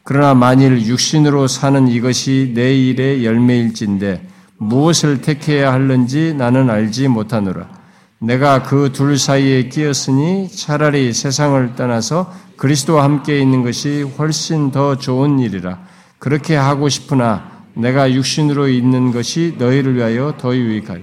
그러나 0.03 0.35
만일 0.35 0.87
육신으로 0.87 1.49
사는 1.49 1.89
이것이 1.89 2.53
내 2.55 2.77
일의 2.77 3.25
열매일진데 3.25 4.29
무엇을 4.59 5.23
택해야 5.23 5.73
할는지 5.73 6.35
나는 6.35 6.69
알지 6.69 7.09
못하노라. 7.09 7.80
내가 8.21 8.63
그 8.63 8.93
둘 8.93 9.19
사이에 9.19 9.69
끼었으니 9.71 10.49
차라리 10.51 11.15
세상을 11.15 11.75
떠나서 11.75 12.31
그리스도와 12.57 13.03
함께 13.05 13.41
있는 13.41 13.63
것이 13.63 14.03
훨씬 14.03 14.71
더 14.71 14.97
좋은 14.99 15.39
일이라. 15.39 15.81
그렇게 16.19 16.55
하고 16.55 16.91
싶으나 16.91 17.65
내가 17.73 18.13
육신으로 18.13 18.69
있는 18.69 19.11
것이 19.11 19.57
너희를 19.59 19.97
위하여 19.97 20.37
더 20.37 20.55
유익하리. 20.55 21.03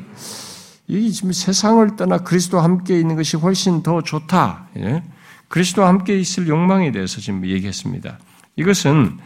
이 0.89 1.11
지금 1.11 1.31
세상을 1.31 1.95
떠나 1.95 2.19
그리스도와 2.19 2.63
함께 2.63 2.99
있는 2.99 3.15
것이 3.15 3.35
훨씬 3.35 3.81
더 3.81 4.03
좋다. 4.03 4.67
예? 4.77 5.03
그리스도와 5.47 5.87
함께 5.87 6.19
있을 6.19 6.47
욕망에 6.47 6.91
대해서 6.91 7.19
지금 7.19 7.43
얘기했습니다. 7.47 8.19
이것은 8.57 9.17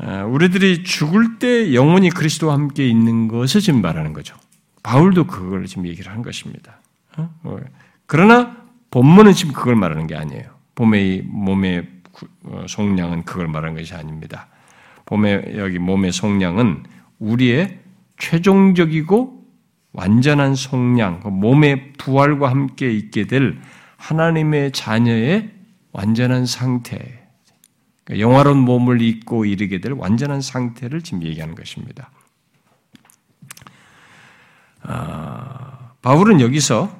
어, 0.00 0.26
우리들이 0.30 0.84
죽을 0.84 1.38
때 1.38 1.72
영원히 1.72 2.10
그리스도와 2.10 2.52
함께 2.54 2.86
있는 2.86 3.26
것을 3.28 3.62
지금 3.62 3.80
말하는 3.80 4.12
거죠. 4.12 4.36
바울도 4.82 5.26
그걸 5.26 5.64
지금 5.66 5.86
얘기를 5.86 6.12
한 6.12 6.22
것입니다. 6.22 6.79
어? 7.20 7.30
어. 7.44 7.58
그러나 8.06 8.56
본문은 8.90 9.32
지금 9.32 9.52
그걸 9.52 9.76
말하는 9.76 10.06
게 10.06 10.16
아니에요. 10.16 10.44
봄의 10.74 11.22
몸의 11.26 11.88
어, 12.44 12.64
속량은 12.68 13.24
그걸 13.24 13.48
말하는 13.48 13.76
것이 13.76 13.94
아닙니다. 13.94 14.48
봄의 15.06 15.54
여기 15.56 15.78
몸의 15.78 16.12
속량은 16.12 16.84
우리의 17.18 17.78
최종적이고 18.18 19.40
완전한 19.92 20.54
속량, 20.54 21.20
그 21.20 21.28
몸의 21.28 21.94
부활과 21.94 22.50
함께 22.50 22.92
있게 22.92 23.26
될 23.26 23.58
하나님의 23.96 24.72
자녀의 24.72 25.50
완전한 25.92 26.46
상태, 26.46 27.26
그러니까 28.04 28.20
영화로운 28.20 28.58
몸을 28.58 29.02
입고 29.02 29.44
이르게 29.44 29.80
될 29.80 29.92
완전한 29.92 30.40
상태를 30.40 31.02
지금 31.02 31.22
얘기하는 31.22 31.54
것입니다. 31.54 32.10
아, 34.82 35.92
바울은 36.02 36.40
여기서 36.40 36.99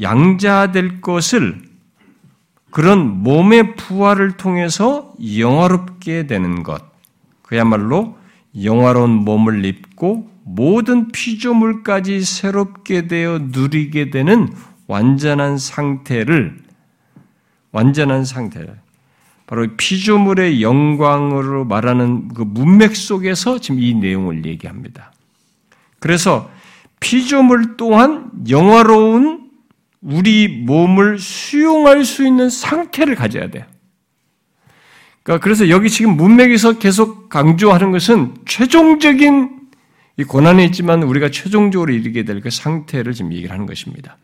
양자될 0.00 1.00
것을 1.00 1.62
그런 2.70 3.22
몸의 3.22 3.76
부활을 3.76 4.36
통해서 4.36 5.12
영화롭게 5.36 6.26
되는 6.26 6.62
것, 6.62 6.82
그야말로 7.42 8.16
영화로운 8.62 9.10
몸을 9.10 9.64
입고 9.64 10.30
모든 10.44 11.08
피조물까지 11.08 12.22
새롭게 12.22 13.06
되어 13.06 13.38
누리게 13.50 14.10
되는 14.10 14.48
완전한 14.86 15.58
상태를 15.58 16.58
완전한 17.72 18.24
상태를 18.24 18.78
바로 19.46 19.66
피조물의 19.76 20.62
영광으로 20.62 21.64
말하는 21.64 22.28
그 22.28 22.42
문맥 22.42 22.96
속에서 22.96 23.58
지금 23.58 23.80
이 23.80 23.94
내용을 23.94 24.44
얘기합니다. 24.46 25.12
그래서 25.98 26.50
피조물 27.00 27.76
또한 27.76 28.30
영화로운 28.48 29.39
우리 30.02 30.48
몸을 30.48 31.18
수용할 31.18 32.04
수 32.04 32.26
있는 32.26 32.48
상태를 32.48 33.14
가져야 33.14 33.50
돼요. 33.50 33.64
그러니까 35.22 35.44
그래서 35.44 35.68
여기 35.68 35.90
지금 35.90 36.16
문맥에서 36.16 36.78
계속 36.78 37.28
강조하는 37.28 37.92
것은 37.92 38.34
최종적인 38.46 39.60
이 40.16 40.24
고난에 40.24 40.64
있지만 40.66 41.02
우리가 41.02 41.30
최종적으로 41.30 41.92
이르게 41.92 42.24
될 42.24 42.40
그 42.40 42.50
상태를 42.50 43.12
지금 43.12 43.32
얘기를 43.32 43.50
하는 43.52 43.66
것입니다. 43.66 44.16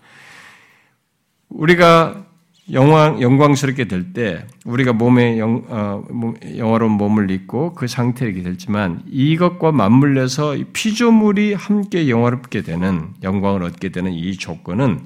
우리가 1.49 2.25
영광, 2.73 3.21
영광스럽게 3.21 3.85
될 3.85 4.13
때 4.13 4.45
우리가 4.65 4.93
몸에 4.93 5.39
영, 5.39 5.65
어, 5.69 6.03
영화로운 6.57 6.93
몸을 6.93 7.31
입고 7.31 7.75
그 7.75 7.87
상태이게 7.87 8.43
되지만 8.43 9.03
이것과 9.07 9.71
맞물려서 9.73 10.57
피조물이 10.73 11.55
함께 11.55 12.09
영화롭게 12.09 12.63
되는 12.63 13.11
영광을 13.23 13.63
얻게 13.63 13.91
되는 13.91 14.13
이 14.13 14.37
조건은 14.37 15.05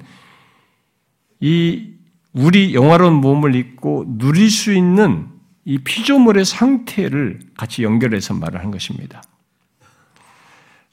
이 1.41 1.89
우리 2.33 2.73
영화로운 2.73 3.15
몸을 3.15 3.55
입고 3.55 4.05
누릴 4.17 4.49
수 4.49 4.73
있는 4.73 5.27
이 5.65 5.79
피조물의 5.79 6.45
상태를 6.45 7.39
같이 7.57 7.83
연결해서 7.83 8.33
말을 8.35 8.61
한 8.61 8.71
것입니다. 8.71 9.21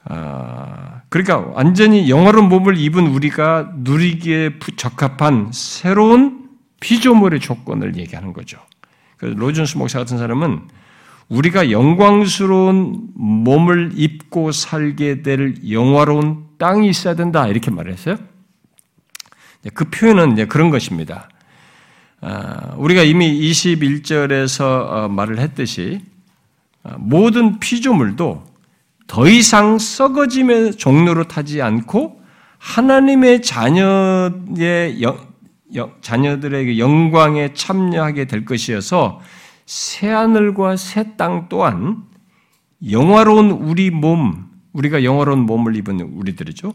아, 0.04 1.02
그러니까 1.10 1.38
완전히 1.38 2.10
영화로운 2.10 2.48
몸을 2.48 2.76
입은 2.78 3.06
우리가 3.08 3.72
누리기에 3.76 4.58
적합한 4.76 5.50
새로운 5.52 6.48
피조물의 6.80 7.40
조건을 7.40 7.96
얘기하는 7.96 8.32
거죠. 8.32 8.58
로준스 9.20 9.78
목사 9.78 9.98
같은 9.98 10.16
사람은 10.16 10.68
우리가 11.28 11.70
영광스러운 11.70 13.08
몸을 13.14 13.92
입고 13.94 14.52
살게 14.52 15.22
될 15.22 15.56
영화로운 15.70 16.46
땅이 16.58 16.88
있어야 16.88 17.14
된다 17.14 17.46
이렇게 17.48 17.70
말했어요. 17.70 18.16
그 19.74 19.84
표현은 19.90 20.32
이제 20.32 20.46
그런 20.46 20.70
것입니다. 20.70 21.28
아, 22.20 22.74
우리가 22.76 23.02
이미 23.02 23.40
21절에서 23.40 24.62
어, 24.64 25.08
말을 25.08 25.38
했듯이 25.38 26.00
아, 26.82 26.96
모든 26.98 27.58
피조물도 27.60 28.44
더 29.06 29.28
이상 29.28 29.78
썩어짐의 29.78 30.76
종로로 30.76 31.24
타지 31.24 31.62
않고 31.62 32.20
하나님의 32.58 33.42
자녀의 33.42 35.00
자녀들에게 36.00 36.78
영광에 36.78 37.54
참여하게 37.54 38.26
될 38.26 38.44
것이어서 38.44 39.20
새 39.64 40.08
하늘과 40.08 40.76
새 40.76 41.16
땅 41.16 41.46
또한 41.48 42.02
영화로운 42.90 43.50
우리 43.50 43.90
몸, 43.90 44.48
우리가 44.72 45.04
영화로운 45.04 45.40
몸을 45.40 45.76
입은 45.76 46.00
우리들이죠. 46.00 46.72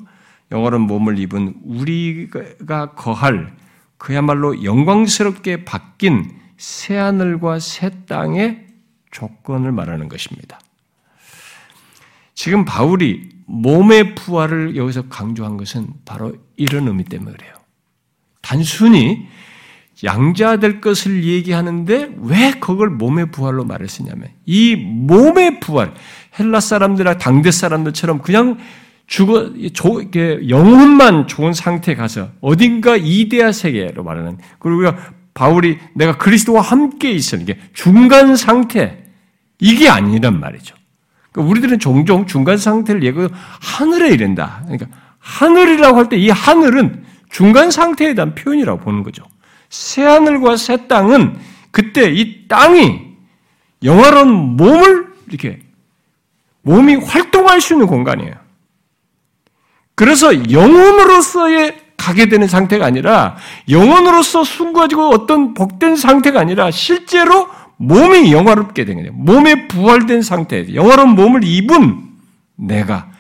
영화로운 0.54 0.84
몸을 0.84 1.18
입은 1.18 1.56
우리가 1.66 2.94
거할 2.94 3.56
그야말로 3.98 4.64
영광스럽게 4.64 5.66
바뀐 5.66 6.32
새 6.58 6.96
하늘과 6.96 7.60
새 7.60 7.90
땅의 8.06 8.68
조건을 9.12 9.72
말하는 9.72 10.08
것입니다. 10.08 10.60
지금 12.36 12.66
바울이 12.66 13.30
몸의 13.46 14.16
부활을 14.16 14.76
여기서 14.76 15.08
강조한 15.10 15.58
것은 15.58 15.88
바로 16.06 16.36
이런 16.56 16.88
의미 16.88 17.04
때문에 17.04 17.32
그래요. 17.32 17.54
단순히 18.42 19.28
양자 20.04 20.58
될 20.58 20.82
것을 20.82 21.24
얘기하는데 21.24 22.16
왜 22.18 22.52
그걸 22.60 22.90
몸의 22.90 23.32
부활로 23.32 23.64
말했으냐면 23.64 24.30
이 24.46 24.76
몸의 24.76 25.60
부활 25.60 25.94
헬라 26.38 26.60
사람들이나 26.60 27.18
당대 27.18 27.52
사람들처럼 27.52 28.22
그냥 28.22 28.58
죽어 29.08 29.52
영혼만 30.50 31.28
좋은 31.28 31.54
상태에 31.54 31.96
가서 31.96 32.30
어딘가 32.42 32.96
이데아 32.98 33.52
세계로 33.52 34.04
말하는 34.04 34.38
그리고 34.60 34.80
우리가 34.80 34.98
바울이 35.34 35.78
내가 35.94 36.18
그리스도와 36.18 36.62
함께 36.62 37.12
있으는 37.12 37.46
게 37.46 37.60
중간 37.74 38.36
상태 38.36 39.04
이게 39.60 39.90
아니란 39.90 40.40
말이죠. 40.40 40.76
그러니까 41.32 41.52
우리들은 41.52 41.80
종종 41.80 42.26
중간 42.28 42.58
상태를 42.58 43.04
얘기하고 43.04 43.34
하늘에 43.62 44.10
이른다. 44.10 44.62
그러니까 44.66 44.88
하늘이라고 45.20 45.98
할 45.98 46.10
때 46.10 46.18
이 46.18 46.30
하늘은 46.30 47.04
중간 47.30 47.72
상태에 47.72 48.14
대한 48.14 48.36
표현이라고 48.36 48.82
보는 48.82 49.04
거죠. 49.04 49.24
새 49.70 50.04
하늘과 50.04 50.56
새 50.58 50.88
땅은 50.88 51.38
그때 51.72 52.12
이 52.12 52.48
땅이 52.48 53.02
영화로운 53.84 54.56
몸을 54.56 55.08
이렇게 55.28 55.60
몸이 56.62 56.96
활동할 56.96 57.60
수 57.60 57.74
있는 57.74 57.88
공간이에요. 57.88 58.43
그래서 60.04 60.52
영혼으로서의 60.52 61.78
가게 61.96 62.28
되는 62.28 62.46
상태가 62.46 62.86
아니라 62.86 63.38
영혼으로서 63.70 64.44
숨가지고 64.44 65.08
어떤 65.12 65.54
복된 65.54 65.96
상태가 65.96 66.42
아니라 66.42 66.72
실제로 66.72 67.48
몸이 67.78 68.34
영화롭게 68.34 68.84
된 68.84 68.98
거예요. 68.98 69.14
몸에 69.14 69.70
부활된 69.70 70.22
상태, 70.22 70.76
영화로운 70.76 71.12
몸을 71.12 71.46
입은 71.46 72.02
내가 72.58 73.12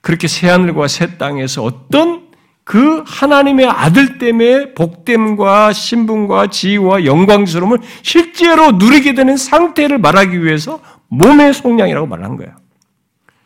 그렇게 0.00 0.28
새 0.28 0.48
하늘과 0.48 0.86
새 0.86 1.18
땅에서 1.18 1.64
어떤 1.64 2.28
그 2.62 3.02
하나님의 3.04 3.66
아들 3.66 4.18
때문에 4.18 4.74
복됨과 4.74 5.72
신분과 5.72 6.50
지위와 6.50 7.04
영광스러움을 7.04 7.78
실제로 8.02 8.70
누리게 8.70 9.14
되는 9.14 9.36
상태를 9.36 9.98
말하기 9.98 10.44
위해서 10.44 10.78
몸의 11.08 11.52
속량이라고 11.52 12.06
말하는 12.06 12.36
거예요. 12.36 12.52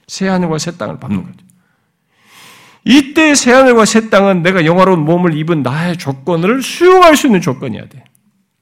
새 0.06 0.28
하늘과 0.28 0.58
새 0.58 0.76
땅을 0.76 1.00
밟는 1.00 1.24
거죠. 1.24 1.49
이때 2.84 3.34
새 3.34 3.52
하늘과 3.52 3.84
새 3.84 4.08
땅은 4.08 4.42
내가 4.42 4.64
영화로운 4.64 5.04
몸을 5.04 5.36
입은 5.36 5.62
나의 5.62 5.98
조건을 5.98 6.62
수용할 6.62 7.16
수 7.16 7.26
있는 7.26 7.40
조건이어야 7.40 7.88
돼. 7.88 8.04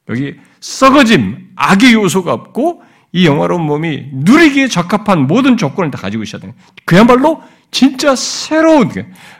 여기 0.08 0.36
썩어짐, 0.60 1.50
악의 1.54 1.92
요소가 1.94 2.32
없고 2.32 2.82
이 3.12 3.26
영화로운 3.26 3.62
몸이 3.62 4.08
누리기에 4.12 4.68
적합한 4.68 5.26
모든 5.26 5.56
조건을 5.56 5.90
다 5.90 5.98
가지고 5.98 6.22
있어야 6.22 6.40
돼. 6.42 6.54
그야말로 6.84 7.42
진짜 7.70 8.14
새로운 8.16 8.90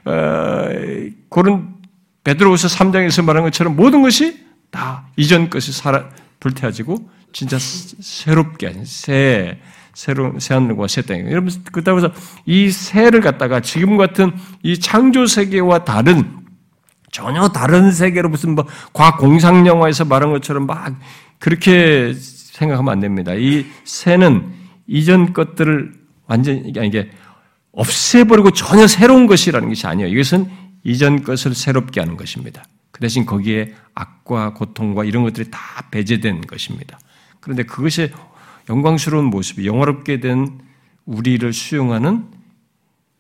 어, 0.05 0.69
그런 1.29 1.75
베드로후서 2.25 2.69
3장에서 2.69 3.25
말한 3.25 3.45
것처럼 3.45 3.77
모든 3.77 4.03
것이 4.03 4.45
다 4.71 5.07
이전 5.17 5.51
것이 5.51 5.73
살아 5.73 6.11
불태워지고 6.41 7.11
진짜 7.33 7.59
새롭게 7.59 8.83
새 8.85 9.59
새로운 9.99 10.39
새 10.39 10.55
하늘과 10.55 10.87
새 10.87 11.03
땅. 11.03 11.29
여러분 11.29 11.51
그렇다고 11.73 11.99
해서 11.99 12.13
이 12.47 12.71
새를 12.71 13.21
갖다가 13.21 13.59
지금 13.59 13.97
같은 13.97 14.31
이 14.63 14.79
창조 14.79 15.27
세계와 15.27 15.83
다른 15.83 16.39
전혀 17.11 17.49
다른 17.49 17.91
세계로 17.91 18.29
무슨 18.29 18.55
뭐 18.55 18.65
과학 18.93 19.19
공상 19.19 19.67
영화에서 19.67 20.05
말한 20.05 20.31
것처럼 20.31 20.67
막 20.67 20.95
그렇게 21.41 22.13
생각하면 22.15 22.93
안 22.93 23.01
됩니다. 23.01 23.35
이 23.35 23.67
새는 23.83 24.53
이전 24.87 25.33
것들을 25.33 25.93
완전 26.29 26.65
이게 26.65 27.11
없애버리고 27.73 28.53
전혀 28.53 28.87
새로운 28.87 29.27
것이라는 29.27 29.69
것이 29.69 29.85
아니에요. 29.89 30.09
이것은 30.11 30.49
이전 30.85 31.25
것을 31.25 31.57
새롭게 31.57 31.99
하는 31.99 32.17
것입니다. 32.17 32.63
그 32.93 33.01
대신 33.01 33.27
거기에 33.27 33.75
악과 33.97 34.55
고통과 34.55 35.05
이런 35.05 35.25
것들이 35.25 35.51
다 35.51 35.59
배제된 35.91 36.43
것입니다. 36.43 37.01
그런데 37.41 37.65
그것이 37.65 38.13
영광스러운 38.69 39.27
모습이 39.27 39.67
영화롭게 39.67 40.21
된 40.21 40.61
우리를 41.07 41.53
수용하는 41.53 42.27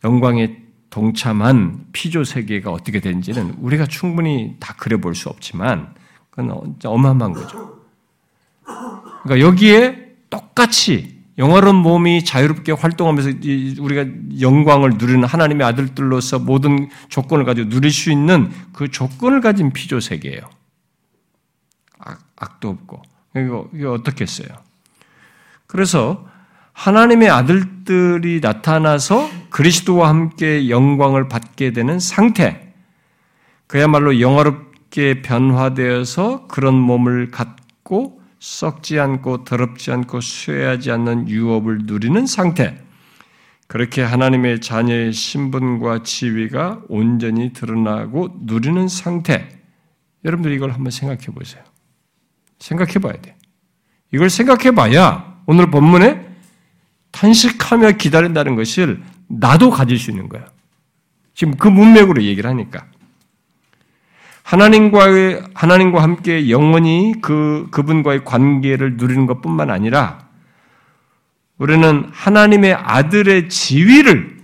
영광의 0.04 0.62
동참한 0.90 1.86
피조 1.92 2.24
세계가 2.24 2.70
어떻게 2.70 3.00
되는지는 3.00 3.56
우리가 3.58 3.86
충분히 3.86 4.56
다 4.58 4.74
그려볼 4.74 5.14
수 5.14 5.28
없지만 5.28 5.94
그건 6.30 6.76
어마어마한 6.84 7.32
거죠. 7.32 7.82
그러니까 9.22 9.46
여기에 9.46 10.16
똑같이 10.30 11.18
영화로운 11.38 11.76
몸이 11.76 12.24
자유롭게 12.24 12.72
활동하면서 12.72 13.30
우리가 13.80 14.06
영광을 14.40 14.94
누리는 14.98 15.24
하나님의 15.24 15.66
아들들로서 15.66 16.40
모든 16.40 16.88
조건을 17.08 17.44
가지고 17.44 17.68
누릴 17.68 17.92
수 17.92 18.10
있는 18.10 18.50
그 18.72 18.90
조건을 18.90 19.40
가진 19.40 19.72
피조 19.72 20.00
세계예요. 20.00 20.40
악, 22.00 22.60
도 22.60 22.70
없고 22.70 23.02
이거 23.36 23.92
어떻겠어요? 23.92 24.48
그래서 25.68 26.26
하나님의 26.72 27.28
아들들이 27.28 28.40
나타나서 28.40 29.28
그리스도와 29.50 30.08
함께 30.08 30.68
영광을 30.70 31.28
받게 31.28 31.72
되는 31.72 32.00
상태, 32.00 32.72
그야말로 33.66 34.20
영화롭게 34.20 35.22
변화되어서 35.22 36.46
그런 36.46 36.74
몸을 36.74 37.30
갖고 37.30 38.20
썩지 38.40 38.98
않고 38.98 39.44
더럽지 39.44 39.90
않고 39.92 40.20
쇠하지 40.20 40.90
않는 40.90 41.28
유업을 41.28 41.80
누리는 41.82 42.26
상태, 42.26 42.80
그렇게 43.66 44.02
하나님의 44.02 44.62
자녀의 44.62 45.12
신분과 45.12 46.02
지위가 46.02 46.82
온전히 46.88 47.52
드러나고 47.52 48.38
누리는 48.40 48.88
상태, 48.88 49.48
여러분들 50.24 50.52
이걸 50.52 50.70
한번 50.70 50.90
생각해 50.90 51.26
보세요. 51.34 51.62
생각해 52.58 52.94
봐야 52.94 53.12
돼. 53.20 53.36
이걸 54.12 54.30
생각해 54.30 54.70
봐야 54.70 55.27
오늘 55.48 55.70
본문에 55.70 56.28
탄식하며 57.10 57.92
기다린다는 57.92 58.54
것을 58.54 59.02
나도 59.28 59.70
가질 59.70 59.98
수 59.98 60.10
있는 60.10 60.28
거예요. 60.28 60.44
지금 61.34 61.56
그 61.56 61.68
문맥으로 61.68 62.22
얘기를 62.22 62.50
하니까. 62.50 62.84
하나님과의 64.42 65.42
하나님과 65.54 66.02
함께 66.02 66.50
영원히 66.50 67.14
그 67.22 67.66
그분과의 67.70 68.26
관계를 68.26 68.98
누리는 68.98 69.24
것 69.24 69.40
뿐만 69.40 69.70
아니라 69.70 70.28
우리는 71.56 72.10
하나님의 72.12 72.74
아들의 72.74 73.48
지위를 73.48 74.36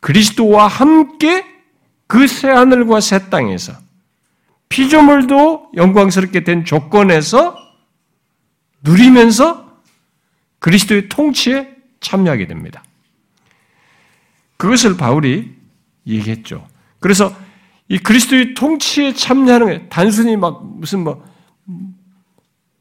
그리스도와 0.00 0.66
함께 0.66 1.46
그 2.06 2.26
새 2.26 2.50
하늘과 2.50 3.00
새 3.00 3.30
땅에서 3.30 3.72
피조물도 4.68 5.70
영광스럽게 5.74 6.44
된 6.44 6.66
조건에서 6.66 7.56
누리면서 8.82 9.69
그리스도의 10.60 11.08
통치에 11.08 11.76
참여하게 12.00 12.46
됩니다. 12.46 12.82
그것을 14.56 14.96
바울이 14.96 15.54
얘기했죠. 16.06 16.66
그래서 17.00 17.34
이 17.88 17.98
그리스도의 17.98 18.54
통치에 18.54 19.14
참여하는 19.14 19.66
게 19.66 19.88
단순히 19.88 20.36
막 20.36 20.64
무슨 20.64 21.02
뭐, 21.02 21.26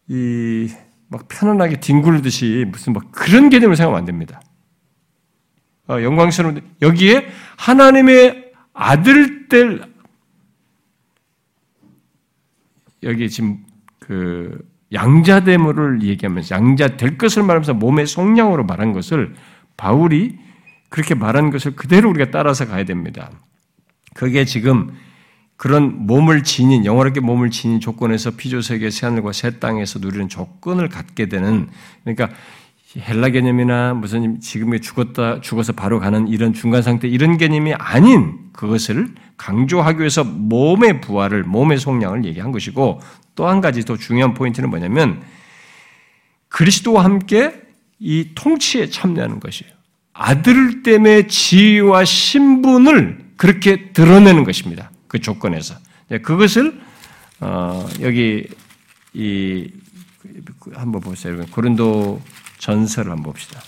이, 0.07 0.69
막 1.07 1.27
편안하게 1.27 1.80
뒹굴듯이 1.80 2.65
무슨 2.69 2.93
막 2.93 3.11
그런 3.11 3.49
개념을 3.49 3.75
생각하면 3.75 3.99
안 3.99 4.05
됩니다. 4.05 4.41
어, 5.88 6.01
영광스러운, 6.03 6.61
여기에 6.82 7.27
하나님의 7.57 8.51
아들 8.73 9.47
될, 9.47 9.82
여기 13.01 13.30
지금 13.30 13.65
그 13.99 14.68
양자됨을 14.92 16.04
얘기하면서 16.04 16.56
양자 16.56 16.98
될 16.98 17.18
것을 17.18 17.44
말하면서 17.44 17.76
몸의 17.76 18.08
속량으로 18.08 18.64
말한 18.66 18.94
것을 18.94 19.36
바울이 19.78 20.38
그렇게 20.90 21.14
말한 21.16 21.52
것을 21.52 21.76
그대로 21.76 22.10
우리가 22.10 22.32
따라서 22.32 22.68
가야 22.68 22.84
됩니다. 22.84 23.30
그게 24.16 24.46
지금 24.46 24.92
그런 25.56 26.08
몸을 26.08 26.44
지닌 26.44 26.86
영원하게 26.86 27.20
몸을 27.20 27.52
지닌 27.52 27.80
조건에서 27.80 28.32
피조 28.32 28.62
세계 28.62 28.90
새 28.90 29.06
하늘과 29.06 29.34
새 29.34 29.60
땅에서 29.60 30.00
누리는 30.00 30.30
조건을 30.30 30.90
갖게 30.90 31.28
되는 31.28 31.68
그러니까 32.04 32.30
헬라 32.98 33.30
개념이나 33.30 33.94
무슨 33.94 34.40
지금에 34.40 34.80
죽었다 34.80 35.42
죽어서 35.42 35.74
바로 35.74 36.00
가는 36.00 36.28
이런 36.28 36.54
중간 36.54 36.82
상태 36.82 37.08
이런 37.08 37.38
개념이 37.38 37.74
아닌 37.74 38.50
그것을 38.52 39.10
강조하기 39.38 40.00
위해서 40.00 40.24
몸의 40.24 41.02
부활을 41.02 41.44
몸의 41.44 41.78
속량을 41.78 42.26
얘기한 42.26 42.52
것이고 42.52 43.00
또 43.36 43.48
한 43.48 43.62
가지 43.62 43.86
더 43.86 43.96
중요한 43.96 44.34
포인트는 44.34 44.70
뭐냐면 44.70 45.22
그리스도와 46.50 47.06
함께 47.06 47.54
이 48.00 48.32
통치에 48.36 48.90
참여하는 48.90 49.40
것이에요. 49.40 49.72
아들 50.14 50.84
때문에 50.84 51.28
지위와 51.28 52.04
신분을 52.04 53.30
그렇게 53.38 53.94
드러내는 53.94 54.44
것입니다. 54.44 54.92
그 55.08 55.20
조건에서. 55.20 55.76
그것을, 56.22 56.82
어, 57.40 57.88
여기, 58.02 58.48
이, 59.14 59.72
한번 60.74 61.02
보세요. 61.02 61.46
고린도 61.52 62.22
전설을 62.60 63.12
한번 63.12 63.34
봅시다. 63.34 63.60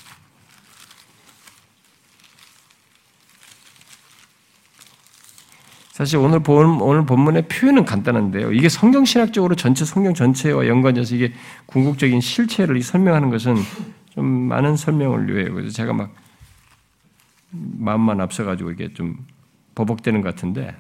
사실 5.92 6.18
오늘 6.18 6.42
본, 6.42 6.82
오늘 6.82 7.06
본문의 7.06 7.48
표현은 7.48 7.86
간단한데요. 7.86 8.54
이게 8.54 8.70
성경 8.70 9.06
신학적으로 9.06 9.56
전체 9.56 9.86
성경 9.86 10.14
전체와 10.14 10.68
연관돼서 10.68 11.16
이게 11.16 11.34
궁극적인 11.68 12.22
실체를 12.22 12.82
설명하는 12.82 13.30
것은 13.30 13.56
좀 14.12 14.26
많은 14.26 14.78
설명을 14.78 15.30
요해요. 15.30 15.54
그래서 15.54 15.72
제가 15.72 15.94
막 15.94 16.14
마음만 17.52 18.20
앞서가지고 18.22 18.72
이게 18.72 18.94
좀 18.94 19.26
버벅대는 19.76 20.22
것 20.22 20.34
같은데, 20.34 20.76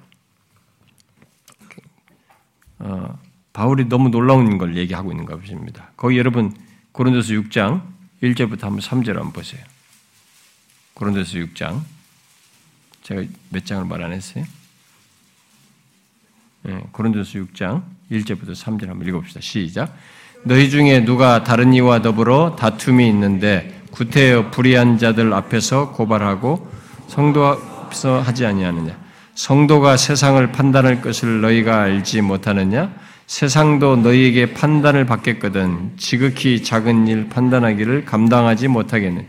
어, 2.80 3.20
바울이 3.53 3.89
너무 3.89 4.09
놀라운 4.09 4.57
걸 4.57 4.76
얘기하고 4.76 5.12
있는 5.12 5.26
것입니다. 5.26 5.91
거기 5.97 6.18
여러분 6.18 6.51
고린도서 6.93 7.34
6장 7.34 7.91
1절부터 8.24 8.61
한번 8.61 8.80
3절 8.80 9.13
한번 9.15 9.32
보세요. 9.34 9.61
고린도서 10.93 11.34
6장 11.39 11.82
제가 13.03 13.24
몇 13.49 13.65
장을 13.65 13.84
말 13.86 14.03
안 14.03 14.11
했어요? 14.13 14.45
네, 16.63 16.80
고린도서 16.91 17.39
6장 17.39 17.84
1절부터 18.11 18.51
3절 18.55 18.88
한번 18.88 19.07
읽어봅시다. 19.07 19.39
시작. 19.41 19.95
너희 20.43 20.69
중에 20.69 21.03
누가 21.05 21.43
다른 21.43 21.74
이와 21.74 22.01
더불어 22.01 22.55
다툼이 22.55 23.07
있는데 23.09 23.82
구태여 23.91 24.51
불의한 24.51 24.97
자들 24.97 25.34
앞에서 25.34 25.91
고발하고 25.91 26.72
성도 27.07 27.45
앞에서 27.45 28.22
하지 28.22 28.45
아니하느냐? 28.45 28.97
성도가 29.36 29.97
세상을 29.97 30.51
판단할 30.51 31.01
것을 31.01 31.41
너희가 31.41 31.82
알지 31.82 32.22
못하느냐? 32.22 32.93
세상도 33.32 33.95
너희에게 33.95 34.53
판단을 34.53 35.05
받겠거든 35.05 35.93
지극히 35.95 36.61
작은 36.61 37.07
일 37.07 37.29
판단하기를 37.29 38.03
감당하지 38.03 38.67
못하겠네. 38.67 39.25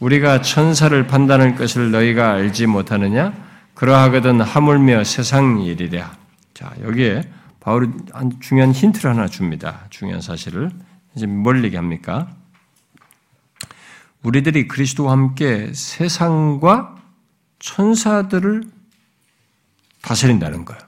우리가 0.00 0.42
천사를 0.42 1.06
판단할 1.06 1.54
것을 1.54 1.92
너희가 1.92 2.32
알지 2.32 2.66
못하느냐? 2.66 3.32
그러하거든 3.74 4.40
하물며 4.40 5.04
세상 5.04 5.60
일이랴. 5.60 6.16
자, 6.52 6.74
여기에 6.82 7.30
바울이 7.60 7.90
중요한 8.40 8.72
힌트를 8.72 9.12
하나 9.12 9.28
줍니다. 9.28 9.86
중요한 9.90 10.20
사실을. 10.20 10.72
이제 11.14 11.26
뭘 11.26 11.62
얘기합니까? 11.62 12.26
우리들이 14.24 14.66
그리스도와 14.66 15.12
함께 15.12 15.70
세상과 15.72 16.96
천사들을 17.60 18.64
다스린다는 20.02 20.64
거예요. 20.64 20.87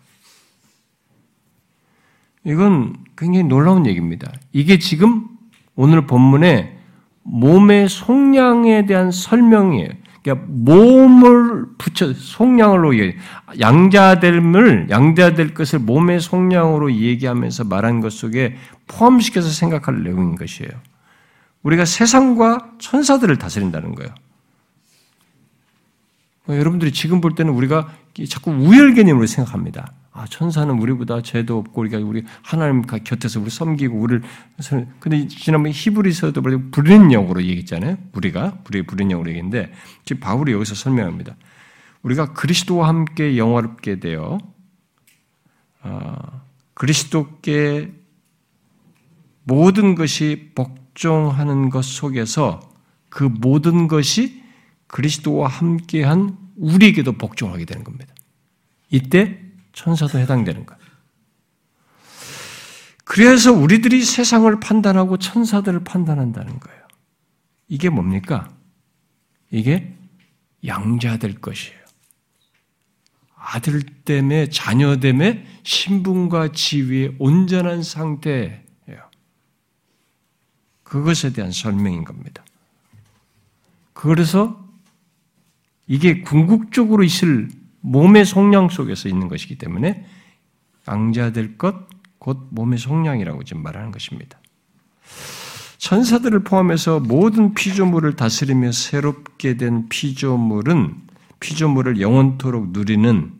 이건 2.44 2.94
굉장히 3.16 3.44
놀라운 3.44 3.86
얘기입니다. 3.86 4.32
이게 4.52 4.78
지금 4.78 5.28
오늘 5.74 6.06
본문에 6.06 6.78
몸의 7.22 7.88
속량에 7.88 8.86
대한 8.86 9.10
설명이에요. 9.10 9.90
그러니까 10.22 10.46
몸을 10.48 11.66
붙여 11.78 12.12
속량으로 12.12 12.98
얘기 12.98 13.16
양자됨을 13.58 14.88
양자될 14.90 15.54
것을 15.54 15.78
몸의 15.78 16.20
속량으로 16.20 16.92
얘기하면서 16.92 17.64
말한 17.64 18.00
것 18.00 18.12
속에 18.12 18.56
포함시켜서 18.86 19.48
생각할 19.48 20.02
내용인 20.02 20.36
것이에요. 20.36 20.70
우리가 21.62 21.84
세상과 21.84 22.72
천사들을 22.78 23.36
다스린다는 23.36 23.94
거예요. 23.94 24.14
뭐 26.44 26.56
여러분들이 26.56 26.92
지금 26.92 27.20
볼 27.20 27.34
때는 27.34 27.52
우리가 27.52 27.88
자꾸 28.28 28.50
우열 28.50 28.94
개념으로 28.94 29.26
생각합니다. 29.26 29.92
아, 30.12 30.26
천사는 30.28 30.72
우리보다 30.76 31.22
죄도 31.22 31.58
없고 31.58 31.82
우리가 31.82 31.98
우리 31.98 32.24
하나님 32.42 32.82
곁에서 32.82 33.40
우리 33.40 33.48
섬기고 33.48 33.96
우리를 33.96 34.22
근데 34.98 35.28
지난번 35.28 35.70
히브리서도 35.72 36.42
불린 36.72 37.08
영으로 37.08 37.42
얘기했잖아요. 37.42 37.96
우리가 38.12 38.58
우리 38.66 38.82
불린 38.82 39.08
영으로 39.08 39.30
얘기했는데 39.30 39.72
지금 40.04 40.20
바울이 40.20 40.52
여기서 40.52 40.74
설명합니다. 40.74 41.36
우리가 42.02 42.32
그리스도와 42.32 42.88
함께 42.88 43.36
영화롭게 43.36 44.00
되어 44.00 44.38
어, 45.82 46.42
그리스도께 46.74 47.92
모든 49.44 49.94
것이 49.94 50.50
복 50.54 50.80
복종하는 50.90 51.70
것 51.70 51.84
속에서 51.84 52.60
그 53.08 53.24
모든 53.24 53.88
것이 53.88 54.42
그리스도와 54.86 55.48
함께한 55.48 56.36
우리에게도 56.56 57.12
복종하게 57.12 57.64
되는 57.64 57.84
겁니다. 57.84 58.14
이때 58.90 59.40
천사도 59.72 60.18
해당되는 60.18 60.66
거예요. 60.66 60.80
그래서 63.04 63.52
우리들이 63.52 64.04
세상을 64.04 64.60
판단하고 64.60 65.16
천사들을 65.16 65.84
판단한다는 65.84 66.60
거예요. 66.60 66.80
이게 67.68 67.88
뭡니까? 67.88 68.48
이게 69.50 69.96
양자될 70.64 71.40
것이에요. 71.40 71.80
아들 73.34 73.82
때문에 73.82 74.48
자녀 74.50 74.96
때문에 74.96 75.46
신분과 75.64 76.52
지위의 76.52 77.16
온전한 77.18 77.82
상태 77.82 78.64
그것에 80.90 81.32
대한 81.32 81.52
설명인 81.52 82.04
겁니다. 82.04 82.44
그래서 83.92 84.68
이게 85.86 86.20
궁극적으로 86.20 87.04
있을 87.04 87.48
몸의 87.80 88.24
속량 88.24 88.68
속에서 88.68 89.08
있는 89.08 89.28
것이기 89.28 89.56
때문에 89.58 90.04
양자될 90.88 91.58
것, 91.58 91.88
곧 92.18 92.48
몸의 92.50 92.78
속량이라고 92.78 93.44
지금 93.44 93.62
말하는 93.62 93.90
것입니다. 93.90 94.38
천사들을 95.78 96.44
포함해서 96.44 97.00
모든 97.00 97.54
피조물을 97.54 98.14
다스리며 98.14 98.72
새롭게 98.72 99.56
된 99.56 99.88
피조물은 99.88 100.94
피조물을 101.40 102.00
영원토록 102.00 102.72
누리는 102.72 103.32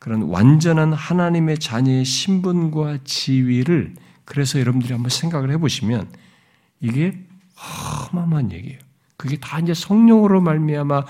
그런 0.00 0.22
완전한 0.22 0.92
하나님의 0.92 1.58
자녀의 1.58 2.04
신분과 2.04 2.98
지위를 3.04 3.94
그래서 4.24 4.58
여러분들이 4.58 4.92
한번 4.92 5.10
생각을 5.10 5.50
해보시면 5.52 6.10
이게 6.80 7.24
어마어마한 8.12 8.52
얘기예요. 8.52 8.85
그게 9.16 9.36
다 9.38 9.58
이제 9.60 9.72
성령으로 9.74 10.40
말미암아 10.40 11.04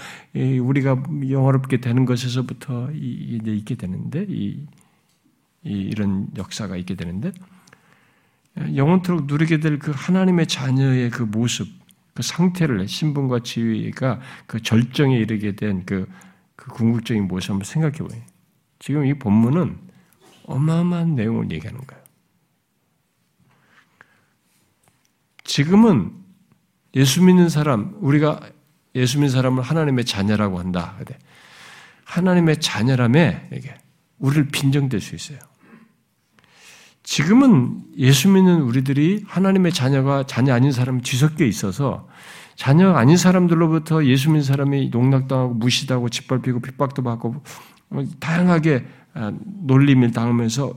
우리가 0.62 1.02
영화롭게 1.28 1.80
되는 1.80 2.04
것에서부터 2.04 2.90
이제 2.92 3.52
있게 3.52 3.74
되는데 3.74 4.24
이, 4.28 4.66
이런 5.62 6.28
역사가 6.36 6.76
있게 6.76 6.94
되는데 6.94 7.32
영원토록 8.74 9.26
누리게 9.26 9.60
될 9.60 9.78
그 9.78 9.92
하나님의 9.94 10.46
자녀의 10.46 11.10
그 11.10 11.22
모습, 11.22 11.68
그 12.14 12.22
상태를 12.22 12.88
신분과 12.88 13.40
지위가 13.40 14.20
그 14.46 14.62
절정에 14.62 15.16
이르게 15.16 15.56
된그 15.56 16.08
그 16.54 16.70
궁극적인 16.70 17.28
모습 17.28 17.50
한번 17.50 17.64
생각해 17.64 17.98
보요. 17.98 18.20
지금 18.78 19.04
이 19.04 19.14
본문은 19.14 19.78
어마어마한 20.44 21.14
내용을 21.14 21.50
얘기하는 21.50 21.80
거예요. 21.86 22.02
지금은 25.44 26.25
예수 26.96 27.22
믿는 27.22 27.48
사람, 27.48 27.94
우리가 28.00 28.40
예수 28.94 29.18
믿는 29.18 29.30
사람을 29.30 29.62
하나님의 29.62 30.04
자녀라고 30.04 30.58
한다. 30.58 30.96
하나님의 32.04 32.60
자녀라면 32.60 33.48
이게 33.52 33.74
우리를 34.18 34.48
빈정될 34.48 35.00
수 35.00 35.14
있어요. 35.14 35.38
지금은 37.02 37.84
예수 37.98 38.28
믿는 38.28 38.62
우리들이 38.62 39.24
하나님의 39.26 39.72
자녀가 39.72 40.24
자녀 40.24 40.54
아닌 40.54 40.72
사람 40.72 41.00
뒤섞여 41.02 41.44
있어서 41.44 42.08
자녀 42.56 42.94
아닌 42.94 43.16
사람들로부터 43.16 44.06
예수 44.06 44.28
믿는 44.30 44.42
사람이 44.42 44.88
농락당하고 44.88 45.54
무시당하고 45.54 46.08
짓밟히고 46.08 46.60
핍박도 46.60 47.02
받고 47.02 47.44
뭐 47.88 48.04
다양하게 48.18 48.86
아, 49.14 49.32
놀림을 49.44 50.12
당하면서 50.12 50.74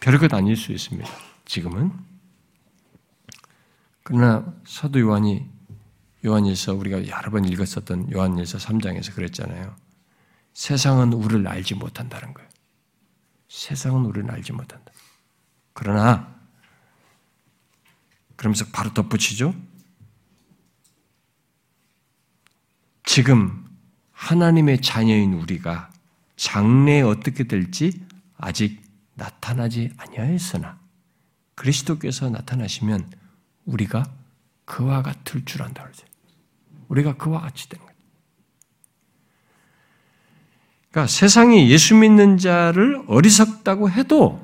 별것 0.00 0.32
아닐 0.32 0.56
수 0.56 0.72
있습니다. 0.72 1.08
지금은 1.44 1.90
그러나 4.08 4.54
사도 4.64 4.98
요한이 5.00 5.46
요한일서 6.24 6.72
우리가 6.76 7.08
여러 7.08 7.30
번 7.30 7.44
읽었었던 7.44 8.10
요한일서 8.10 8.56
3장에서 8.56 9.14
그랬잖아요. 9.14 9.76
세상은 10.54 11.12
우리를 11.12 11.46
알지 11.46 11.74
못한다는 11.74 12.32
거예요. 12.32 12.48
세상은 13.48 14.06
우리를 14.06 14.30
알지 14.30 14.54
못한다. 14.54 14.90
그러나 15.74 16.34
그러면서 18.36 18.64
바로 18.72 18.94
덧붙이죠. 18.94 19.54
지금 23.04 23.62
하나님의 24.12 24.80
자녀인 24.80 25.34
우리가 25.34 25.92
장래에 26.36 27.02
어떻게 27.02 27.44
될지 27.44 28.06
아직 28.38 28.80
나타나지 29.16 29.92
아니하였으나 29.98 30.80
그리스도께서 31.56 32.30
나타나시면 32.30 33.17
우리가 33.68 34.04
그와 34.64 35.02
같을 35.02 35.44
줄 35.44 35.62
안다 35.62 35.82
그러죠. 35.84 36.04
우리가 36.88 37.16
그와 37.16 37.40
같이 37.40 37.68
되는 37.68 37.84
거죠. 37.84 37.96
그러니까 40.90 41.06
세상이 41.06 41.70
예수 41.70 41.94
믿는 41.94 42.38
자를 42.38 43.02
어리석다고 43.06 43.90
해도 43.90 44.42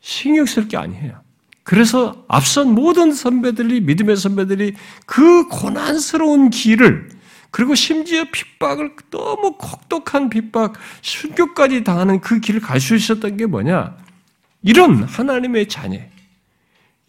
신경 0.00 0.46
쓸 0.46 0.68
게 0.68 0.76
아니에요. 0.76 1.20
그래서 1.64 2.24
앞선 2.28 2.74
모든 2.74 3.12
선배들이 3.12 3.80
믿음의 3.82 4.16
선배들이 4.16 4.74
그 5.04 5.48
고난스러운 5.48 6.50
길을 6.50 7.10
그리고 7.50 7.74
심지어 7.74 8.24
핍박을 8.30 8.94
너무 9.10 9.56
혹독한 9.60 10.30
핍박, 10.30 10.74
순교까지 11.02 11.82
당하는 11.82 12.20
그 12.20 12.40
길을 12.40 12.60
갈 12.60 12.80
수 12.80 12.94
있었던 12.94 13.36
게 13.36 13.46
뭐냐? 13.46 13.96
이런 14.62 15.02
하나님의 15.02 15.68
자녀. 15.68 15.98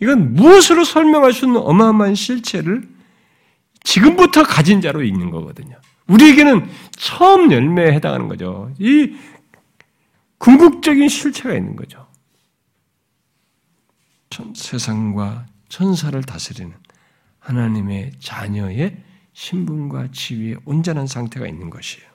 이건 0.01 0.33
무엇으로 0.33 0.83
설명할 0.83 1.33
수 1.33 1.45
있는 1.45 1.59
어마어마한 1.61 2.15
실체를 2.15 2.87
지금부터 3.83 4.43
가진 4.43 4.81
자로 4.81 5.03
있는 5.03 5.29
거거든요. 5.29 5.79
우리에게는 6.07 6.69
처음 6.97 7.51
열매에 7.51 7.93
해당하는 7.93 8.27
거죠. 8.27 8.71
이 8.79 9.15
궁극적인 10.37 11.07
실체가 11.09 11.53
있는 11.53 11.75
거죠. 11.75 12.07
세상과 14.55 15.47
천사를 15.67 16.21
다스리는 16.23 16.73
하나님의 17.39 18.11
자녀의 18.19 19.03
신분과 19.33 20.09
지위의 20.11 20.57
온전한 20.65 21.07
상태가 21.07 21.47
있는 21.47 21.69
것이에요. 21.69 22.07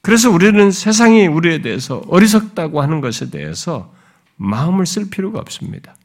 그래서 0.00 0.30
우리는 0.30 0.70
세상이 0.70 1.26
우리에 1.26 1.62
대해서 1.62 2.02
어리석다고 2.08 2.82
하는 2.82 3.00
것에 3.00 3.30
대해서 3.30 3.94
마음을 4.36 4.86
쓸 4.86 5.08
필요가 5.08 5.38
없습니다. 5.38 5.96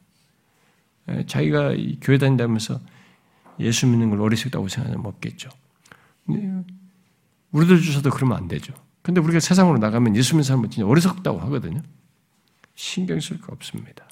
자기가 1.26 1.74
교회 2.00 2.18
다닌다면서 2.18 2.80
예수 3.58 3.86
믿는 3.86 4.10
걸 4.10 4.20
어리석다고 4.20 4.68
생각하면 4.68 5.06
없겠죠. 5.06 5.50
우리들 7.52 7.80
주셔도 7.80 8.10
그러면 8.10 8.38
안 8.38 8.48
되죠. 8.48 8.72
근데 9.02 9.20
우리가 9.20 9.40
세상으로 9.40 9.78
나가면 9.78 10.16
예수 10.16 10.34
믿는 10.34 10.44
사람은 10.44 10.70
진짜 10.70 10.86
어리석다고 10.86 11.40
하거든요. 11.40 11.82
신경 12.74 13.20
쓸 13.20 13.40
거 13.40 13.52
없습니다. 13.52 14.08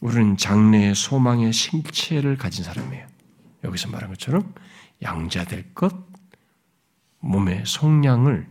우리는 0.00 0.36
장래의 0.36 0.94
소망의 0.94 1.52
신체를 1.52 2.36
가진 2.36 2.64
사람이에요. 2.64 3.06
여기서 3.64 3.88
말한 3.88 4.10
것처럼 4.10 4.54
양자될 5.02 5.74
것, 5.74 5.94
몸의 7.20 7.64
속량을 7.66 8.48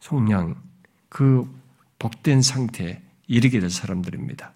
속량 0.00 0.62
그 1.08 1.50
복된 1.98 2.42
상태에 2.42 3.02
이르게 3.26 3.60
될 3.60 3.70
사람들입니다. 3.70 4.52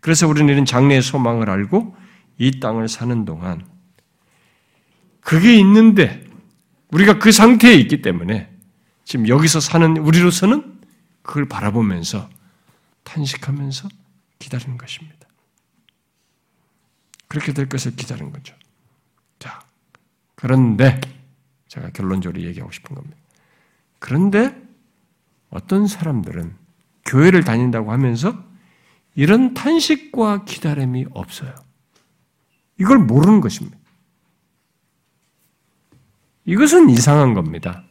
그래서 0.00 0.26
우리는 0.26 0.64
장래의 0.64 1.02
소망을 1.02 1.50
알고 1.50 1.96
이 2.38 2.58
땅을 2.58 2.88
사는 2.88 3.24
동안 3.24 3.66
그게 5.20 5.56
있는데 5.58 6.24
우리가 6.90 7.18
그 7.18 7.32
상태에 7.32 7.74
있기 7.74 8.02
때문에 8.02 8.50
지금 9.04 9.28
여기서 9.28 9.60
사는 9.60 9.96
우리로서는 9.96 10.80
그걸 11.22 11.46
바라보면서 11.46 12.28
탄식하면서 13.04 13.88
기다리는 14.38 14.78
것입니다. 14.78 15.28
그렇게 17.28 17.52
될 17.52 17.68
것을 17.68 17.94
기다리는 17.94 18.32
거죠. 18.32 18.54
자, 19.38 19.60
그런데 20.34 21.00
제가 21.68 21.90
결론적으로 21.90 22.42
얘기하고 22.42 22.72
싶은 22.72 22.96
겁니다. 22.96 23.16
그런데 23.98 24.56
어떤 25.50 25.86
사람들은 25.86 26.54
교회를 27.04 27.44
다닌다고 27.44 27.92
하면서 27.92 28.49
이런 29.14 29.54
탄식과 29.54 30.44
기다림이 30.44 31.06
없어요. 31.12 31.54
이걸 32.78 32.98
모르는 32.98 33.40
것입니다. 33.40 33.78
이것은 36.44 36.90
이상한 36.90 37.34
겁니다. 37.34 37.84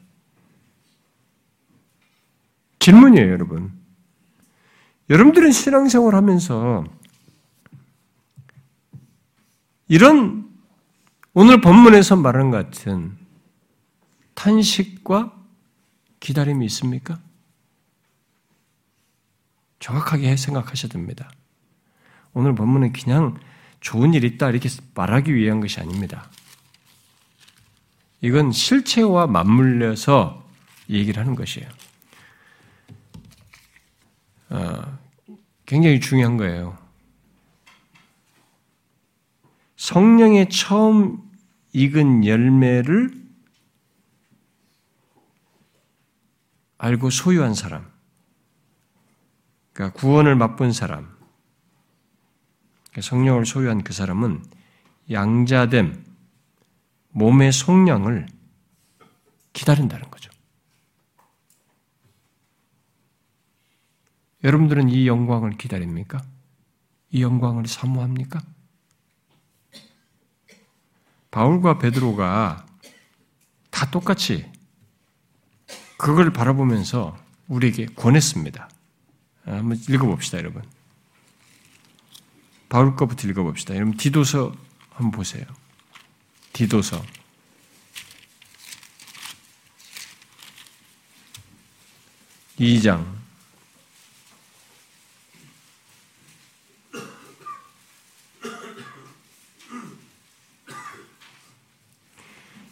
질문이에요, 2.79 3.31
여러분. 3.31 3.71
여러분들은 5.09 5.51
신앙생활 5.51 6.15
하면서 6.15 6.83
이런 9.87 10.49
오늘 11.33 11.61
본문에서 11.61 12.15
것 12.51 12.51
같은 12.51 13.17
탄식과 14.35 15.33
기다림이 16.19 16.65
있습니까? 16.67 17.19
정확하게 19.79 20.35
생각하셔야 20.35 20.91
됩니다. 20.91 21.31
오늘 22.33 22.53
본문은 22.55 22.93
그냥 22.93 23.39
좋은 23.79 24.13
일 24.13 24.23
있다 24.23 24.49
이렇게 24.49 24.69
말하기 24.93 25.33
위한 25.33 25.61
것이 25.61 25.79
아닙니다. 25.79 26.29
이건 28.21 28.51
실체와 28.51 29.27
맞물려서 29.27 30.45
얘기를 30.89 31.21
하는 31.21 31.35
것이에요. 31.35 31.69
어, 34.49 34.99
굉장히 35.65 35.99
중요한 35.99 36.37
거예요. 36.37 36.77
성령의 39.77 40.49
처음 40.49 41.21
익은 41.71 42.25
열매를 42.25 43.13
알고 46.77 47.09
소유한 47.09 47.53
사람, 47.53 47.88
그러니까 49.79 49.97
구원을 49.97 50.35
맛본 50.35 50.73
사람, 50.73 51.07
그러니까 52.89 53.01
성령을 53.01 53.45
소유한 53.45 53.81
그 53.81 53.93
사람은 53.93 54.43
양자됨, 55.09 56.03
몸의 57.11 57.53
속량을 57.53 58.27
기다린다는 59.53 60.11
거죠. 60.11 60.29
여러분들은 64.43 64.89
이 64.89 65.07
영광을 65.07 65.51
기다립니까? 65.51 66.25
이 67.11 67.23
영광을 67.23 67.65
사모합니까? 67.65 68.41
바울과 71.31 71.79
베드로가 71.79 72.65
다 73.69 73.91
똑같이 73.91 74.51
그걸 75.97 76.33
바라보면서 76.33 77.17
우리에게 77.47 77.85
권했습니다. 77.85 78.69
한번 79.57 79.79
읽어봅시다, 79.89 80.37
여러분. 80.37 80.63
바울 82.69 82.95
거부터 82.95 83.27
읽어봅시다. 83.27 83.75
여러분, 83.75 83.97
디도서 83.97 84.53
한번 84.91 85.11
보세요. 85.11 85.45
디도서. 86.53 87.03
2장 92.59 93.05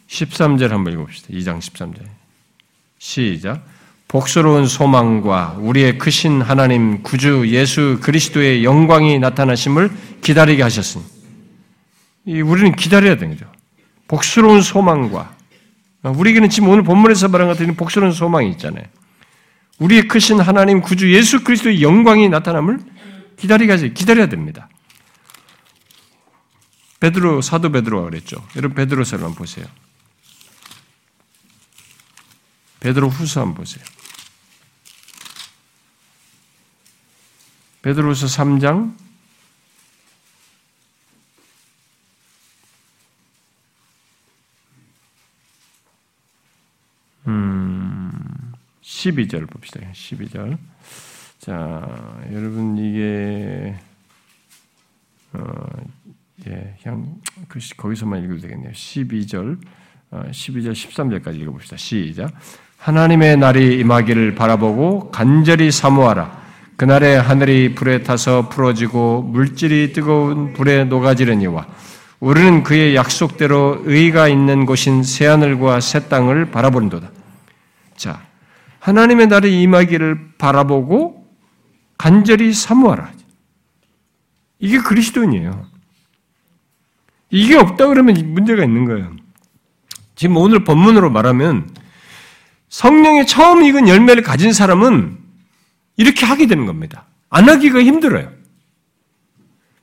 13절 0.07 0.69
한번 0.69 0.93
읽어봅시다. 0.93 1.29
2장 1.29 1.59
13절. 1.59 2.09
시작. 2.97 3.76
복스러운 4.07 4.67
소망과 4.67 5.57
우리의 5.59 5.97
크신 5.97 6.41
하나님 6.41 7.03
구주 7.03 7.47
예수 7.49 7.99
그리스도의 8.01 8.63
영광이 8.63 9.19
나타나심을 9.19 9.91
기다리게 10.21 10.63
하셨으니 10.63 11.03
우리는 12.25 12.73
기다려야 12.75 13.17
되는 13.17 13.35
거죠. 13.37 13.51
복스러운 14.07 14.61
소망과 14.61 15.35
우리에게는 16.03 16.49
지금 16.49 16.69
오늘 16.69 16.83
본문에서 16.83 17.27
말한 17.27 17.49
것같은 17.49 17.75
복스러운 17.75 18.13
소망이 18.13 18.49
있잖아요. 18.51 18.85
우리의 19.79 20.07
크신 20.07 20.39
하나님 20.39 20.81
구주 20.81 21.13
예수 21.13 21.43
그리스도의 21.43 21.81
영광이 21.81 22.29
나타남을 22.29 22.79
기다리게 23.37 23.71
하세요. 23.73 23.93
기다려야 23.93 24.27
됩니다. 24.29 24.69
베드로 27.01 27.41
사도 27.41 27.71
베드로가 27.71 28.09
그랬죠. 28.09 28.37
여러분 28.55 28.75
베드로서를 28.75 29.25
한번 29.25 29.37
보세요. 29.37 29.65
베드로 32.79 33.09
후서 33.09 33.41
한번 33.41 33.55
보세요. 33.55 33.83
베드로서 37.87 38.27
3장 38.27 38.93
음, 47.27 48.51
12절 48.81 49.49
봅시다. 49.49 49.79
12절. 49.93 50.57
자, 51.39 52.27
여러분 52.33 52.77
이게 52.77 53.73
어, 55.31 55.41
예, 56.45 56.75
그냥 56.83 57.21
거기서만 57.77 58.21
읽어도 58.21 58.41
되겠네요. 58.41 58.73
12절, 58.73 59.65
어, 60.11 60.23
12절, 60.29 60.73
13절까지 60.73 61.39
읽어봅시다. 61.39 61.77
시작. 61.77 62.33
하나님의 62.79 63.37
날이 63.37 63.79
임하기를 63.79 64.35
바라보고 64.35 65.09
간절히 65.09 65.71
사모하라. 65.71 66.46
그날에 66.77 67.15
하늘이 67.15 67.73
불에 67.73 68.03
타서 68.03 68.49
풀어지고 68.49 69.23
물질이 69.23 69.93
뜨거운 69.93 70.53
불에 70.53 70.83
녹아지려니와 70.83 71.65
우리는 72.19 72.63
그의 72.63 72.95
약속대로 72.95 73.81
의가 73.83 74.27
있는 74.27 74.67
곳인 74.67 75.03
새하늘과 75.03 75.79
새 75.81 76.07
땅을 76.07 76.51
바라보는도다. 76.51 77.09
자, 77.95 78.21
하나님의 78.79 79.27
날이 79.27 79.61
임하기를 79.63 80.33
바라보고 80.37 81.27
간절히 81.97 82.53
사모하라. 82.53 83.11
이게 84.59 84.77
그리스도인이에요. 84.77 85.65
이게 87.31 87.55
없다 87.55 87.87
그러면 87.87 88.15
문제가 88.33 88.63
있는 88.63 88.85
거예요. 88.85 89.15
지금 90.15 90.37
오늘 90.37 90.63
본문으로 90.63 91.09
말하면 91.09 91.69
성령의 92.69 93.25
처음 93.25 93.63
익은 93.63 93.87
열매를 93.87 94.21
가진 94.21 94.53
사람은 94.53 95.26
이렇게 95.97 96.25
하게 96.25 96.47
되는 96.47 96.65
겁니다. 96.65 97.05
안 97.29 97.49
하기가 97.49 97.81
힘들어요. 97.81 98.31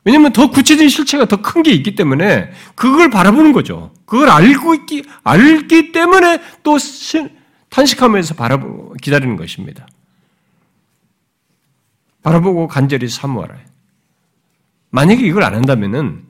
왜냐면 0.05 0.33
더 0.33 0.51
구체적인 0.51 0.89
실체가 0.89 1.27
더 1.27 1.39
큰 1.43 1.63
게 1.63 1.73
있기 1.73 1.95
때문에 1.95 2.53
그걸 2.75 3.11
바라보는 3.11 3.53
거죠. 3.53 3.93
그걸 4.05 4.29
알고 4.29 4.75
있기, 4.75 5.05
알기 5.23 5.93
때문에 5.93 6.41
또 6.63 6.77
탄식하면서 7.71 8.35
바라보고 8.35 8.95
기다리는 9.03 9.37
것입니다. 9.37 9.87
바라보고 12.23 12.69
간절히 12.69 13.09
사모하라. 13.09 13.57
만약에 14.91 15.27
이걸 15.27 15.43
안 15.43 15.55
한다면은 15.55 16.25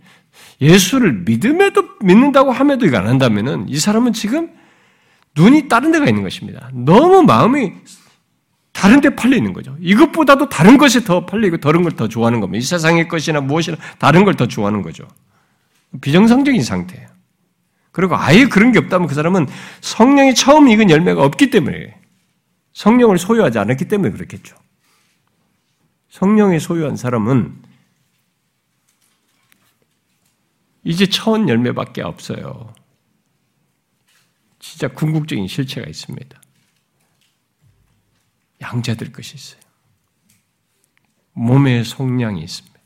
예수를 0.60 1.24
믿음에도 1.24 1.84
믿는다고 2.00 2.50
함에도 2.52 2.86
이거 2.86 2.98
안 2.98 3.06
한다면은 3.06 3.68
이 3.68 3.76
사람은 3.76 4.12
지금 4.12 4.50
눈이 5.36 5.68
다른 5.68 5.90
데가 5.92 6.06
있는 6.06 6.22
것입니다. 6.22 6.70
너무 6.72 7.22
마음이 7.22 7.72
다른 8.84 9.00
데 9.00 9.08
팔려 9.08 9.34
있는 9.34 9.54
거죠. 9.54 9.74
이것보다도 9.80 10.50
다른 10.50 10.76
것에 10.76 11.04
더 11.04 11.24
팔리고 11.24 11.56
다른 11.56 11.82
걸 11.82 11.92
더 11.92 12.06
좋아하는 12.06 12.40
겁니다. 12.40 12.58
이 12.58 12.60
세상의 12.66 13.08
것이나 13.08 13.40
무엇이나 13.40 13.78
다른 13.98 14.26
걸 14.26 14.34
더 14.34 14.46
좋아하는 14.46 14.82
거죠. 14.82 15.08
비정상적인 16.02 16.62
상태예요. 16.62 17.08
그리고 17.92 18.14
아예 18.14 18.44
그런 18.44 18.72
게 18.72 18.78
없다면 18.80 19.08
그 19.08 19.14
사람은 19.14 19.46
성령이 19.80 20.34
처음 20.34 20.68
익은 20.68 20.90
열매가 20.90 21.24
없기 21.24 21.48
때문에 21.48 21.98
성령을 22.74 23.16
소유하지 23.16 23.58
않았기 23.58 23.88
때문에 23.88 24.10
그렇겠죠. 24.12 24.54
성령이 26.10 26.60
소유한 26.60 26.96
사람은 26.96 27.56
이제 30.82 31.06
처음 31.06 31.48
열매밖에 31.48 32.02
없어요. 32.02 32.74
진짜 34.58 34.88
궁극적인 34.88 35.48
실체가 35.48 35.88
있습니다. 35.88 36.38
양자될 38.64 39.12
것이 39.12 39.36
있어요. 39.36 39.60
몸의 41.32 41.84
속량이 41.84 42.42
있습니다. 42.42 42.78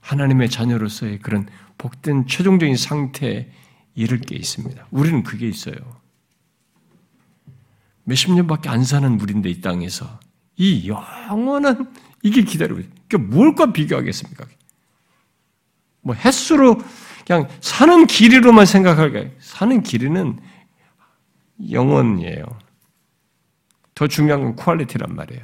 하나님의 0.00 0.50
자녀로서의 0.50 1.18
그런 1.20 1.48
복된 1.78 2.26
최종적인 2.26 2.76
상태에 2.76 3.50
이를 3.94 4.20
게 4.20 4.36
있습니다. 4.36 4.86
우리는 4.90 5.22
그게 5.22 5.48
있어요. 5.48 5.76
몇십 8.04 8.32
년밖에 8.32 8.68
안 8.68 8.84
사는 8.84 9.20
우리인데 9.20 9.48
이 9.50 9.60
땅에서 9.60 10.20
이 10.56 10.88
영원한 10.88 11.92
이게 12.22 12.42
기다리고 12.42 12.80
있어요. 12.80 12.92
그러니까 13.08 13.34
뭘과 13.34 13.72
비교하겠습니까? 13.72 14.46
뭐 16.02 16.14
횟수로 16.14 16.78
그냥 17.26 17.48
사는 17.60 18.06
길이로만 18.06 18.66
생각할까요? 18.66 19.30
사는 19.40 19.82
길이는 19.82 20.38
영원이에요. 21.70 22.44
더 23.94 24.06
중요한 24.08 24.42
건 24.42 24.56
퀄리티란 24.56 25.14
말이에요. 25.14 25.42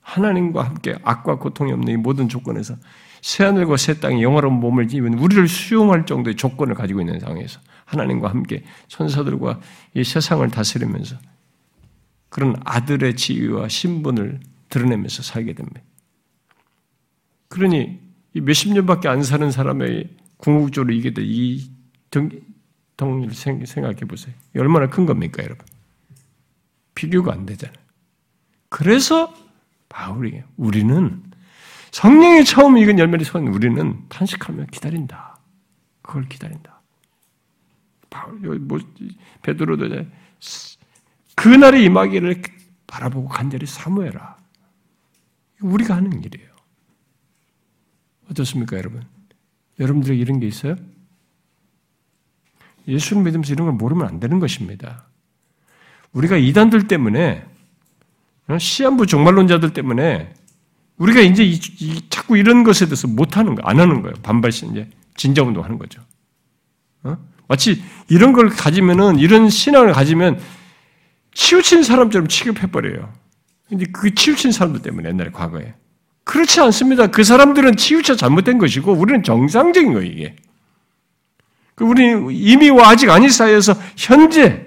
하나님과 0.00 0.62
함께 0.62 0.96
악과 1.02 1.38
고통이 1.38 1.72
없는 1.72 1.92
이 1.92 1.96
모든 1.96 2.28
조건에서 2.28 2.76
새하늘과 3.22 3.78
새 3.78 4.00
땅이 4.00 4.22
영화로운 4.22 4.60
몸을 4.60 4.92
입은 4.92 5.18
우리를 5.18 5.48
수용할 5.48 6.04
정도의 6.04 6.36
조건을 6.36 6.74
가지고 6.74 7.00
있는 7.00 7.18
상황에서 7.20 7.58
하나님과 7.86 8.28
함께 8.28 8.64
천사들과 8.88 9.60
이 9.94 10.04
세상을 10.04 10.46
다스리면서 10.50 11.16
그런 12.28 12.54
아들의 12.64 13.16
지위와 13.16 13.68
신분을 13.68 14.40
드러내면서 14.68 15.22
살게 15.22 15.54
됩니다. 15.54 15.80
그러니 17.48 18.00
이 18.34 18.40
몇십 18.40 18.72
년밖에 18.72 19.08
안 19.08 19.22
사는 19.22 19.50
사람의 19.50 20.10
궁극적으로 20.36 20.92
이게 20.92 21.12
이 21.18 21.70
덩, 22.10 23.22
일 23.22 23.34
생각해 23.34 24.00
보세요. 24.06 24.34
얼마나 24.56 24.88
큰 24.88 25.06
겁니까, 25.06 25.42
여러분? 25.42 25.64
비교가 26.94 27.32
안 27.32 27.46
되잖아요. 27.46 27.76
그래서 28.68 29.34
바울이 29.88 30.42
우리는 30.56 31.22
성령이 31.92 32.44
처음 32.44 32.76
익은 32.76 32.98
열매를 32.98 33.24
선 33.24 33.46
우리는 33.46 34.04
탄식하며 34.08 34.66
기다린다. 34.72 35.38
그걸 36.02 36.28
기다린다. 36.28 36.80
바울, 38.10 38.58
뭐, 38.58 38.78
베드로도 39.42 40.04
그날의 41.36 41.84
임하기를 41.84 42.42
바라보고 42.86 43.28
간절히 43.28 43.66
사모해라. 43.66 44.36
우리가 45.60 45.96
하는 45.96 46.22
일이에요. 46.22 46.50
어떻습니까, 48.30 48.76
여러분? 48.76 49.04
여러분들에게 49.78 50.20
이런 50.20 50.40
게 50.40 50.46
있어요? 50.46 50.76
예수를 52.86 53.22
믿으면서 53.22 53.52
이런 53.52 53.66
걸 53.66 53.74
모르면 53.74 54.06
안 54.06 54.20
되는 54.20 54.38
것입니다. 54.38 55.06
우리가 56.14 56.36
이단들 56.36 56.88
때문에 56.88 57.44
어, 58.48 58.58
시한부 58.58 59.06
종말론자들 59.06 59.72
때문에 59.72 60.32
우리가 60.96 61.20
이제 61.20 61.44
이, 61.44 61.58
이, 61.80 62.00
자꾸 62.08 62.36
이런 62.36 62.62
것에 62.62 62.86
대해서 62.86 63.08
못하는 63.08 63.54
거, 63.54 63.62
안 63.64 63.80
하는 63.80 64.00
거예요. 64.02 64.14
반발심, 64.22 64.70
이제 64.70 64.88
진정 65.16 65.48
운동 65.48 65.64
하는 65.64 65.78
거죠. 65.78 66.00
어? 67.02 67.16
마치 67.48 67.82
이런 68.08 68.32
걸 68.32 68.48
가지면은, 68.48 69.18
이런 69.18 69.50
신앙을 69.50 69.92
가지면 69.92 70.40
치우친 71.32 71.82
사람처럼 71.82 72.28
취급해 72.28 72.68
버려요. 72.68 73.12
근데 73.68 73.86
그 73.86 74.14
치우친 74.14 74.52
사람들 74.52 74.82
때문에 74.82 75.08
옛날에 75.08 75.30
과거에. 75.30 75.74
그렇지 76.22 76.60
않습니다. 76.60 77.08
그 77.08 77.24
사람들은 77.24 77.76
치우쳐 77.76 78.14
잘못된 78.14 78.58
것이고, 78.58 78.92
우리는 78.92 79.22
정상적인 79.24 79.94
거예요, 79.94 80.08
이게. 80.08 80.36
그 81.74 81.84
우리는 81.84 82.28
이미 82.30 82.70
와 82.70 82.90
아직 82.90 83.10
아닐 83.10 83.30
사이에서 83.30 83.74
현재 83.96 84.63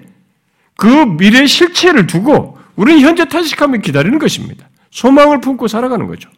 그 0.78 0.86
미래 0.86 1.44
실체를 1.44 2.06
두고 2.06 2.56
우리는 2.76 3.00
현재 3.00 3.24
탄식하며 3.24 3.78
기다리는 3.78 4.16
것입니다. 4.20 4.68
소망을 4.92 5.40
품고 5.40 5.66
살아가는 5.66 6.06
거죠. 6.06 6.30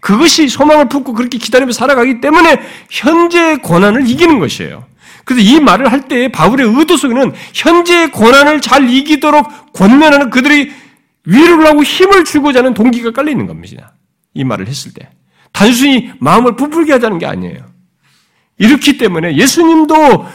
그것이 0.00 0.48
소망을 0.48 0.88
품고 0.88 1.14
그렇게 1.14 1.38
기다리며 1.38 1.70
살아가기 1.70 2.20
때문에 2.20 2.60
현재의 2.90 3.58
고난을 3.58 4.10
이기는 4.10 4.40
것이에요. 4.40 4.84
그래서 5.24 5.48
이 5.48 5.60
말을 5.60 5.90
할 5.92 6.08
때 6.08 6.28
바울의 6.28 6.66
의도 6.76 6.96
속에는 6.96 7.32
현재의 7.54 8.10
고난을 8.10 8.60
잘 8.60 8.90
이기도록 8.90 9.72
권면하는 9.72 10.28
그들이 10.30 10.72
위로를 11.24 11.66
하고 11.68 11.84
힘을 11.84 12.24
주고자 12.24 12.58
하는 12.58 12.74
동기가 12.74 13.12
깔려 13.12 13.30
있는 13.30 13.46
겁니다. 13.46 13.94
이 14.34 14.42
말을 14.42 14.66
했을 14.66 14.92
때. 14.92 15.08
단순히 15.52 16.10
마음을 16.18 16.56
부풀게 16.56 16.92
하자는 16.92 17.18
게 17.20 17.26
아니에요. 17.26 17.64
이렇기 18.58 18.98
때문에 18.98 19.36
예수님도 19.36 20.26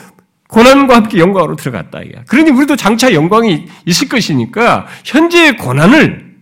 고난과 0.50 0.96
함께 0.96 1.20
영광으로 1.20 1.56
들어갔다. 1.56 2.02
그러니 2.28 2.50
우리도 2.50 2.76
장차 2.76 3.14
영광이 3.14 3.68
있을 3.86 4.10
것이니까 4.10 4.88
현재의 5.06 5.58
고난을 5.58 6.38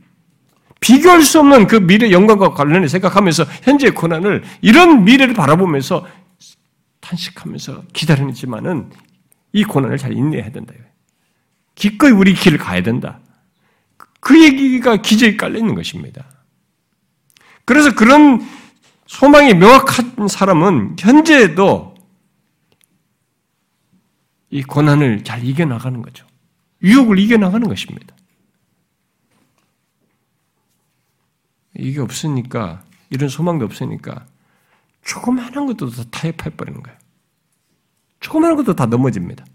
비교할 0.80 1.24
수 1.24 1.40
없는 1.40 1.68
그 1.68 1.76
미래 1.76 2.12
영광과 2.12 2.54
관련해 2.54 2.88
생각하면서 2.88 3.44
현재의 3.64 3.94
고난을 3.94 4.44
이런 4.62 5.04
미래를 5.04 5.34
바라보면서 5.34 6.08
탄식하면서 7.02 7.84
기다리지만은 7.92 8.92
이 9.52 9.66
고난을 9.66 9.98
잘 9.98 10.14
인내해야 10.14 10.52
된다. 10.52 10.74
기꺼이 11.76 12.12
우리 12.12 12.34
길을 12.34 12.58
가야 12.58 12.82
된다. 12.82 13.20
그 14.22 14.42
얘기가 14.42 14.98
기저에 14.98 15.36
깔려 15.36 15.60
있는 15.60 15.76
것입니다. 15.76 16.24
그래서 17.66 17.94
그런 17.94 18.42
소망이 19.06 19.54
명확한 19.54 20.30
사람은 20.30 20.96
현재에도 20.98 21.97
이 24.49 24.64
고난을 24.64 25.24
잘 25.24 25.44
이겨나가는 25.44 26.02
거죠. 26.02 26.26
유혹을 26.82 27.19
이겨나가는 27.19 27.68
것입니다. 27.68 28.15
이게 31.76 31.99
없으니까, 31.99 32.84
이런 33.10 33.30
소망도 33.30 33.65
없으니까, 33.65 34.26
조그마한 35.03 35.65
것도 35.68 35.90
다 35.90 36.03
타협해 36.11 36.52
버리는 36.56 36.82
거예요. 36.82 36.98
조그마한 38.19 38.56
것도 38.57 38.76
다 38.76 38.86
넘어집니다. 38.86 39.45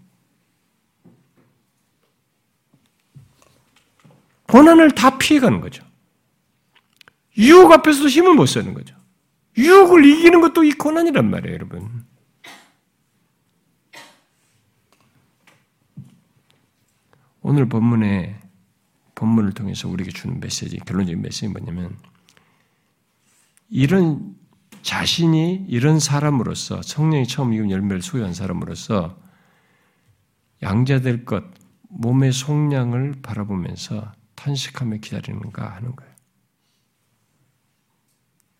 고난을 4.47 4.91
다 4.91 5.17
피해가는 5.17 5.61
거죠. 5.61 5.83
유혹 7.37 7.71
앞에서도 7.71 8.07
힘을 8.09 8.35
못 8.35 8.45
쓰는 8.45 8.73
거죠. 8.73 8.95
유혹을 9.57 10.05
이기는 10.05 10.41
것도 10.41 10.63
이 10.63 10.71
고난이란 10.73 11.29
말이에요, 11.29 11.55
여러분. 11.55 12.02
오늘 17.43 17.67
본문에 17.67 18.39
본문을 19.15 19.51
통해서 19.51 19.89
우리에게 19.89 20.11
주는 20.11 20.39
메시지, 20.39 20.77
결론적인 20.77 21.21
메시지는 21.21 21.51
뭐냐면 21.53 21.97
이런 23.69 24.35
자신이 24.81 25.65
이런 25.67 25.99
사람으로서 25.99 26.81
성령이 26.81 27.27
처음 27.27 27.53
이은 27.53 27.69
열매를 27.69 28.01
소유한 28.01 28.33
사람으로서 28.33 29.21
양자될 30.61 31.25
것, 31.25 31.43
몸의 31.89 32.31
속량을 32.31 33.21
바라보면서 33.21 34.13
탄식하며 34.35 34.97
기다리는가 34.97 35.75
하는 35.75 35.95
거예요. 35.95 36.13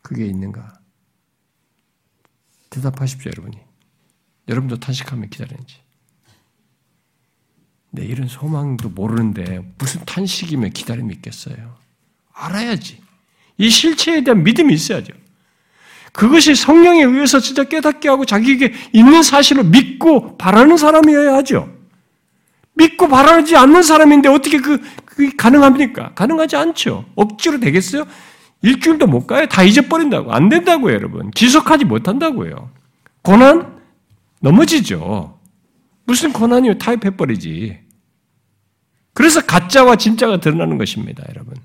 그게 0.01 0.25
있는가? 0.25 0.73
대답하십시오, 2.69 3.31
여러분이. 3.31 3.57
여러분도 4.49 4.77
탄식하며 4.77 5.27
기다리는지. 5.27 5.82
네, 7.95 8.03
이런 8.05 8.27
소망도 8.27 8.89
모르는데 8.89 9.61
무슨 9.77 10.01
탄식이며 10.03 10.69
기다림이 10.69 11.13
있겠어요? 11.13 11.75
알아야지. 12.33 12.99
이 13.59 13.69
실체에 13.69 14.23
대한 14.23 14.43
믿음이 14.43 14.73
있어야죠. 14.73 15.13
그것이 16.11 16.55
성령에 16.55 17.03
의해서 17.03 17.39
진짜 17.39 17.63
깨닫게 17.63 18.09
하고 18.09 18.25
자기에게 18.25 18.73
있는 18.93 19.21
사실을 19.21 19.65
믿고 19.65 20.37
바라는 20.37 20.77
사람이어야 20.77 21.35
하죠. 21.35 21.71
믿고 22.73 23.07
바라지 23.07 23.55
않는 23.55 23.83
사람인데 23.83 24.27
어떻게 24.27 24.57
그, 24.59 24.81
그게 25.05 25.29
가능합니까? 25.37 26.15
가능하지 26.15 26.55
않죠. 26.55 27.05
억지로 27.13 27.59
되겠어요? 27.59 28.05
일주일도 28.63 29.05
못 29.05 29.27
가요. 29.27 29.45
다 29.47 29.61
잊어버린다고. 29.61 30.33
안 30.33 30.49
된다고요, 30.49 30.95
여러분. 30.95 31.31
지속하지 31.35 31.85
못한다고요. 31.85 32.71
고난? 33.21 33.79
넘어지죠. 34.39 35.37
무슨 36.05 36.33
고난이요? 36.33 36.79
타협해버리지. 36.79 37.82
그래서 39.13 39.45
가짜와 39.45 39.95
진짜가 39.95 40.39
드러나는 40.39 40.77
것입니다, 40.77 41.23
여러분. 41.29 41.55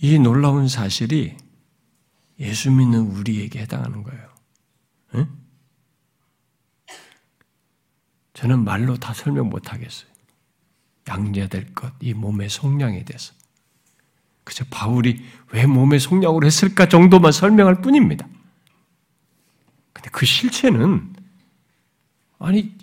이 0.00 0.18
놀라운 0.18 0.68
사실이 0.68 1.36
예수 2.38 2.70
믿는 2.70 3.00
우리에게 3.00 3.60
해당하는 3.60 4.04
거예요. 4.04 4.28
응? 5.16 5.28
저는 8.34 8.62
말로 8.62 8.96
다 8.96 9.12
설명 9.12 9.50
못 9.50 9.72
하겠어요. 9.72 10.08
양자될 11.08 11.74
것, 11.74 11.92
이 12.00 12.14
몸의 12.14 12.48
속량에 12.48 13.04
대해서. 13.04 13.32
그저 14.44 14.64
바울이 14.70 15.24
왜 15.52 15.66
몸의 15.66 15.98
속량으로 15.98 16.46
했을까 16.46 16.88
정도만 16.88 17.32
설명할 17.32 17.80
뿐입니다. 17.80 18.28
근데 19.92 20.10
그 20.10 20.24
실체는 20.24 21.17
아니 22.38 22.74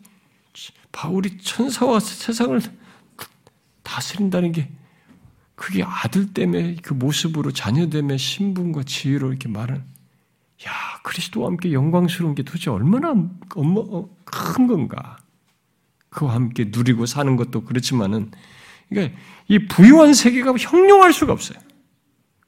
바울이 0.92 1.38
천사와 1.38 2.00
세상을 2.00 2.62
다스린다는 3.84 4.52
게 4.52 4.70
그게 5.56 5.84
아들 5.84 6.34
때문에 6.34 6.76
그 6.82 6.94
모습으로 6.94 7.52
자녀 7.52 7.90
때문에 7.90 8.18
신분과 8.18 8.84
지위로 8.84 9.30
이렇게 9.30 9.48
말은 9.48 9.78
야 9.78 10.72
그리스도와 11.04 11.48
함께 11.48 11.72
영광스러운 11.74 12.36
게 12.36 12.44
도대체 12.44 12.70
얼마나 12.70 13.12
어, 13.12 14.10
큰 14.26 14.68
건가? 14.68 15.18
그와 16.10 16.34
함께 16.34 16.66
누리고 16.70 17.06
사는 17.06 17.36
것도 17.36 17.66
그렇지만은 17.66 18.32
그러니까 18.90 19.18
이 19.48 19.68
부유한 19.68 20.14
세계가 20.14 20.54
형용할 20.58 21.12
수가 21.12 21.34
없어요. 21.34 21.60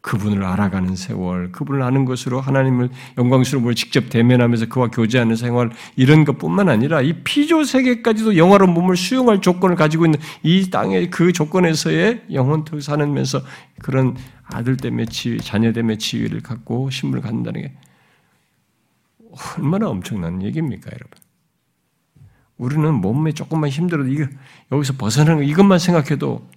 그분을 0.02 0.44
알아가는 0.44 0.96
세월, 0.96 1.52
그분을 1.52 1.82
아는 1.82 2.06
것으로 2.06 2.40
하나님을 2.40 2.90
영광스러움을 3.18 3.76
직접 3.76 4.10
대면하면서 4.10 4.68
그와 4.68 4.88
교제하는 4.88 5.36
생활 5.36 5.72
이런 5.96 6.24
것뿐만 6.24 6.70
아니라 6.70 7.02
이 7.02 7.24
피조 7.24 7.64
세계까지도 7.64 8.38
영화로운 8.38 8.74
몸을 8.74 8.96
수용할 8.96 9.42
조건을 9.42 9.76
가지고 9.76 10.06
있는 10.06 10.20
이 10.44 10.70
땅의 10.70 11.10
그 11.10 11.34
조건에서의 11.34 12.24
영혼토 12.32 12.80
사는면서 12.80 13.42
그런 13.82 14.16
아들 14.44 14.78
때문에 14.78 15.06
지위, 15.06 15.40
자녀 15.40 15.74
때문에 15.74 15.98
지위를 15.98 16.42
갖고 16.42 16.90
신분을 16.90 17.22
갖는다는 17.22 17.62
게 17.62 17.74
얼마나 19.58 19.90
엄청난 19.90 20.42
얘기입니까, 20.42 20.90
여러분? 20.92 21.20
우리는 22.58 22.94
몸에 22.94 23.34
조금만 23.34 23.70
힘들어도 23.70 24.10
이거 24.10 24.26
여기서 24.72 24.94
벗어나는 24.98 25.38
거 25.38 25.44
이것만 25.44 25.80
생각해도 25.80 26.48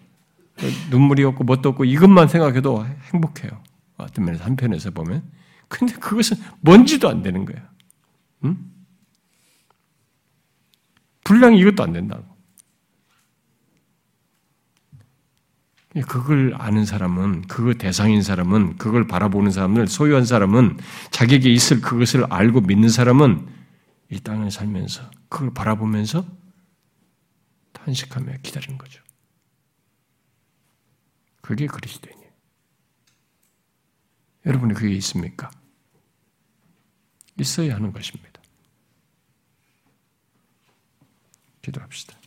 눈물이 0.91 1.25
없고 1.25 1.45
뭣도 1.45 1.71
없고 1.71 1.85
이것만 1.85 2.29
생각해도 2.29 2.87
행복해요. 3.13 3.63
어떤 3.97 4.25
면에서 4.25 4.45
한편에서 4.45 4.91
보면. 4.91 5.23
근데 5.69 5.95
그것은 5.95 6.37
뭔지도 6.61 7.09
안 7.09 7.23
되는 7.23 7.45
거예요. 7.45 7.63
응? 8.45 8.59
분량이 11.25 11.59
이것도 11.61 11.83
안 11.83 11.93
된다고. 11.93 12.25
그걸 16.07 16.55
아는 16.57 16.85
사람은, 16.85 17.43
그거 17.43 17.75
대상인 17.75 18.23
사람은, 18.23 18.77
그걸 18.77 19.09
바라보는 19.09 19.51
사람을 19.51 19.89
소유한 19.89 20.25
사람은, 20.25 20.79
자기에게 21.11 21.51
있을 21.51 21.81
그것을 21.81 22.27
알고 22.31 22.61
믿는 22.61 22.89
사람은 22.89 23.49
이 24.11 24.21
땅을 24.21 24.51
살면서 24.51 25.11
그걸 25.29 25.53
바라보면서 25.53 26.25
탄식하며 27.73 28.35
기다리는 28.43 28.79
거죠. 28.79 29.03
그게 31.51 31.67
그리스도인이에요. 31.67 32.31
여러분이 34.47 34.73
그게 34.75 34.95
있습니까? 34.95 35.51
있어야 37.41 37.75
하는 37.75 37.93
것입니다. 37.93 38.41
기도합시다. 41.61 42.20